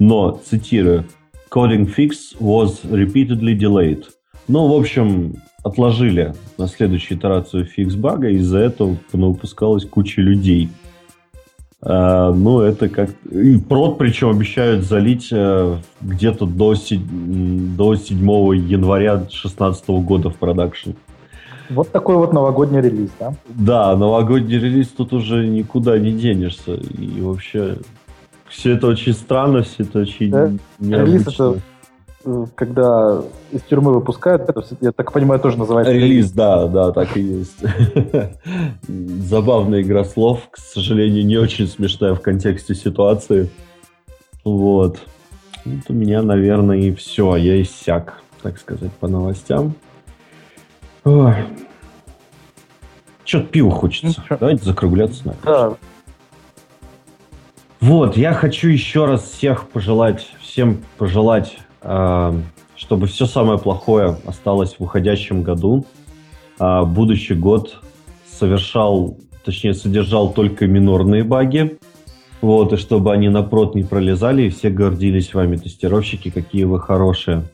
Но, 0.00 0.32
цитирую, 0.32 1.04
coding 1.50 1.92
fix 1.94 2.36
was 2.40 2.82
repeatedly 2.84 3.56
delayed. 3.56 4.04
Ну, 4.48 4.66
в 4.66 4.72
общем, 4.76 5.36
отложили 5.64 6.34
на 6.58 6.68
следующую 6.68 7.18
итерацию 7.18 7.64
фикс 7.64 7.94
бага, 7.94 8.28
из-за 8.28 8.58
этого 8.58 8.96
выпускалась 9.12 9.84
куча 9.84 10.20
людей. 10.20 10.68
А, 11.80 12.32
ну, 12.32 12.60
это 12.60 12.88
как... 12.88 13.10
И 13.30 13.58
прод, 13.58 13.98
причем, 13.98 14.30
обещают 14.30 14.84
залить 14.84 15.30
а, 15.32 15.78
где-то 16.00 16.46
до, 16.46 16.74
си... 16.74 16.98
до 16.98 17.96
7 17.96 18.18
января 18.56 19.16
2016 19.16 19.88
года 19.88 20.30
в 20.30 20.36
продакшн. 20.36 20.90
Вот 21.70 21.90
такой 21.90 22.16
вот 22.16 22.32
новогодний 22.32 22.80
релиз, 22.80 23.10
да? 23.18 23.34
Да, 23.48 23.96
новогодний 23.96 24.58
релиз 24.58 24.88
тут 24.88 25.12
уже 25.14 25.46
никуда 25.46 25.98
не 25.98 26.12
денешься. 26.12 26.74
И 26.74 27.20
вообще 27.20 27.78
все 28.48 28.72
это 28.72 28.86
очень 28.86 29.14
странно, 29.14 29.62
все 29.62 29.82
это 29.82 30.00
очень 30.00 30.30
да? 30.30 30.52
необычно. 30.78 31.12
Релиз 31.12 31.28
это 31.28 31.58
когда 32.54 33.22
из 33.52 33.62
тюрьмы 33.62 33.92
выпускают, 33.92 34.48
это, 34.48 34.64
я 34.80 34.92
так 34.92 35.12
понимаю, 35.12 35.40
тоже 35.40 35.58
называется... 35.58 35.92
Релиз, 35.92 36.30
да, 36.32 36.66
да, 36.66 36.92
так 36.92 37.16
и 37.16 37.20
есть. 37.20 37.58
Забавная 38.88 39.82
игра 39.82 40.04
слов, 40.04 40.48
к 40.50 40.58
сожалению, 40.58 41.24
не 41.26 41.36
очень 41.36 41.66
смешная 41.66 42.14
в 42.14 42.20
контексте 42.20 42.74
ситуации. 42.74 43.50
Вот. 44.44 45.00
Вот 45.64 45.84
у 45.88 45.92
меня, 45.92 46.22
наверное, 46.22 46.78
и 46.78 46.94
все. 46.94 47.36
Я 47.36 47.60
иссяк, 47.60 48.22
так 48.42 48.58
сказать, 48.58 48.92
по 48.92 49.08
новостям. 49.08 49.74
Что-то 53.24 53.46
пиво 53.50 53.70
хочется. 53.70 54.22
Ну, 54.28 54.36
Давайте 54.38 54.64
закругляться. 54.64 55.26
Наверное. 55.26 55.70
Да. 55.70 55.76
Вот, 57.80 58.16
я 58.16 58.32
хочу 58.32 58.68
еще 58.68 59.04
раз 59.04 59.24
всех 59.24 59.68
пожелать, 59.68 60.34
всем 60.40 60.82
пожелать 60.96 61.58
чтобы 61.84 63.06
все 63.06 63.26
самое 63.26 63.58
плохое 63.58 64.16
осталось 64.26 64.76
в 64.78 64.82
уходящем 64.82 65.42
году. 65.42 65.86
А 66.58 66.84
будущий 66.84 67.34
год 67.34 67.76
совершал, 68.30 69.18
точнее, 69.44 69.74
содержал 69.74 70.32
только 70.32 70.66
минорные 70.66 71.24
баги. 71.24 71.78
Вот, 72.40 72.72
и 72.72 72.76
чтобы 72.76 73.12
они 73.12 73.28
напрот 73.28 73.74
не 73.74 73.84
пролезали, 73.84 74.42
и 74.42 74.50
все 74.50 74.68
гордились 74.70 75.32
вами, 75.32 75.56
тестировщики, 75.56 76.30
какие 76.30 76.64
вы 76.64 76.78
хорошие. 76.78 77.44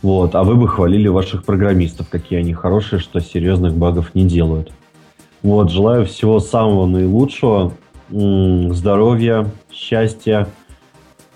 Вот, 0.00 0.34
а 0.34 0.42
вы 0.42 0.56
бы 0.56 0.68
хвалили 0.68 1.08
ваших 1.08 1.44
программистов, 1.44 2.08
какие 2.08 2.38
они 2.38 2.54
хорошие, 2.54 2.98
что 2.98 3.20
серьезных 3.20 3.76
багов 3.76 4.14
не 4.14 4.24
делают. 4.24 4.72
Вот, 5.42 5.70
желаю 5.70 6.06
всего 6.06 6.40
самого 6.40 6.86
наилучшего, 6.86 7.72
здоровья, 8.10 9.50
счастья, 9.72 10.48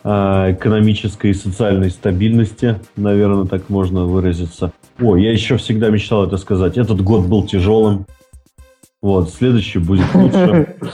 экономической 0.07 1.33
и 1.33 1.35
социальной 1.35 1.91
стабильности, 1.91 2.78
наверное, 2.97 3.47
так 3.47 3.69
можно 3.69 4.05
выразиться. 4.05 4.73
О, 5.01 5.16
я 5.16 5.33
еще 5.33 5.57
всегда 5.57 5.91
мечтал 5.91 6.24
это 6.24 6.37
сказать. 6.37 6.78
Этот 6.78 7.03
год 7.03 7.27
был 7.27 7.45
тяжелым. 7.45 8.07
Вот, 9.03 9.31
следующий 9.31 9.78
будет 9.78 10.15
лучше. 10.15 10.77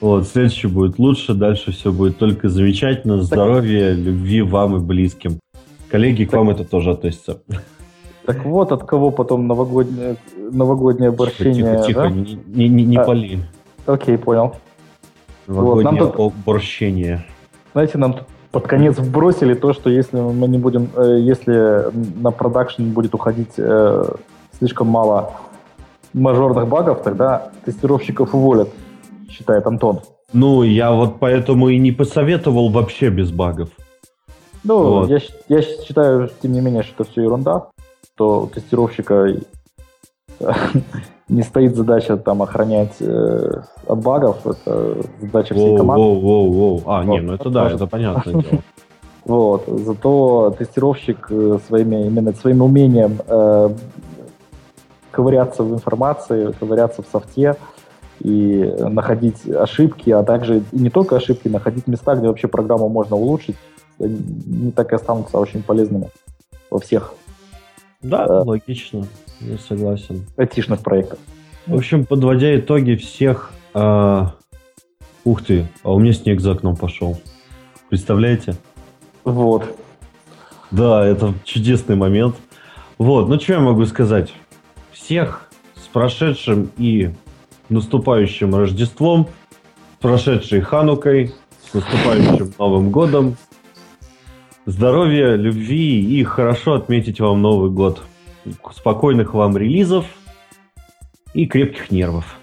Вот, 0.00 0.26
следующий 0.26 0.66
будет 0.66 0.98
лучше, 0.98 1.32
дальше 1.32 1.70
все 1.70 1.92
будет 1.92 2.18
только 2.18 2.48
замечательно. 2.48 3.22
Здоровья, 3.22 3.92
любви 3.92 4.42
вам 4.42 4.76
и 4.76 4.80
близким. 4.80 5.38
Коллеги, 5.88 6.24
к 6.24 6.32
вам 6.32 6.50
это 6.50 6.64
тоже 6.64 6.90
относится. 6.90 7.40
Так 8.26 8.44
вот, 8.44 8.72
от 8.72 8.82
кого 8.84 9.12
потом 9.12 9.46
новогоднее, 9.46 10.16
новогоднее 10.36 11.12
борщение, 11.12 11.76
Тихо, 11.76 11.86
тихо, 11.86 12.00
да? 12.00 12.10
не, 12.10 12.34
не, 12.46 12.68
не, 12.68 12.84
не 12.84 12.96
а, 12.96 13.04
пали. 13.04 13.38
Окей, 13.86 14.18
понял. 14.18 14.56
Новогоднее 15.46 16.02
вот, 16.02 16.16
тут, 16.16 16.34
борщение. 16.44 17.24
Знаете, 17.72 17.98
нам 17.98 18.14
тут 18.14 18.26
под 18.52 18.68
конец 18.68 18.98
вбросили 18.98 19.54
то, 19.54 19.72
что 19.72 19.88
если 19.88 20.20
мы 20.20 20.46
не 20.46 20.58
будем, 20.58 20.90
э, 20.94 21.18
если 21.20 21.90
на 22.20 22.30
продакшн 22.30 22.90
будет 22.90 23.14
уходить 23.14 23.54
э, 23.56 24.04
слишком 24.58 24.88
мало 24.88 25.32
мажорных 26.12 26.68
багов, 26.68 27.02
тогда 27.02 27.50
тестировщиков 27.64 28.34
уволят, 28.34 28.68
считает 29.30 29.66
Антон. 29.66 30.00
Ну, 30.34 30.62
я 30.62 30.92
вот 30.92 31.18
поэтому 31.18 31.70
и 31.70 31.78
не 31.78 31.92
посоветовал 31.92 32.68
вообще 32.68 33.08
без 33.08 33.30
багов. 33.30 33.70
Ну, 34.64 34.82
вот. 34.82 35.08
я, 35.08 35.18
я 35.48 35.62
считаю, 35.62 36.30
тем 36.42 36.52
не 36.52 36.60
менее, 36.60 36.82
что 36.82 37.02
это 37.02 37.10
все 37.10 37.22
ерунда, 37.22 37.68
что 38.14 38.50
тестировщика 38.54 39.34
не 41.32 41.42
стоит 41.42 41.74
задача 41.76 42.16
там 42.16 42.42
охранять 42.42 42.96
э, 43.00 43.62
от 43.86 43.98
багов, 44.02 44.46
это 44.46 44.96
задача 45.20 45.54
всей 45.54 45.76
команды. 45.76 46.02
Воу, 46.02 46.20
воу, 46.20 46.52
воу. 46.52 46.82
А, 46.86 47.04
не, 47.04 47.20
ну 47.20 47.32
это 47.34 47.50
да, 47.50 47.70
это 47.70 47.86
понятное 47.86 48.34
дело. 48.34 48.62
Вот. 49.24 49.66
Зато 49.68 50.52
тестировщик 50.58 51.28
э, 51.30 51.58
своими, 51.68 52.08
именно 52.08 52.32
своим 52.32 52.60
умением 52.60 53.18
э, 53.24 53.70
ковыряться 55.12 55.62
в 55.62 55.72
информации, 55.72 56.52
ковыряться 56.58 57.02
в 57.02 57.06
софте 57.06 57.54
и 58.18 58.74
находить 58.80 59.48
ошибки, 59.48 60.10
а 60.10 60.24
также 60.24 60.58
и 60.58 60.64
не 60.72 60.90
только 60.90 61.14
ошибки, 61.14 61.46
находить 61.46 61.86
места, 61.86 62.16
где 62.16 62.26
вообще 62.26 62.48
программу 62.48 62.88
можно 62.88 63.14
улучшить, 63.14 63.56
не 64.00 64.72
так 64.72 64.90
и 64.92 64.96
останутся 64.96 65.38
очень 65.38 65.62
полезными 65.62 66.10
во 66.68 66.80
всех 66.80 67.14
Да, 68.02 68.26
Э. 68.26 68.42
логично. 68.44 69.06
Я 69.40 69.58
согласен. 69.58 70.24
айтишных 70.36 70.80
проектах. 70.80 71.18
В 71.66 71.74
общем, 71.76 72.04
подводя 72.06 72.56
итоги 72.58 72.94
всех... 72.96 73.52
а, 73.74 74.34
Ух 75.24 75.44
ты, 75.44 75.68
а 75.84 75.92
у 75.92 76.00
меня 76.00 76.12
снег 76.12 76.40
за 76.40 76.52
окном 76.52 76.74
пошел. 76.76 77.20
Представляете? 77.88 78.56
Вот. 79.22 79.64
Да, 80.72 81.06
это 81.06 81.32
чудесный 81.44 81.94
момент. 81.94 82.34
Вот, 82.98 83.28
ну 83.28 83.38
что 83.38 83.52
я 83.52 83.60
могу 83.60 83.84
сказать? 83.86 84.32
Всех 84.90 85.48
с 85.76 85.86
прошедшим 85.86 86.70
и 86.76 87.10
наступающим 87.68 88.54
Рождеством, 88.54 89.28
с 89.98 90.02
прошедшей 90.02 90.60
Ханукой, 90.60 91.32
с 91.70 91.74
наступающим 91.74 92.52
Новым 92.58 92.90
Годом. 92.90 93.36
Здоровья, 94.64 95.34
любви 95.34 96.00
и 96.00 96.22
хорошо 96.22 96.74
отметить 96.74 97.18
вам 97.18 97.42
Новый 97.42 97.70
год. 97.70 98.02
Спокойных 98.72 99.34
вам 99.34 99.56
релизов 99.56 100.06
и 101.34 101.46
крепких 101.46 101.90
нервов. 101.90 102.38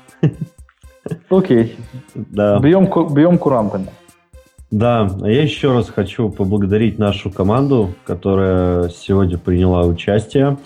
Окей. 1.29 1.77
Да. 2.13 2.59
Бьем, 2.59 2.89
бьем 3.13 3.37
курантами. 3.37 3.87
Да, 4.69 5.09
а 5.21 5.29
я 5.29 5.43
еще 5.43 5.73
раз 5.73 5.89
хочу 5.89 6.29
поблагодарить 6.29 6.99
нашу 6.99 7.31
команду, 7.31 7.95
которая 8.05 8.89
сегодня 8.89 9.37
приняла 9.37 9.85
участие. 9.85 10.57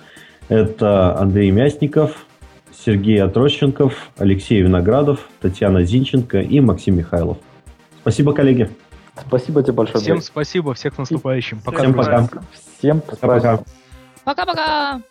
Это 0.49 1.15
Андрей 1.17 1.51
Мясников, 1.51 2.25
Сергей 2.73 3.21
Отрощенков, 3.21 4.09
Алексей 4.17 4.59
Виноградов, 4.61 5.29
Татьяна 5.39 5.83
Зинченко 5.83 6.39
и 6.41 6.59
Максим 6.59 6.97
Михайлов. 6.97 7.37
Спасибо, 8.01 8.33
коллеги. 8.33 8.69
Спасибо 9.15 9.61
тебе 9.61 9.73
большое. 9.73 9.99
Всем 10.03 10.21
спасибо, 10.21 10.73
всех 10.73 10.97
наступающим. 10.97 11.61
Пока, 11.61 11.79
Всем 11.79 11.93
пока. 11.93 12.27
Всем 12.79 13.01
праздником. 13.01 13.65
Пока-пока! 14.23 15.01